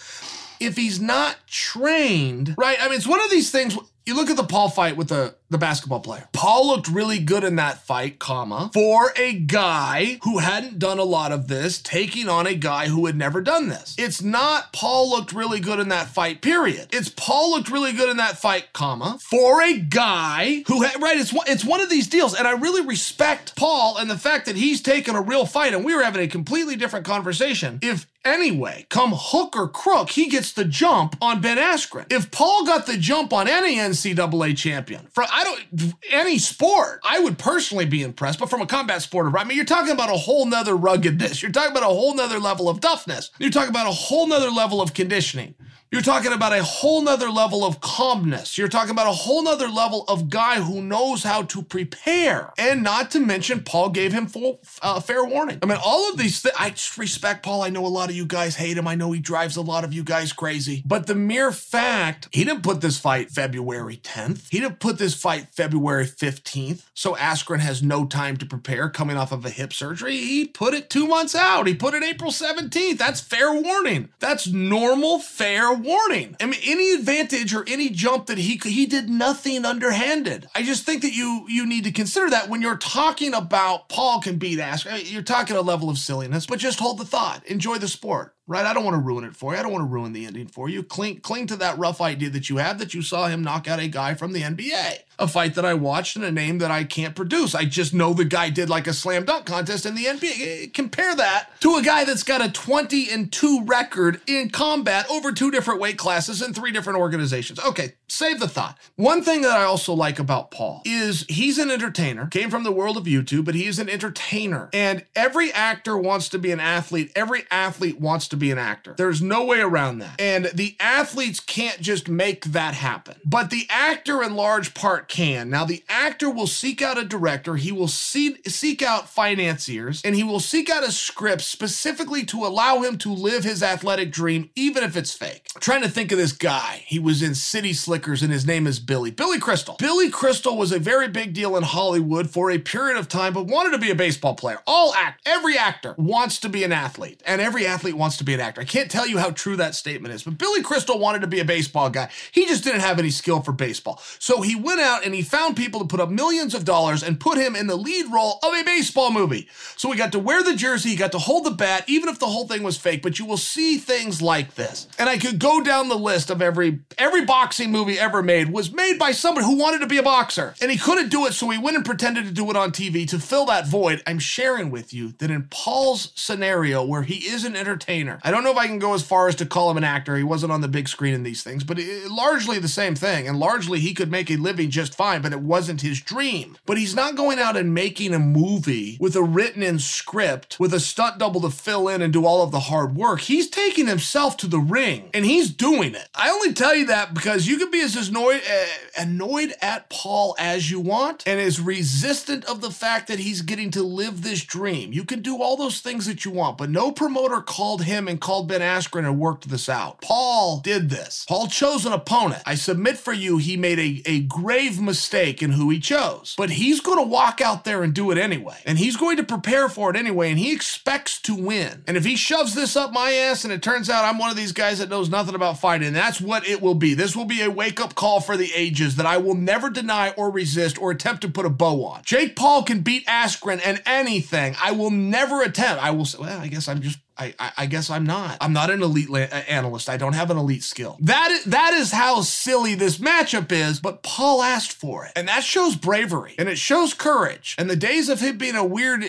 [0.58, 2.78] if he's not trained, right?
[2.80, 3.76] I mean, it's one of these things.
[4.04, 6.28] You look at the Paul fight with the the basketball player.
[6.32, 11.04] Paul looked really good in that fight, comma, for a guy who hadn't done a
[11.04, 13.94] lot of this, taking on a guy who had never done this.
[13.98, 16.88] It's not Paul looked really good in that fight, period.
[16.92, 21.18] It's Paul looked really good in that fight, comma, for a guy who had, right,
[21.18, 22.34] it's, it's one of these deals.
[22.34, 25.84] And I really respect Paul and the fact that he's taken a real fight and
[25.84, 27.78] we were having a completely different conversation.
[27.82, 32.06] If anyway, come hook or crook, he gets the jump on Ben Askren.
[32.10, 37.38] If Paul got the jump on any NCAA champion, for don't any sport, I would
[37.38, 40.46] personally be impressed, but from a combat sport, I mean, you're talking about a whole
[40.46, 41.42] nother ruggedness.
[41.42, 43.30] You're talking about a whole nother level of toughness.
[43.38, 45.54] You're talking about a whole nother level of conditioning.
[45.92, 48.56] You're talking about a whole nother level of calmness.
[48.56, 52.52] You're talking about a whole nother level of guy who knows how to prepare.
[52.56, 55.58] And not to mention, Paul gave him full uh, fair warning.
[55.60, 57.62] I mean, all of these things, I just respect Paul.
[57.62, 58.86] I know a lot of you guys hate him.
[58.86, 60.84] I know he drives a lot of you guys crazy.
[60.86, 64.48] But the mere fact, he didn't put this fight February 10th.
[64.48, 66.84] He didn't put this fight February 15th.
[66.94, 70.18] So Askren has no time to prepare coming off of a hip surgery.
[70.18, 71.66] He put it two months out.
[71.66, 72.96] He put it April 17th.
[72.96, 74.10] That's fair warning.
[74.20, 76.36] That's normal, fair warning.
[76.40, 80.48] I mean, any advantage or any jump that he he did nothing underhanded.
[80.54, 84.20] I just think that you you need to consider that when you're talking about Paul
[84.20, 84.86] can beat Ask.
[84.86, 87.46] Uh, you're talking a level of silliness, but just hold the thought.
[87.46, 88.66] Enjoy the sport right?
[88.66, 89.60] I don't want to ruin it for you.
[89.60, 90.82] I don't want to ruin the ending for you.
[90.82, 93.78] Cling, cling to that rough idea that you have that you saw him knock out
[93.78, 96.84] a guy from the NBA a fight that I watched and a name that I
[96.84, 97.54] can't produce.
[97.54, 100.72] I just know the guy did like a slam dunk contest in the NBA.
[100.72, 105.30] Compare that to a guy that's got a 20 and 2 record in combat over
[105.30, 107.60] two different weight classes in three different organizations.
[107.60, 108.78] Okay, save the thought.
[108.96, 112.72] One thing that I also like about Paul is he's an entertainer, came from the
[112.72, 114.70] world of YouTube, but he is an entertainer.
[114.72, 118.94] And every actor wants to be an athlete, every athlete wants to be an actor.
[118.96, 120.18] There's no way around that.
[120.18, 123.16] And the athletes can't just make that happen.
[123.24, 125.50] But the actor, in large part, can.
[125.50, 130.14] Now, the actor will seek out a director, he will see, seek out financiers, and
[130.14, 134.50] he will seek out a script specifically to allow him to live his athletic dream,
[134.54, 135.46] even if it's fake.
[135.54, 136.84] I'm trying to think of this guy.
[136.86, 139.10] He was in City Slickers, and his name is Billy.
[139.10, 139.76] Billy Crystal.
[139.78, 143.46] Billy Crystal was a very big deal in Hollywood for a period of time, but
[143.46, 144.60] wanted to be a baseball player.
[144.66, 148.34] All act, every actor wants to be an athlete, and every athlete wants to be
[148.34, 148.60] an actor.
[148.60, 151.40] I can't tell you how true that statement is, but Billy Crystal wanted to be
[151.40, 152.08] a baseball guy.
[152.30, 154.00] He just didn't have any skill for baseball.
[154.18, 157.20] So he went out and he found people to put up millions of dollars and
[157.20, 159.48] put him in the lead role of a baseball movie.
[159.76, 162.18] So he got to wear the jersey, he got to hold the bat, even if
[162.18, 163.02] the whole thing was fake.
[163.02, 164.88] But you will see things like this.
[164.98, 168.72] And I could go down the list of every every boxing movie ever made was
[168.72, 170.54] made by somebody who wanted to be a boxer.
[170.60, 173.08] And he couldn't do it, so he went and pretended to do it on TV
[173.08, 174.02] to fill that void.
[174.06, 178.44] I'm sharing with you that in Paul's scenario, where he is an entertainer, I don't
[178.44, 180.16] know if I can go as far as to call him an actor.
[180.16, 183.28] He wasn't on the big screen in these things, but it, largely the same thing.
[183.28, 186.56] And largely he could make a living just fine, but it wasn't his dream.
[186.66, 190.72] But he's not going out and making a movie with a written in script with
[190.72, 193.20] a stunt double to fill in and do all of the hard work.
[193.20, 196.08] He's taking himself to the ring and he's doing it.
[196.14, 198.66] I only tell you that because you can be as annoyed, uh,
[198.98, 203.70] annoyed at Paul as you want and as resistant of the fact that he's getting
[203.72, 204.92] to live this dream.
[204.92, 208.20] You can do all those things that you want, but no promoter called him and
[208.20, 210.00] called Ben Askren and worked this out.
[210.00, 211.24] Paul did this.
[211.28, 212.42] Paul chose an opponent.
[212.46, 216.34] I submit for you, he made a, a grave mistake in who he chose.
[216.36, 218.58] But he's going to walk out there and do it anyway.
[218.66, 220.30] And he's going to prepare for it anyway.
[220.30, 221.82] And he expects to win.
[221.86, 224.36] And if he shoves this up my ass and it turns out I'm one of
[224.36, 226.94] these guys that knows nothing about fighting, that's what it will be.
[226.94, 230.10] This will be a wake up call for the ages that I will never deny
[230.10, 232.02] or resist or attempt to put a bow on.
[232.04, 234.54] Jake Paul can beat Askren and anything.
[234.62, 235.82] I will never attempt.
[235.82, 238.38] I will say, well, I guess I'm just I, I, I, guess I'm not.
[238.40, 239.88] I'm not an elite la- analyst.
[239.88, 240.96] I don't have an elite skill.
[241.00, 245.12] That is, that is how silly this matchup is, but Paul asked for it.
[245.16, 247.54] And that shows bravery and it shows courage.
[247.58, 249.08] And the days of him being a weird uh,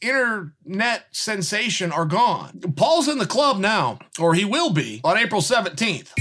[0.00, 2.60] internet sensation are gone.
[2.76, 6.12] Paul's in the club now, or he will be on April 17th.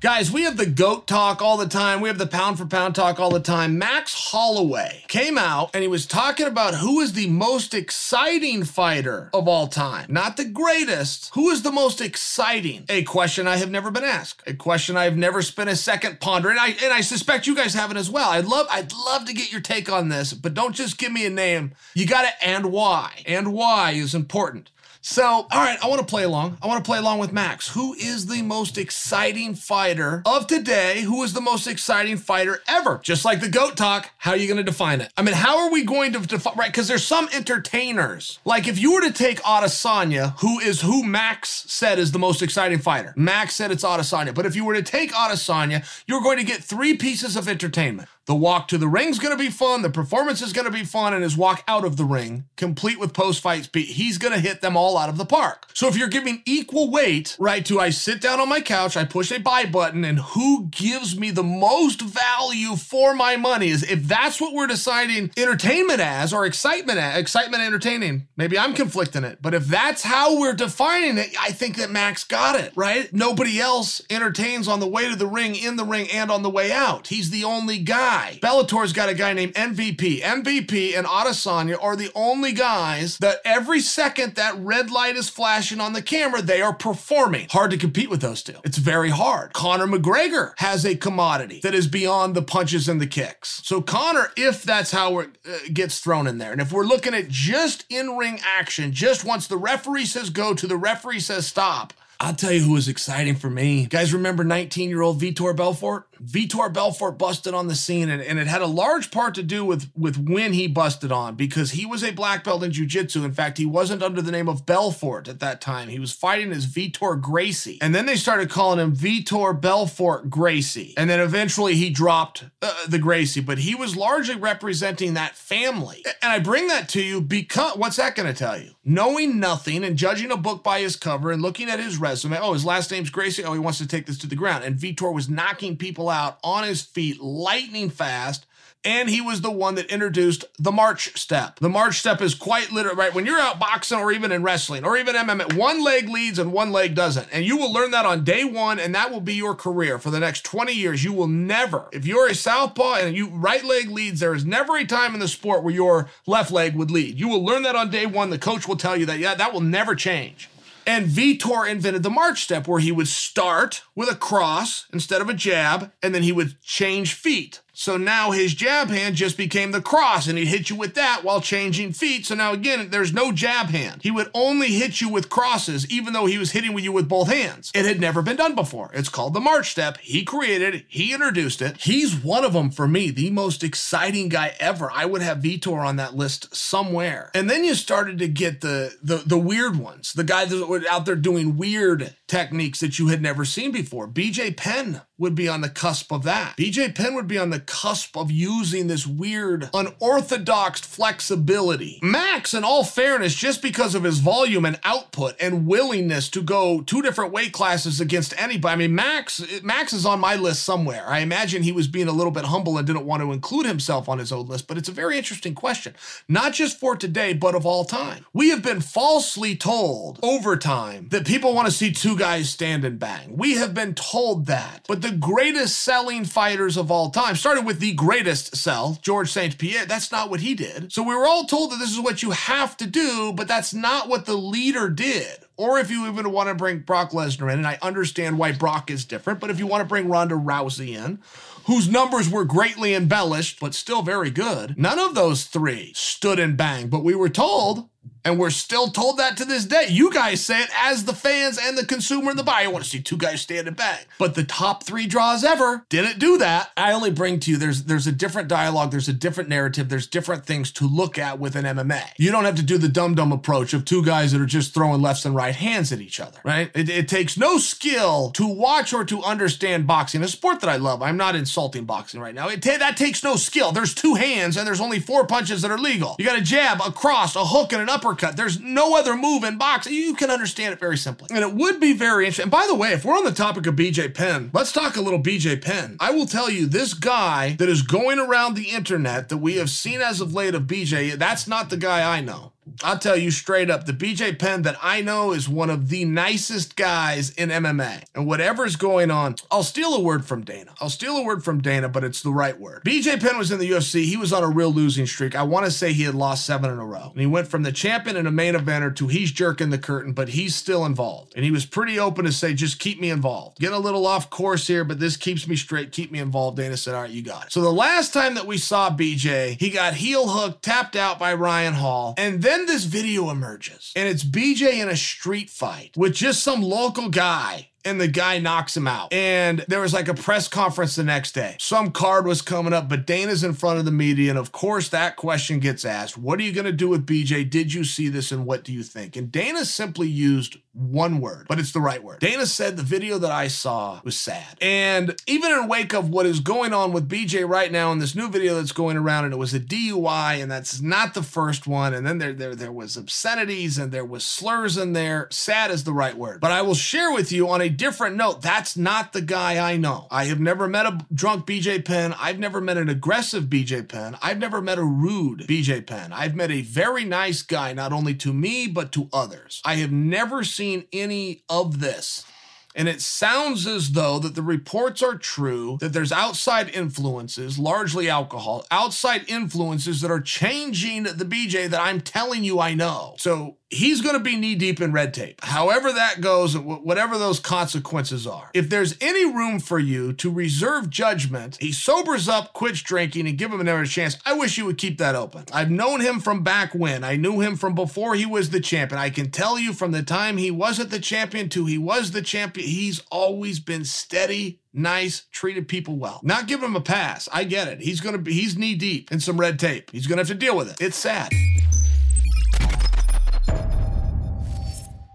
[0.00, 2.00] Guys, we have the GOAT talk all the time.
[2.00, 3.78] We have the pound for pound talk all the time.
[3.78, 9.28] Max Holloway came out and he was talking about who is the most exciting fighter
[9.34, 10.06] of all time.
[10.08, 11.34] Not the greatest.
[11.34, 12.84] Who is the most exciting?
[12.88, 14.44] A question I have never been asked.
[14.46, 16.58] A question I have never spent a second pondering.
[16.60, 18.30] I, and I suspect you guys haven't as well.
[18.30, 21.26] I'd love, I'd love to get your take on this, but don't just give me
[21.26, 21.72] a name.
[21.94, 23.24] You got to and why.
[23.26, 24.70] And why is important.
[25.00, 26.58] So, all right, I want to play along.
[26.60, 27.68] I want to play along with Max.
[27.68, 31.02] Who is the most exciting fighter of today?
[31.02, 33.00] Who is the most exciting fighter ever?
[33.02, 35.12] Just like the GOAT talk, how are you going to define it?
[35.16, 36.70] I mean, how are we going to define, right?
[36.70, 38.40] Because there's some entertainers.
[38.44, 42.42] Like if you were to take Adesanya, who is who Max said is the most
[42.42, 43.14] exciting fighter.
[43.16, 44.34] Max said it's Adesanya.
[44.34, 48.08] But if you were to take Adesanya, you're going to get three pieces of entertainment.
[48.28, 49.80] The walk to the ring is going to be fun.
[49.80, 51.14] The performance is going to be fun.
[51.14, 54.38] And his walk out of the ring, complete with post fight speed, he's going to
[54.38, 55.64] hit them all out of the park.
[55.72, 59.04] So if you're giving equal weight, right, to I sit down on my couch, I
[59.04, 63.82] push a buy button, and who gives me the most value for my money is
[63.82, 68.28] if that's what we're deciding entertainment as or excitement as, excitement entertaining.
[68.36, 69.40] Maybe I'm conflicting it.
[69.40, 73.10] But if that's how we're defining it, I think that Max got it, right?
[73.10, 76.50] Nobody else entertains on the way to the ring, in the ring, and on the
[76.50, 77.06] way out.
[77.06, 78.38] He's the only guy guy.
[78.40, 80.20] Bellator's got a guy named MVP.
[80.20, 85.80] MVP and Adesanya are the only guys that every second that red light is flashing
[85.80, 87.48] on the camera, they are performing.
[87.50, 88.56] Hard to compete with those two.
[88.64, 89.52] It's very hard.
[89.52, 93.60] Conor McGregor has a commodity that is beyond the punches and the kicks.
[93.64, 97.14] So Conor, if that's how it uh, gets thrown in there, and if we're looking
[97.14, 101.92] at just in-ring action, just once the referee says go to the referee says stop,
[102.20, 103.82] I'll tell you who was exciting for me.
[103.82, 106.08] You guys remember 19 year old Vitor Belfort?
[106.24, 109.64] Vitor Belfort busted on the scene, and, and it had a large part to do
[109.64, 113.24] with, with when he busted on because he was a black belt in jiu-jitsu.
[113.24, 115.88] In fact, he wasn't under the name of Belfort at that time.
[115.88, 117.78] He was fighting as Vitor Gracie.
[117.80, 120.94] And then they started calling him Vitor Belfort Gracie.
[120.96, 126.04] And then eventually he dropped uh, the Gracie, but he was largely representing that family.
[126.22, 128.72] And I bring that to you because what's that going to tell you?
[128.84, 132.38] Knowing nothing and judging a book by his cover and looking at his resume.
[132.40, 133.44] Oh, his last name's Gracie.
[133.44, 134.64] Oh, he wants to take this to the ground.
[134.64, 138.46] And Vitor was knocking people out on his feet, lightning fast
[138.84, 141.58] and he was the one that introduced the march step.
[141.58, 143.12] The march step is quite literal, right?
[143.12, 146.52] When you're out boxing or even in wrestling or even MMA, one leg leads and
[146.52, 147.28] one leg doesn't.
[147.32, 150.10] And you will learn that on day one, and that will be your career for
[150.10, 151.02] the next 20 years.
[151.02, 154.76] You will never, if you're a southpaw and you right leg leads, there is never
[154.76, 157.18] a time in the sport where your left leg would lead.
[157.18, 158.30] You will learn that on day one.
[158.30, 160.48] The coach will tell you that, yeah, that will never change.
[160.88, 165.28] And Vitor invented the march step where he would start with a cross instead of
[165.28, 167.60] a jab, and then he would change feet.
[167.78, 171.22] So now his jab hand just became the cross and he'd hit you with that
[171.22, 172.26] while changing feet.
[172.26, 174.02] So now again, there's no jab hand.
[174.02, 177.08] He would only hit you with crosses, even though he was hitting with you with
[177.08, 177.70] both hands.
[177.76, 178.90] It had never been done before.
[178.94, 179.98] It's called the march step.
[179.98, 180.86] He created it.
[180.88, 181.76] He introduced it.
[181.76, 184.90] He's one of them for me, the most exciting guy ever.
[184.92, 187.30] I would have Vitor on that list somewhere.
[187.32, 190.82] And then you started to get the, the, the weird ones, the guys that were
[190.90, 194.06] out there doing weird techniques that you had never seen before.
[194.06, 196.56] BJ Penn would be on the cusp of that.
[196.56, 201.98] BJ Penn would be on the cusp of using this weird, unorthodox flexibility.
[202.02, 206.82] Max, in all fairness, just because of his volume and output and willingness to go
[206.82, 208.72] two different weight classes against anybody.
[208.72, 211.04] I mean, Max, Max is on my list somewhere.
[211.08, 214.08] I imagine he was being a little bit humble and didn't want to include himself
[214.08, 215.94] on his own list, but it's a very interesting question.
[216.28, 218.26] Not just for today, but of all time.
[218.32, 222.84] We have been falsely told over time that people want to see two guys stand
[222.84, 223.36] and bang.
[223.36, 224.84] We have been told that.
[224.86, 227.36] But the greatest selling fighters of all time.
[227.36, 229.56] Started with the greatest sell, George St.
[229.56, 229.86] Pierre.
[229.86, 230.92] That's not what he did.
[230.92, 233.72] So we were all told that this is what you have to do, but that's
[233.72, 235.38] not what the leader did.
[235.56, 238.90] Or if you even want to bring Brock Lesnar in, and I understand why Brock
[238.90, 241.20] is different, but if you want to bring Ronda Rousey in,
[241.66, 246.56] whose numbers were greatly embellished, but still very good, none of those three stood and
[246.56, 246.88] bang.
[246.88, 247.88] But we were told
[248.24, 249.86] and we're still told that to this day.
[249.88, 252.90] You guys say it as the fans and the consumer and the buyer want to
[252.90, 254.06] see two guys standing back.
[254.18, 256.70] But the top three draws ever didn't do that.
[256.76, 260.06] I only bring to you there's there's a different dialogue, there's a different narrative, there's
[260.06, 262.02] different things to look at with an MMA.
[262.18, 264.74] You don't have to do the dumb dumb approach of two guys that are just
[264.74, 266.70] throwing lefts and right hands at each other, right?
[266.74, 270.76] It, it takes no skill to watch or to understand boxing, a sport that I
[270.76, 271.02] love.
[271.02, 272.48] I'm not insulting boxing right now.
[272.48, 273.72] It that takes no skill.
[273.72, 276.16] There's two hands and there's only four punches that are legal.
[276.18, 278.36] You got a jab, a cross, a hook, and an uppercut uppercut.
[278.36, 279.92] There's no other move in boxing.
[279.94, 281.28] You can understand it very simply.
[281.30, 282.44] And it would be very interesting.
[282.44, 285.00] And by the way, if we're on the topic of BJ Penn, let's talk a
[285.00, 285.96] little BJ Penn.
[286.00, 289.70] I will tell you, this guy that is going around the internet that we have
[289.70, 292.52] seen as of late of BJ, that's not the guy I know.
[292.82, 296.04] I'll tell you straight up, the BJ Penn that I know is one of the
[296.04, 298.04] nicest guys in MMA.
[298.14, 300.74] And whatever's going on, I'll steal a word from Dana.
[300.80, 302.82] I'll steal a word from Dana, but it's the right word.
[302.84, 304.04] BJ Penn was in the UFC.
[304.04, 305.34] He was on a real losing streak.
[305.34, 307.10] I want to say he had lost seven in a row.
[307.10, 310.12] And he went from the champion and a main eventer to he's jerking the curtain,
[310.12, 311.32] but he's still involved.
[311.34, 313.58] And he was pretty open to say, just keep me involved.
[313.58, 315.92] Getting a little off course here, but this keeps me straight.
[315.92, 316.56] Keep me involved.
[316.56, 317.52] Dana said, all right, you got it.
[317.52, 321.34] So the last time that we saw BJ, he got heel hooked, tapped out by
[321.34, 322.14] Ryan Hall.
[322.16, 326.62] And then this video emerges, and it's BJ in a street fight with just some
[326.62, 329.12] local guy and the guy knocks him out.
[329.12, 331.56] And there was like a press conference the next day.
[331.58, 334.30] Some card was coming up, but Dana's in front of the media.
[334.30, 337.48] And of course, that question gets asked What are you going to do with BJ?
[337.48, 339.16] Did you see this and what do you think?
[339.16, 342.20] And Dana simply used one word, but it's the right word.
[342.20, 344.56] Dana said the video that I saw was sad.
[344.60, 348.14] And even in wake of what is going on with BJ right now in this
[348.14, 351.66] new video that's going around, and it was a DUI, and that's not the first
[351.66, 351.94] one.
[351.94, 355.26] And then there, there, there was obscenities and there was slurs in there.
[355.30, 356.40] Sad is the right word.
[356.40, 359.78] But I will share with you on a different note, that's not the guy I
[359.78, 360.06] know.
[360.10, 362.14] I have never met a drunk BJ Penn.
[362.18, 364.18] I've never met an aggressive BJ Penn.
[364.20, 366.12] I've never met a rude BJ Penn.
[366.12, 369.62] I've met a very nice guy, not only to me, but to others.
[369.64, 372.26] I have never seen any of this.
[372.74, 378.08] And it sounds as though that the reports are true, that there's outside influences, largely
[378.08, 383.16] alcohol, outside influences that are changing the BJ that I'm telling you I know.
[383.18, 385.40] So he's going to be knee deep in red tape.
[385.42, 388.50] However that goes, whatever those consequences are.
[388.54, 393.38] If there's any room for you to reserve judgment, he sobers up, quits drinking, and
[393.38, 394.16] give him another chance.
[394.24, 395.44] I wish you would keep that open.
[395.52, 397.04] I've known him from back when.
[397.04, 399.00] I knew him from before he was the champion.
[399.00, 402.22] I can tell you from the time he wasn't the champion to he was the
[402.22, 406.20] champion, he's always been steady, nice, treated people well.
[406.22, 407.28] Not giving him a pass.
[407.32, 407.80] I get it.
[407.80, 409.90] He's gonna be he's knee deep in some red tape.
[409.90, 410.84] He's gonna have to deal with it.
[410.84, 411.30] It's sad.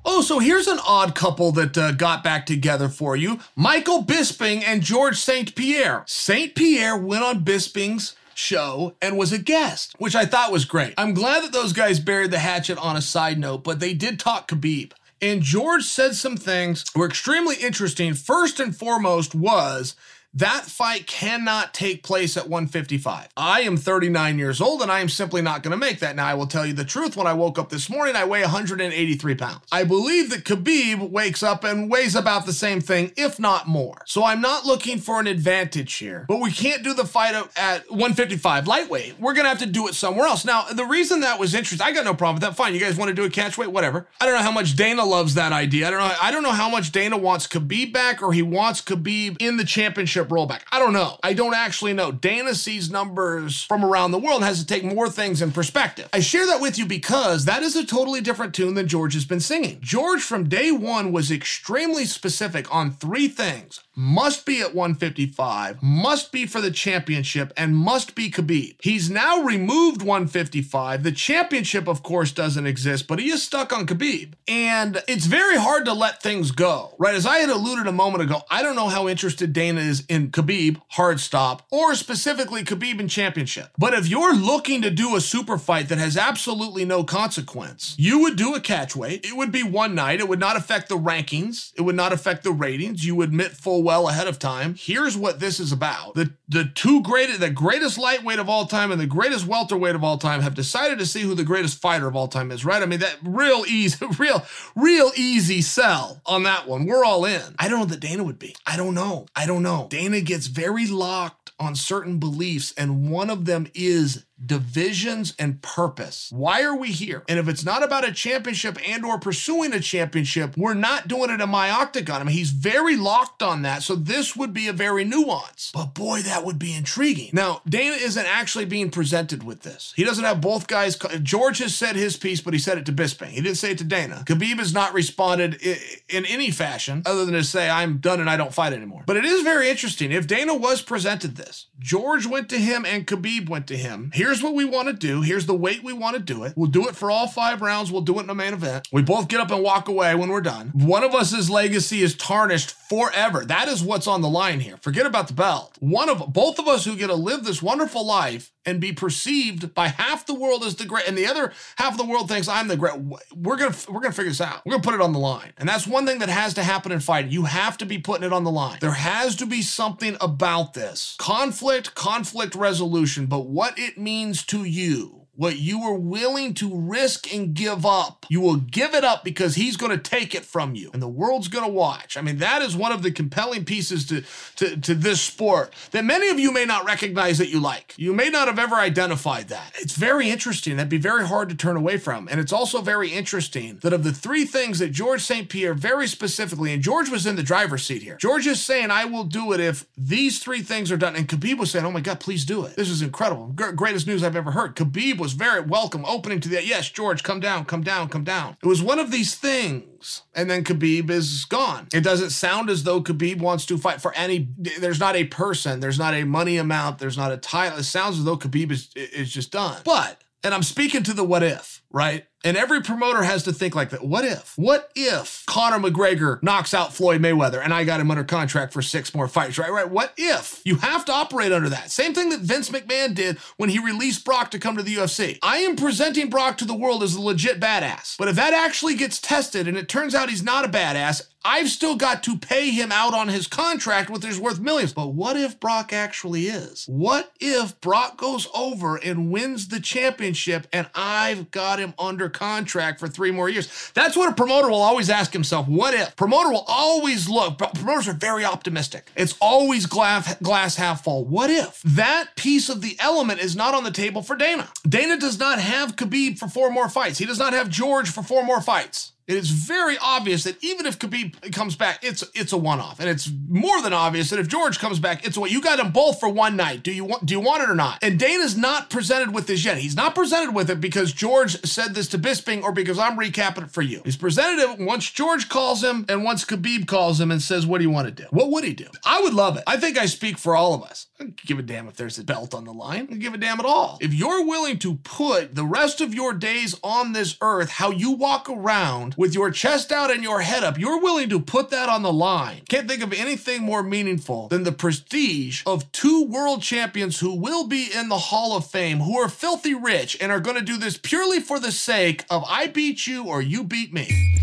[0.05, 4.61] Oh, so here's an odd couple that uh, got back together for you Michael Bisping
[4.63, 5.55] and George St.
[5.55, 6.03] Pierre.
[6.07, 6.55] St.
[6.55, 10.93] Pierre went on Bisping's show and was a guest, which I thought was great.
[10.97, 14.19] I'm glad that those guys buried the hatchet on a side note, but they did
[14.19, 14.91] talk Khabib.
[15.21, 18.13] And George said some things were extremely interesting.
[18.13, 19.95] First and foremost was
[20.35, 23.29] that fight cannot take place at 155.
[23.37, 26.15] I am 39 years old and I am simply not going to make that.
[26.15, 27.15] Now, I will tell you the truth.
[27.15, 29.61] When I woke up this morning, I weigh 183 pounds.
[29.71, 34.01] I believe that Khabib wakes up and weighs about the same thing, if not more.
[34.05, 37.89] So I'm not looking for an advantage here, but we can't do the fight at
[37.91, 39.19] 155 lightweight.
[39.19, 40.45] We're going to have to do it somewhere else.
[40.45, 42.55] Now, the reason that was interesting, I got no problem with that.
[42.55, 42.73] Fine.
[42.73, 43.71] You guys want to do a catch weight?
[43.71, 44.07] Whatever.
[44.19, 45.87] I don't know how much Dana loves that idea.
[45.87, 46.15] I don't know.
[46.21, 49.63] I don't know how much Dana wants Khabib back or he wants Khabib in the
[49.63, 50.61] championship rollback.
[50.71, 51.17] I don't know.
[51.23, 52.11] I don't actually know.
[52.11, 56.09] Dana sees numbers from around the world and has to take more things in perspective.
[56.13, 59.25] I share that with you because that is a totally different tune than George has
[59.25, 59.79] been singing.
[59.81, 66.31] George from day one was extremely specific on three things must be at 155, must
[66.31, 68.75] be for the championship, and must be Khabib.
[68.81, 71.03] He's now removed 155.
[71.03, 74.33] The championship, of course, doesn't exist, but he is stuck on Khabib.
[74.47, 77.13] And it's very hard to let things go, right?
[77.13, 80.29] As I had alluded a moment ago, I don't know how interested Dana is in
[80.29, 83.71] Khabib, hard stop, or specifically Khabib in championship.
[83.79, 88.19] But if you're looking to do a super fight that has absolutely no consequence, you
[88.19, 89.25] would do a catch weight.
[89.25, 90.19] It would be one night.
[90.19, 91.73] It would not affect the rankings.
[91.75, 93.03] It would not affect the ratings.
[93.03, 94.75] You admit full well ahead of time.
[94.77, 96.13] Here's what this is about.
[96.13, 100.03] The the two greatest the greatest lightweight of all time and the greatest welterweight of
[100.03, 102.81] all time have decided to see who the greatest fighter of all time is, right?
[102.81, 106.85] I mean that real easy real real easy sell on that one.
[106.85, 107.55] We're all in.
[107.59, 108.55] I don't know that Dana would be.
[108.65, 109.25] I don't know.
[109.35, 109.87] I don't know.
[109.89, 116.29] Dana gets very locked on certain beliefs and one of them is divisions and purpose.
[116.33, 117.23] Why are we here?
[117.27, 121.29] And if it's not about a championship and or pursuing a championship, we're not doing
[121.29, 122.21] it in my octagon.
[122.21, 123.83] I mean, he's very locked on that.
[123.83, 125.71] So this would be a very nuance.
[125.73, 127.29] But boy, that would be intriguing.
[127.33, 129.93] Now, Dana isn't actually being presented with this.
[129.95, 130.97] He doesn't have both guys.
[131.21, 133.27] George has said his piece, but he said it to Bisping.
[133.27, 134.23] He didn't say it to Dana.
[134.25, 135.61] Khabib has not responded
[136.09, 139.03] in any fashion other than to say, I'm done and I don't fight anymore.
[139.05, 140.11] But it is very interesting.
[140.11, 144.11] If Dana was presented this, George went to him and Khabib went to him.
[144.13, 145.21] Here's here's what we want to do.
[145.21, 146.53] Here's the weight we want to do it.
[146.55, 147.91] We'll do it for all five rounds.
[147.91, 148.87] We'll do it in the main event.
[148.91, 150.71] We both get up and walk away when we're done.
[150.73, 153.45] One of us's legacy is tarnished forever.
[153.45, 154.77] That is what's on the line here.
[154.77, 155.77] Forget about the belt.
[155.81, 159.73] One of both of us who get to live this wonderful life and be perceived
[159.73, 162.47] by half the world as the great, and the other half of the world thinks
[162.47, 162.99] I'm the great.
[163.35, 164.65] We're gonna we're gonna figure this out.
[164.65, 166.91] We're gonna put it on the line, and that's one thing that has to happen
[166.91, 167.31] in fighting.
[167.31, 168.77] You have to be putting it on the line.
[168.81, 174.63] There has to be something about this conflict, conflict resolution, but what it means to
[174.63, 178.25] you what you were willing to risk and give up.
[178.29, 181.07] You will give it up because he's going to take it from you and the
[181.07, 182.17] world's going to watch.
[182.17, 184.23] I mean, that is one of the compelling pieces to,
[184.57, 187.95] to, to this sport that many of you may not recognize that you like.
[187.97, 189.73] You may not have ever identified that.
[189.79, 190.77] It's very interesting.
[190.77, 192.27] That'd be very hard to turn away from.
[192.29, 195.49] And it's also very interesting that of the three things that George St.
[195.49, 199.05] Pierre very specifically, and George was in the driver's seat here, George is saying, I
[199.05, 201.15] will do it if these three things are done.
[201.15, 202.75] And Khabib was saying, Oh my God, please do it.
[202.75, 203.53] This is incredible.
[203.57, 204.75] G- greatest news I've ever heard.
[204.75, 206.65] Khabib was very welcome opening to that.
[206.65, 208.57] Yes, George, come down, come down, come down.
[208.61, 210.23] It was one of these things.
[210.33, 211.87] And then Khabib is gone.
[211.93, 215.79] It doesn't sound as though Khabib wants to fight for any, there's not a person,
[215.79, 217.79] there's not a money amount, there's not a title.
[217.79, 219.81] It sounds as though Khabib is, is just done.
[219.85, 222.25] But, and I'm speaking to the what if, right?
[222.43, 224.03] And every promoter has to think like that.
[224.03, 224.53] What if?
[224.57, 228.81] What if Conor McGregor knocks out Floyd Mayweather and I got him under contract for
[228.81, 229.71] six more fights, right?
[229.71, 229.89] Right.
[229.89, 230.61] What if?
[230.65, 231.89] You have to operate under that.
[231.89, 235.39] Same thing that Vince McMahon did when he released Brock to come to the UFC.
[235.41, 238.17] I am presenting Brock to the world as a legit badass.
[238.17, 241.69] But if that actually gets tested and it turns out he's not a badass, I've
[241.69, 244.93] still got to pay him out on his contract, which is worth millions.
[244.93, 246.85] But what if Brock actually is?
[246.87, 252.99] What if Brock goes over and wins the championship and I've got him under contract
[252.99, 253.91] for three more years.
[253.93, 255.67] That's what a promoter will always ask himself.
[255.67, 256.15] What if?
[256.15, 259.11] Promoter will always look, promoters are very optimistic.
[259.15, 261.25] It's always glass, glass half full.
[261.25, 261.81] What if?
[261.83, 264.69] That piece of the element is not on the table for Dana.
[264.87, 267.17] Dana does not have Khabib for four more fights.
[267.17, 269.12] He does not have George for four more fights.
[269.27, 273.09] It is very obvious that even if Khabib comes back, it's it's a one-off, and
[273.09, 276.19] it's more than obvious that if George comes back, it's what you got them both
[276.19, 276.83] for one night.
[276.83, 278.03] Do you want do you want it or not?
[278.03, 279.77] And Dana's not presented with this yet.
[279.77, 283.63] He's not presented with it because George said this to Bisping or because I'm recapping
[283.63, 284.01] it for you.
[284.03, 287.77] He's presented it once George calls him and once Khabib calls him and says, "What
[287.77, 288.87] do you want to do?" What would he do?
[289.05, 289.63] I would love it.
[289.65, 291.07] I think I speak for all of us.
[291.19, 293.07] I give a damn if there's a belt on the line.
[293.09, 293.97] I give a damn at all.
[294.01, 298.11] If you're willing to put the rest of your days on this earth, how you
[298.11, 301.89] walk around with your chest out and your head up, you're willing to put that
[301.89, 302.61] on the line.
[302.69, 307.67] Can't think of anything more meaningful than the prestige of two world champions who will
[307.67, 310.77] be in the Hall of Fame, who are filthy rich and are going to do
[310.77, 314.33] this purely for the sake of I beat you or you beat me.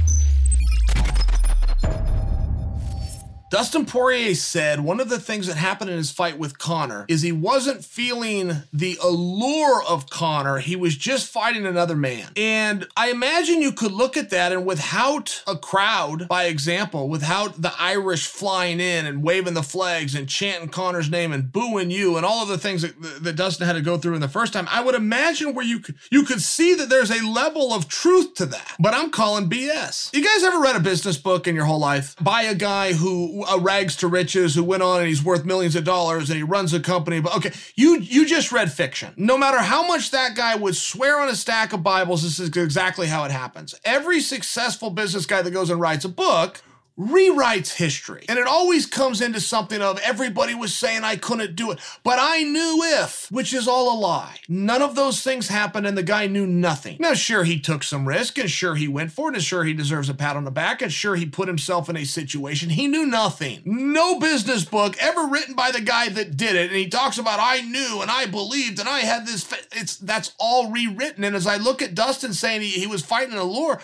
[3.50, 7.22] Dustin Poirier said one of the things that happened in his fight with Conor is
[7.22, 10.58] he wasn't feeling the allure of Conor.
[10.58, 12.28] He was just fighting another man.
[12.36, 17.60] And I imagine you could look at that and without a crowd, by example, without
[17.60, 22.16] the Irish flying in and waving the flags and chanting Conor's name and booing you
[22.16, 24.52] and all of the things that, that Dustin had to go through in the first
[24.52, 27.88] time, I would imagine where you could, you could see that there's a level of
[27.88, 28.76] truth to that.
[28.78, 30.14] But I'm calling BS.
[30.14, 33.39] You guys ever read a business book in your whole life by a guy who
[33.48, 36.42] a rags to riches who went on and he's worth millions of dollars and he
[36.42, 37.20] runs a company.
[37.20, 39.14] But okay, you you just read fiction.
[39.16, 42.48] No matter how much that guy would swear on a stack of Bibles, this is
[42.56, 43.74] exactly how it happens.
[43.84, 46.62] Every successful business guy that goes and writes a book
[47.00, 48.24] rewrites history.
[48.28, 52.18] And it always comes into something of everybody was saying I couldn't do it, but
[52.20, 54.36] I knew if, which is all a lie.
[54.48, 56.98] None of those things happened and the guy knew nothing.
[57.00, 59.72] Now, sure, he took some risk and sure he went for it and sure he
[59.72, 62.68] deserves a pat on the back and sure he put himself in a situation.
[62.68, 63.62] He knew nothing.
[63.64, 66.68] No business book ever written by the guy that did it.
[66.68, 69.50] And he talks about I knew and I believed and I had this.
[69.72, 71.24] It's that's all rewritten.
[71.24, 73.80] And as I look at Dustin saying he, he was fighting a lure,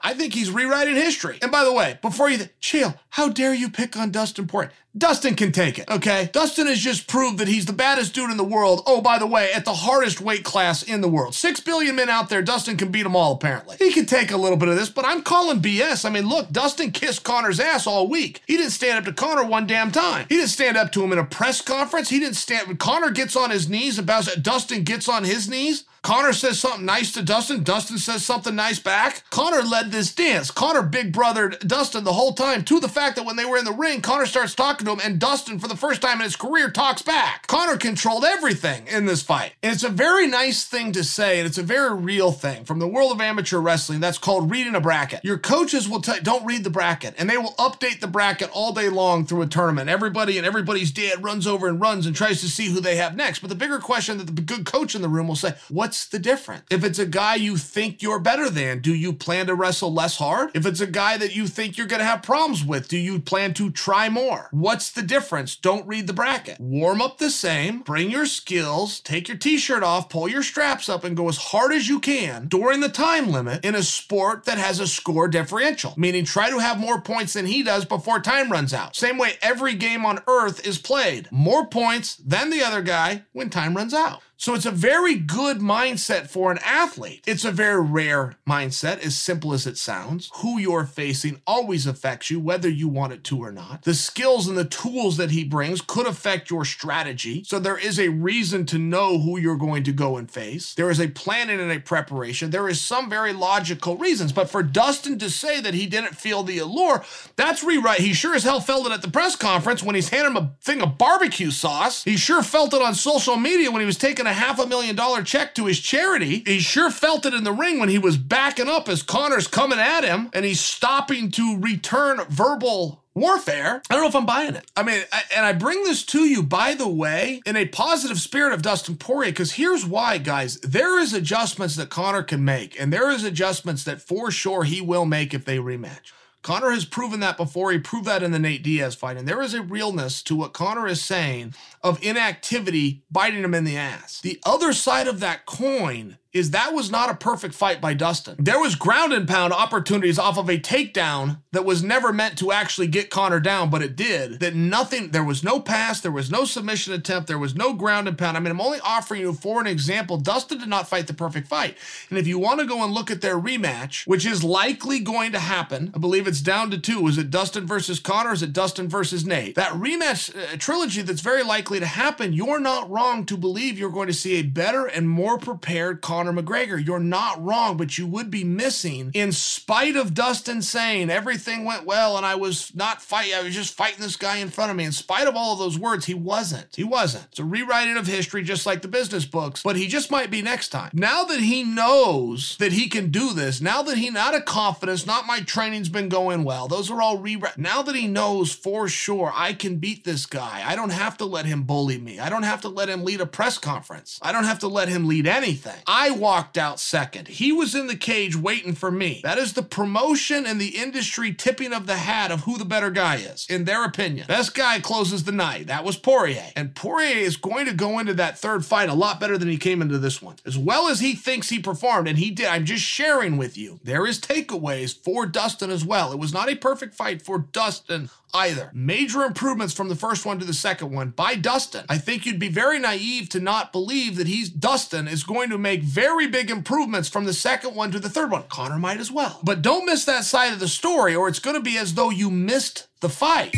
[0.00, 1.38] I think he's rewriting history.
[1.42, 4.70] And by the way, before you, th- chill, how dare you pick on Dustin Poirier?
[4.96, 6.30] Dustin can take it, okay?
[6.32, 8.82] Dustin has just proved that he's the baddest dude in the world.
[8.86, 11.34] Oh, by the way, at the hardest weight class in the world.
[11.34, 13.76] Six billion men out there, Dustin can beat them all, apparently.
[13.76, 16.06] He can take a little bit of this, but I'm calling BS.
[16.06, 18.42] I mean, look, Dustin kissed Conor's ass all week.
[18.46, 20.26] He didn't stand up to Conor one damn time.
[20.28, 22.08] He didn't stand up to him in a press conference.
[22.08, 22.66] He didn't stand.
[22.66, 25.84] When Conor gets on his knees and bows, Dustin gets on his knees.
[26.02, 27.64] Conor says something nice to Dustin.
[27.64, 29.24] Dustin says something nice back.
[29.30, 30.50] Conor led this dance.
[30.50, 33.64] Conor big brothered Dustin the whole time to the fact that when they were in
[33.64, 36.36] the ring, Conor starts talking to him and Dustin, for the first time in his
[36.36, 37.46] career, talks back.
[37.46, 39.54] Conor controlled everything in this fight.
[39.62, 42.78] And it's a very nice thing to say, and it's a very real thing from
[42.78, 44.00] the world of amateur wrestling.
[44.00, 45.24] That's called reading a bracket.
[45.24, 48.72] Your coaches will tell don't read the bracket, and they will update the bracket all
[48.72, 49.88] day long through a tournament.
[49.88, 53.16] Everybody and everybody's dad runs over and runs and tries to see who they have
[53.16, 53.40] next.
[53.40, 56.18] But the bigger question that the good coach in the room will say, what's the
[56.18, 56.64] difference?
[56.70, 60.16] If it's a guy you think you're better than, do you plan to wrestle less
[60.16, 60.50] hard?
[60.54, 63.18] If it's a guy that you think you're going to have problems with, do you
[63.20, 64.48] plan to try more?
[64.68, 65.56] What's the difference?
[65.56, 66.60] Don't read the bracket.
[66.60, 70.90] Warm up the same, bring your skills, take your t shirt off, pull your straps
[70.90, 74.44] up, and go as hard as you can during the time limit in a sport
[74.44, 78.20] that has a score differential, meaning try to have more points than he does before
[78.20, 78.94] time runs out.
[78.94, 81.32] Same way every game on earth is played.
[81.32, 84.20] More points than the other guy when time runs out.
[84.40, 87.24] So it's a very good mindset for an athlete.
[87.26, 90.30] It's a very rare mindset, as simple as it sounds.
[90.36, 93.82] Who you're facing always affects you, whether you want it to or not.
[93.82, 97.42] The skills and the tools that he brings could affect your strategy.
[97.42, 100.72] So there is a reason to know who you're going to go and face.
[100.74, 102.50] There is a planning and a preparation.
[102.50, 104.32] There is some very logical reasons.
[104.32, 107.04] But for Dustin to say that he didn't feel the allure,
[107.34, 108.02] that's rewrite.
[108.02, 110.54] He sure as hell felt it at the press conference when he's handing him a
[110.62, 112.04] thing of barbecue sauce.
[112.04, 114.94] He sure felt it on social media when he was taking a half a million
[114.94, 116.42] dollar check to his charity.
[116.46, 119.78] He sure felt it in the ring when he was backing up as Conor's coming
[119.78, 123.82] at him and he's stopping to return verbal warfare.
[123.90, 124.70] I don't know if I'm buying it.
[124.76, 128.20] I mean, I, and I bring this to you, by the way, in a positive
[128.20, 130.58] spirit of Dustin Poirier, because here's why, guys.
[130.60, 134.80] There is adjustments that Conor can make, and there is adjustments that for sure he
[134.80, 136.12] will make if they rematch.
[136.42, 137.72] Conor has proven that before.
[137.72, 139.16] He proved that in the Nate Diaz fight.
[139.16, 143.64] And there is a realness to what Conor is saying of inactivity biting him in
[143.64, 144.20] the ass.
[144.20, 148.36] The other side of that coin is that was not a perfect fight by Dustin.
[148.38, 152.52] There was ground and pound opportunities off of a takedown that was never meant to
[152.52, 154.40] actually get Conor down, but it did.
[154.40, 158.08] That nothing, there was no pass, there was no submission attempt, there was no ground
[158.08, 158.36] and pound.
[158.36, 160.16] I mean, I'm only offering you for an example.
[160.18, 161.76] Dustin did not fight the perfect fight.
[162.10, 165.32] And if you want to go and look at their rematch, which is likely going
[165.32, 167.06] to happen, I believe it's down to two.
[167.08, 168.32] Is it Dustin versus Conor?
[168.32, 169.54] Is it Dustin versus Nate?
[169.54, 173.90] That rematch uh, trilogy that's very likely to happen, you're not wrong to believe you're
[173.90, 176.84] going to see a better and more prepared Conor McGregor.
[176.84, 181.84] You're not wrong, but you would be missing, in spite of Dustin saying everything went
[181.84, 184.76] well and I was not fighting, I was just fighting this guy in front of
[184.76, 184.84] me.
[184.84, 186.74] In spite of all of those words, he wasn't.
[186.76, 187.26] He wasn't.
[187.30, 190.42] It's a rewriting of history, just like the business books, but he just might be
[190.42, 190.90] next time.
[190.92, 195.06] Now that he knows that he can do this, now that he not a confidence,
[195.06, 197.58] not my training's been going well, those are all rewrite.
[197.58, 201.24] Now that he knows for sure I can beat this guy, I don't have to
[201.24, 202.18] let him bully me.
[202.18, 204.18] I don't have to let him lead a press conference.
[204.22, 205.76] I don't have to let him lead anything.
[205.86, 207.28] I walked out second.
[207.28, 209.20] He was in the cage waiting for me.
[209.22, 212.90] That is the promotion and the industry tipping of the hat of who the better
[212.90, 214.26] guy is, in their opinion.
[214.26, 215.66] Best guy closes the night.
[215.66, 216.52] That was Poirier.
[216.56, 219.56] And Poirier is going to go into that third fight a lot better than he
[219.56, 220.36] came into this one.
[220.44, 222.46] As well as he thinks he performed, and he did.
[222.46, 223.80] I'm just sharing with you.
[223.82, 226.12] There is takeaways for Dustin as well.
[226.12, 228.70] It was not a perfect fight for Dustin either.
[228.72, 231.84] Major improvements from the first one to the second one by Dustin.
[231.88, 235.58] I think you'd be very naive to not believe that he's Dustin is going to
[235.58, 238.44] make very big improvements from the second one to the third one.
[238.44, 239.40] Conor might as well.
[239.42, 242.10] But don't miss that side of the story, or it's going to be as though
[242.10, 243.54] you missed the fight.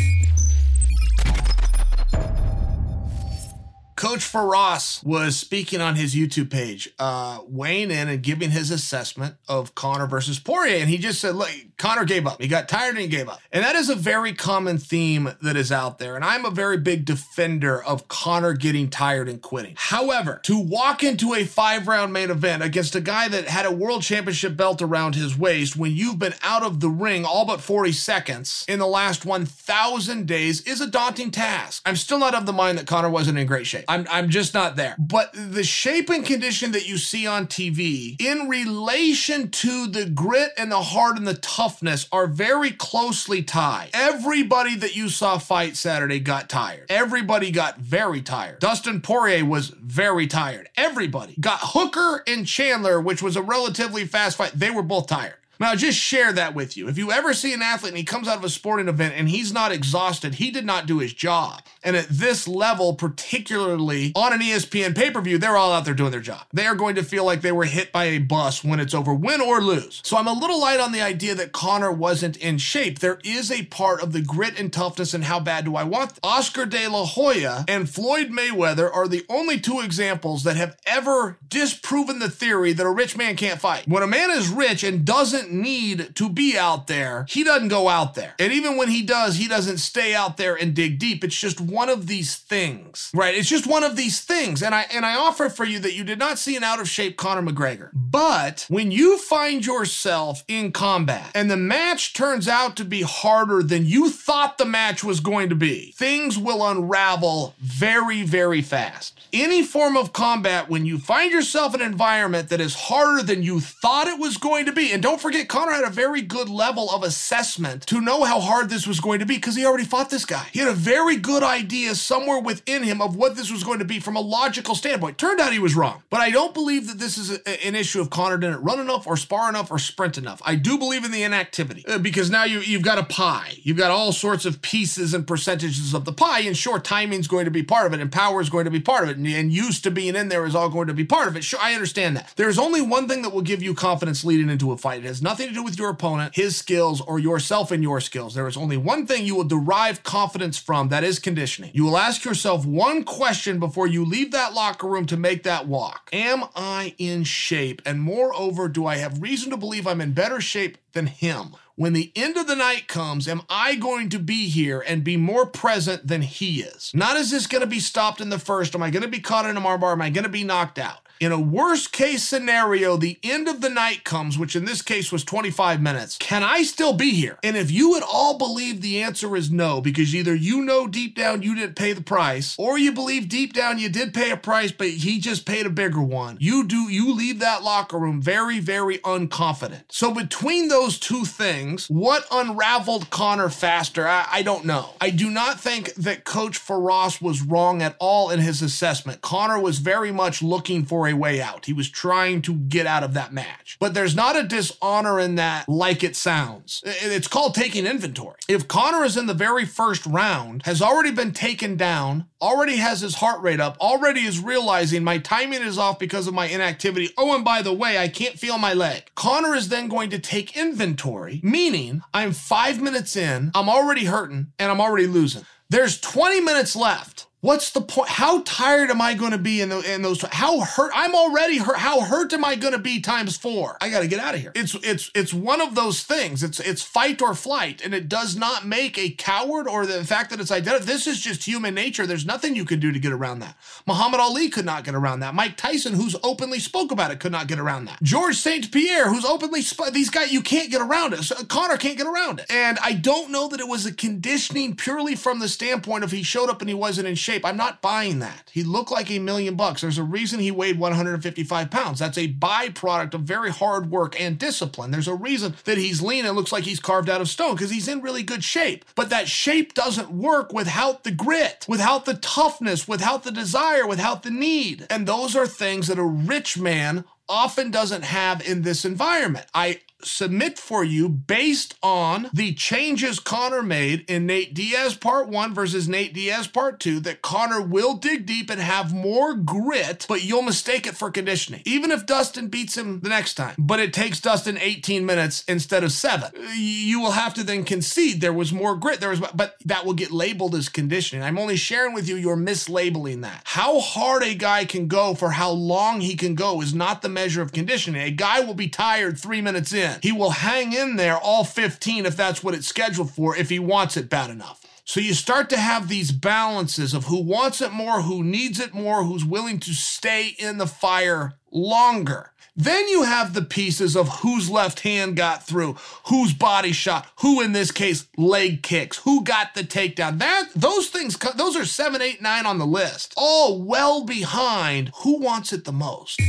[4.01, 9.35] Coach Firas was speaking on his YouTube page, uh, weighing in and giving his assessment
[9.47, 10.77] of Conor versus Poirier.
[10.77, 12.41] And he just said, look, Conor gave up.
[12.41, 13.39] He got tired and he gave up.
[13.51, 16.15] And that is a very common theme that is out there.
[16.15, 19.75] And I'm a very big defender of Conor getting tired and quitting.
[19.77, 23.71] However, to walk into a five round main event against a guy that had a
[23.71, 27.61] world championship belt around his waist when you've been out of the ring all but
[27.61, 31.83] 40 seconds in the last 1,000 days is a daunting task.
[31.85, 33.85] I'm still not of the mind that Conor wasn't in great shape.
[33.91, 34.95] I'm, I'm just not there.
[34.97, 40.51] But the shape and condition that you see on TV in relation to the grit
[40.57, 43.89] and the heart and the toughness are very closely tied.
[43.93, 46.85] Everybody that you saw fight Saturday got tired.
[46.89, 48.59] Everybody got very tired.
[48.59, 50.69] Dustin Poirier was very tired.
[50.77, 54.53] Everybody got Hooker and Chandler, which was a relatively fast fight.
[54.55, 55.35] They were both tired.
[55.61, 56.89] Now, just share that with you.
[56.89, 59.29] If you ever see an athlete and he comes out of a sporting event and
[59.29, 61.61] he's not exhausted, he did not do his job.
[61.83, 65.93] And at this level, particularly on an ESPN pay per view, they're all out there
[65.93, 66.45] doing their job.
[66.51, 69.13] They are going to feel like they were hit by a bus when it's over,
[69.13, 70.01] win or lose.
[70.03, 72.97] So I'm a little light on the idea that Conor wasn't in shape.
[72.97, 76.19] There is a part of the grit and toughness and how bad do I want.
[76.23, 81.37] Oscar de la Hoya and Floyd Mayweather are the only two examples that have ever
[81.47, 83.87] disproven the theory that a rich man can't fight.
[83.87, 87.87] When a man is rich and doesn't need to be out there, he doesn't go
[87.87, 88.35] out there.
[88.39, 91.23] And even when he does, he doesn't stay out there and dig deep.
[91.23, 93.35] It's just one of these things, right?
[93.35, 94.63] It's just one of these things.
[94.63, 96.89] And I and I offer for you that you did not see an out of
[96.89, 97.89] shape Conor McGregor.
[97.93, 103.63] But when you find yourself in combat and the match turns out to be harder
[103.63, 109.20] than you thought the match was going to be, things will unravel very, very fast.
[109.33, 113.43] Any form of combat, when you find yourself in an environment that is harder than
[113.43, 116.49] you thought it was going to be, and don't forget, Conor had a very good
[116.49, 119.85] level of assessment to know how hard this was going to be because he already
[119.85, 120.45] fought this guy.
[120.51, 123.85] He had a very good idea somewhere within him of what this was going to
[123.85, 125.17] be from a logical standpoint.
[125.17, 126.03] Turned out he was wrong.
[126.09, 129.07] But I don't believe that this is a, an issue of Conor didn't run enough
[129.07, 130.41] or spar enough or sprint enough.
[130.43, 133.53] I do believe in the inactivity uh, because now you, you've got a pie.
[133.63, 137.45] You've got all sorts of pieces and percentages of the pie, and sure, timing's going
[137.45, 139.35] to be part of it, and power is going to be part of it, and,
[139.35, 141.43] and used to being in there is all going to be part of it.
[141.43, 142.33] Sure, I understand that.
[142.35, 145.03] There's only one thing that will give you confidence leading into a fight.
[145.03, 148.33] It has nothing to do with your opponent, his skills, or yourself and your skills.
[148.33, 151.71] There is only one thing you will derive confidence from that is conditioning.
[151.73, 155.67] You will ask yourself one question before you leave that locker room to make that
[155.67, 157.81] walk Am I in shape?
[157.85, 161.55] And moreover, do I have reason to believe I'm in better shape than him?
[161.81, 165.17] When the end of the night comes, am I going to be here and be
[165.17, 166.91] more present than he is?
[166.93, 168.75] Not is this going to be stopped in the first?
[168.75, 169.93] Am I going to be caught in a armbar?
[169.93, 170.99] Am I going to be knocked out?
[171.21, 175.11] In a worst case scenario, the end of the night comes, which in this case
[175.11, 176.17] was 25 minutes.
[176.17, 177.37] Can I still be here?
[177.43, 181.15] And if you would all believe the answer is no, because either you know deep
[181.15, 184.35] down you didn't pay the price, or you believe deep down you did pay a
[184.35, 188.19] price, but he just paid a bigger one, you do, you leave that locker room
[188.19, 189.83] very, very unconfident.
[189.89, 194.07] So between those two things, what unraveled Conor faster?
[194.07, 194.95] I, I don't know.
[194.99, 199.21] I do not think that Coach Firas was wrong at all in his assessment.
[199.21, 201.65] Conor was very much looking for a way out.
[201.65, 203.77] He was trying to get out of that match.
[203.79, 206.81] But there's not a dishonor in that like it sounds.
[206.85, 208.37] It's called taking inventory.
[208.47, 213.01] If Conor is in the very first round, has already been taken down, already has
[213.01, 217.09] his heart rate up, already is realizing my timing is off because of my inactivity.
[217.17, 219.11] Oh, and by the way, I can't feel my leg.
[219.15, 224.53] Conor is then going to take inventory, meaning I'm five minutes in, I'm already hurting,
[224.59, 225.45] and I'm already losing.
[225.69, 227.27] There's 20 minutes left.
[227.41, 228.07] What's the point?
[228.07, 230.21] How tired am I going to be in, the, in those?
[230.31, 230.91] How hurt?
[230.93, 231.77] I'm already hurt.
[231.77, 233.77] How hurt am I going to be times four?
[233.81, 234.51] I got to get out of here.
[234.53, 236.43] It's it's it's one of those things.
[236.43, 240.29] It's it's fight or flight, and it does not make a coward or the fact
[240.29, 240.85] that it's identical.
[240.85, 242.05] This is just human nature.
[242.05, 243.57] There's nothing you can do to get around that.
[243.87, 245.33] Muhammad Ali could not get around that.
[245.33, 248.03] Mike Tyson, who's openly spoke about it, could not get around that.
[248.03, 248.71] George St.
[248.71, 251.23] Pierre, who's openly sp- these guys, you can't get around it.
[251.23, 252.45] So Conor can't get around it.
[252.51, 256.21] And I don't know that it was a conditioning purely from the standpoint of he
[256.21, 257.45] showed up and he wasn't in shape shape.
[257.45, 258.49] I'm not buying that.
[258.51, 259.81] He looked like a million bucks.
[259.81, 261.99] There's a reason he weighed 155 pounds.
[261.99, 264.91] That's a byproduct of very hard work and discipline.
[264.91, 267.71] There's a reason that he's lean and looks like he's carved out of stone because
[267.71, 268.83] he's in really good shape.
[268.95, 274.23] But that shape doesn't work without the grit, without the toughness, without the desire, without
[274.23, 274.85] the need.
[274.89, 279.45] And those are things that a rich man often doesn't have in this environment.
[279.53, 285.53] I submit for you based on the changes Conor made in Nate Diaz part one
[285.53, 290.23] versus Nate Diaz part two that Conor will dig deep and have more grit, but
[290.23, 291.61] you'll mistake it for conditioning.
[291.65, 295.83] Even if Dustin beats him the next time, but it takes Dustin 18 minutes instead
[295.83, 298.99] of seven, uh, you will have to then concede there was more grit.
[298.99, 301.23] There was, but that will get labeled as conditioning.
[301.23, 303.41] I'm only sharing with you, you're mislabeling that.
[303.45, 307.09] How hard a guy can go for how long he can go is not the
[307.09, 308.01] measure of conditioning.
[308.01, 309.90] A guy will be tired three minutes in.
[310.01, 313.59] He will hang in there all 15 if that's what it's scheduled for, if he
[313.59, 314.61] wants it bad enough.
[314.83, 318.73] So you start to have these balances of who wants it more, who needs it
[318.73, 322.31] more, who's willing to stay in the fire longer.
[322.55, 325.77] Then you have the pieces of whose left hand got through,
[326.07, 330.19] whose body shot, who in this case leg kicks, who got the takedown.
[330.19, 333.13] That those things those are seven, eight, nine on the list.
[333.15, 336.19] All well behind who wants it the most.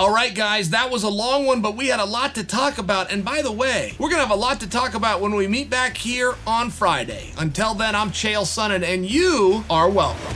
[0.00, 2.78] All right, guys, that was a long one, but we had a lot to talk
[2.78, 3.12] about.
[3.12, 5.46] And by the way, we're going to have a lot to talk about when we
[5.46, 7.34] meet back here on Friday.
[7.36, 10.34] Until then, I'm Chael Sonnen, and you are welcome.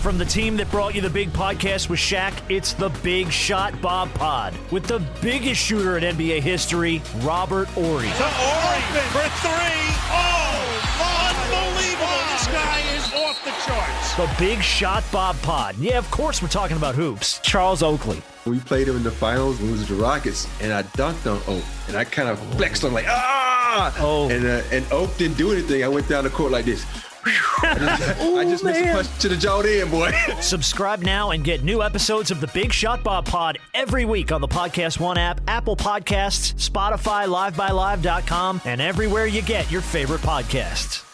[0.00, 3.82] From the team that brought you the big podcast with Shaq, it's the Big Shot
[3.82, 8.06] Bob Pod with the biggest shooter in NBA history, Robert Horry.
[8.06, 9.90] To Horry for three.
[10.12, 11.19] Oh, unbelievable.
[13.10, 14.14] This guy is off the charts.
[14.14, 15.76] The Big Shot Bob Pod.
[15.78, 17.40] Yeah, of course we're talking about hoops.
[17.40, 18.22] Charles Oakley.
[18.46, 21.40] We played him in the finals when it was the Rockets, and I dunked on
[21.46, 25.36] Oak, and I kind of flexed on like ah, oh, and uh, and Oak didn't
[25.36, 25.84] do anything.
[25.84, 26.84] I went down the court like this.
[27.22, 30.10] I just missed a punch to the jaw in, boy.
[30.40, 34.40] Subscribe now and get new episodes of the Big Shot Bob Pod every week on
[34.40, 41.09] the Podcast One app, Apple Podcasts, Spotify, LiveXLive.com, and everywhere you get your favorite podcasts.